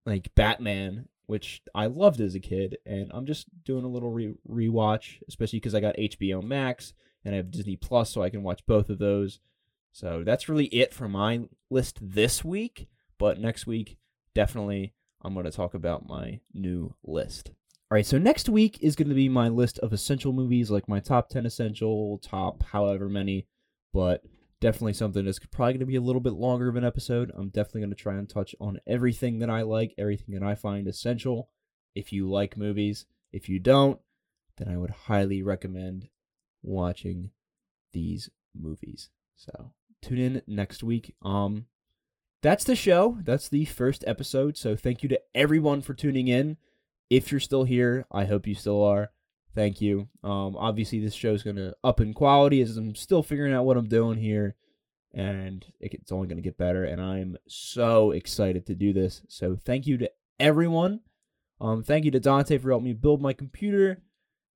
like 0.05 0.35
Batman 0.35 1.07
which 1.27 1.63
I 1.77 1.87
loved 1.87 2.21
as 2.21 2.35
a 2.35 2.41
kid, 2.41 2.79
and 2.85 3.09
I'm 3.15 3.25
just 3.25 3.47
doing 3.65 3.85
a 3.85 3.89
little 3.89 4.11
re- 4.11 4.35
rewatch, 4.51 5.23
especially 5.29 5.61
because 5.61 5.77
I 5.77 5.81
got 5.81 5.97
HBO 5.97 6.43
Max 6.43 6.93
and 7.25 7.35
I 7.35 7.39
have 7.39 7.51
Disney 7.51 7.77
Plus, 7.77 8.11
so 8.11 8.23
I 8.23 8.31
can 8.31 8.43
watch 8.43 8.67
both 8.67 8.89
of 8.89 8.99
those. 8.99 9.41
So 9.93 10.23
that's 10.25 10.49
really 10.49 10.67
it 10.67 10.95
for 10.95 11.09
my 11.09 11.43
list 11.69 11.99
this 12.01 12.45
week. 12.45 12.89
But 13.19 13.39
next 13.39 13.67
week, 13.67 13.99
definitely, 14.35 14.95
I'm 15.23 15.35
going 15.35 15.45
to 15.45 15.51
talk 15.51 15.75
about 15.75 16.09
my 16.09 16.41
new 16.55 16.95
list. 17.05 17.51
All 17.91 17.97
right, 17.97 18.07
so 18.07 18.19
next 18.19 18.49
week 18.49 18.79
is 18.81 18.95
going 18.95 19.09
to 19.09 19.15
be 19.15 19.29
my 19.29 19.49
list 19.49 19.79
of 19.81 19.93
essential 19.93 20.33
movies, 20.33 20.71
like 20.71 20.89
my 20.89 21.01
top 21.01 21.29
10 21.29 21.45
essential, 21.45 22.19
top 22.19 22.63
however 22.63 23.09
many. 23.09 23.47
But 23.93 24.23
definitely 24.61 24.93
something 24.93 25.25
that's 25.25 25.39
probably 25.39 25.73
going 25.73 25.81
to 25.81 25.87
be 25.87 25.97
a 25.97 26.01
little 26.01 26.21
bit 26.21 26.35
longer 26.35 26.69
of 26.69 26.77
an 26.77 26.85
episode. 26.85 27.33
I'm 27.37 27.49
definitely 27.49 27.81
going 27.81 27.91
to 27.91 27.97
try 27.97 28.15
and 28.15 28.29
touch 28.29 28.55
on 28.61 28.81
everything 28.87 29.41
that 29.41 29.51
I 29.51 29.63
like, 29.63 29.95
everything 29.99 30.35
that 30.35 30.45
I 30.45 30.55
find 30.55 30.87
essential. 30.87 31.51
If 31.95 32.13
you 32.13 32.31
like 32.31 32.57
movies, 32.57 33.07
if 33.33 33.49
you 33.49 33.59
don't, 33.59 33.99
then 34.57 34.69
I 34.69 34.77
would 34.77 34.91
highly 34.91 35.43
recommend 35.43 36.09
watching 36.63 37.31
these 37.93 38.31
movies. 38.55 39.11
So 39.37 39.73
tune 40.03 40.19
in 40.19 40.43
next 40.47 40.83
week. 40.83 41.15
Um, 41.23 41.67
that's 42.43 42.65
the 42.65 42.77
show. 42.77 43.19
That's 43.23 43.49
the 43.49 43.65
first 43.65 44.05
episode. 44.07 44.57
So 44.57 44.77
thank 44.77 45.03
you 45.03 45.09
to 45.11 45.21
everyone 45.35 45.83
for 45.83 45.95
tuning 45.95 46.29
in. 46.29 46.57
If 47.09 47.31
you're 47.31 47.41
still 47.41 47.65
here, 47.65 48.07
I 48.11 48.25
hope 48.25 48.47
you 48.47 48.55
still 48.55 48.83
are 48.83 49.11
thank 49.55 49.81
you. 49.81 50.09
Um, 50.23 50.57
obviously, 50.57 51.01
this 51.01 51.15
show 51.15 51.35
is 51.35 51.43
to 51.57 51.75
up 51.83 52.01
in 52.01 52.15
quality 52.15 52.61
as 52.61 52.77
I'm 52.77 52.95
still 52.95 53.23
figuring 53.23 53.53
out 53.53 53.65
what 53.65 53.77
I'm 53.77 53.89
doing 53.89 54.19
here, 54.19 54.57
and 55.13 55.65
it's 55.81 56.13
only 56.13 56.29
to 56.43 56.43
get 56.43 56.59
better. 56.59 56.85
And 56.85 57.01
I'm 57.01 57.37
so 57.47 58.11
excited 58.13 58.67
to 58.67 58.75
do 58.75 58.93
this. 58.93 59.23
So, 59.29 59.57
thank 59.57 59.87
you 59.87 59.99
to 59.99 60.11
everyone. 60.39 61.01
Um, 61.61 61.83
thank 61.83 62.05
you 62.05 62.11
to 62.13 62.21
Dante 62.21 62.59
for 62.59 62.71
helping 62.71 62.87
me 62.87 62.93
build 62.95 63.21
my 63.21 63.33
computer. 63.33 64.03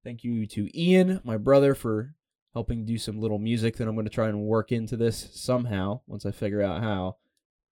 Thank 0.05 0.23
you 0.23 0.47
to 0.49 0.79
Ian, 0.79 1.23
my 1.25 1.39
brother, 1.39 1.75
for 1.75 2.15
helping 2.53 2.85
do 2.85 2.99
some 2.99 3.19
little 3.19 3.39
music 3.39 3.79
that 3.79 3.89
I'm 3.89 3.95
going 3.95 4.05
to 4.05 4.13
try 4.13 4.29
and 4.29 4.43
work 4.43 4.71
into 4.71 4.99
this 4.99 5.31
somehow 5.33 6.03
once 6.07 6.27
I 6.27 6.31
figure 6.31 6.61
out 6.61 6.83
how. 6.83 7.17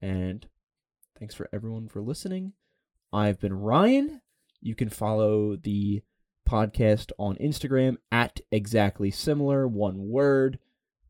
And 0.00 0.46
thanks 1.18 1.34
for 1.34 1.50
everyone 1.52 1.88
for 1.88 2.00
listening. 2.00 2.54
I've 3.12 3.38
been 3.38 3.52
Ryan. 3.52 4.22
You 4.62 4.74
can 4.74 4.88
follow 4.88 5.56
the 5.56 6.02
podcast 6.48 7.12
on 7.18 7.36
Instagram 7.36 7.98
at 8.10 8.40
exactly 8.50 9.10
similar, 9.10 9.68
one 9.68 10.08
word. 10.08 10.58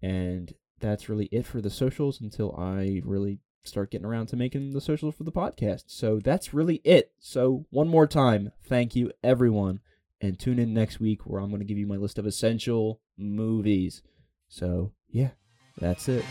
And 0.02 0.52
that's 0.80 1.08
really 1.08 1.26
it 1.26 1.46
for 1.46 1.60
the 1.60 1.70
socials 1.70 2.20
until 2.20 2.56
I 2.58 3.00
really 3.04 3.38
start 3.62 3.92
getting 3.92 4.06
around 4.06 4.26
to 4.26 4.36
making 4.36 4.72
the 4.72 4.80
socials 4.80 5.14
for 5.14 5.22
the 5.22 5.30
podcast. 5.30 5.84
So 5.86 6.18
that's 6.18 6.52
really 6.52 6.80
it. 6.82 7.12
So, 7.20 7.64
one 7.70 7.86
more 7.86 8.08
time, 8.08 8.50
thank 8.64 8.96
you, 8.96 9.12
everyone. 9.22 9.78
And 10.22 10.38
tune 10.38 10.60
in 10.60 10.72
next 10.72 11.00
week 11.00 11.26
where 11.26 11.40
I'm 11.40 11.50
going 11.50 11.60
to 11.60 11.66
give 11.66 11.78
you 11.78 11.86
my 11.86 11.96
list 11.96 12.16
of 12.16 12.26
essential 12.26 13.00
movies. 13.18 14.02
So, 14.48 14.92
yeah, 15.10 15.30
that's 15.80 16.08
it. 16.08 16.24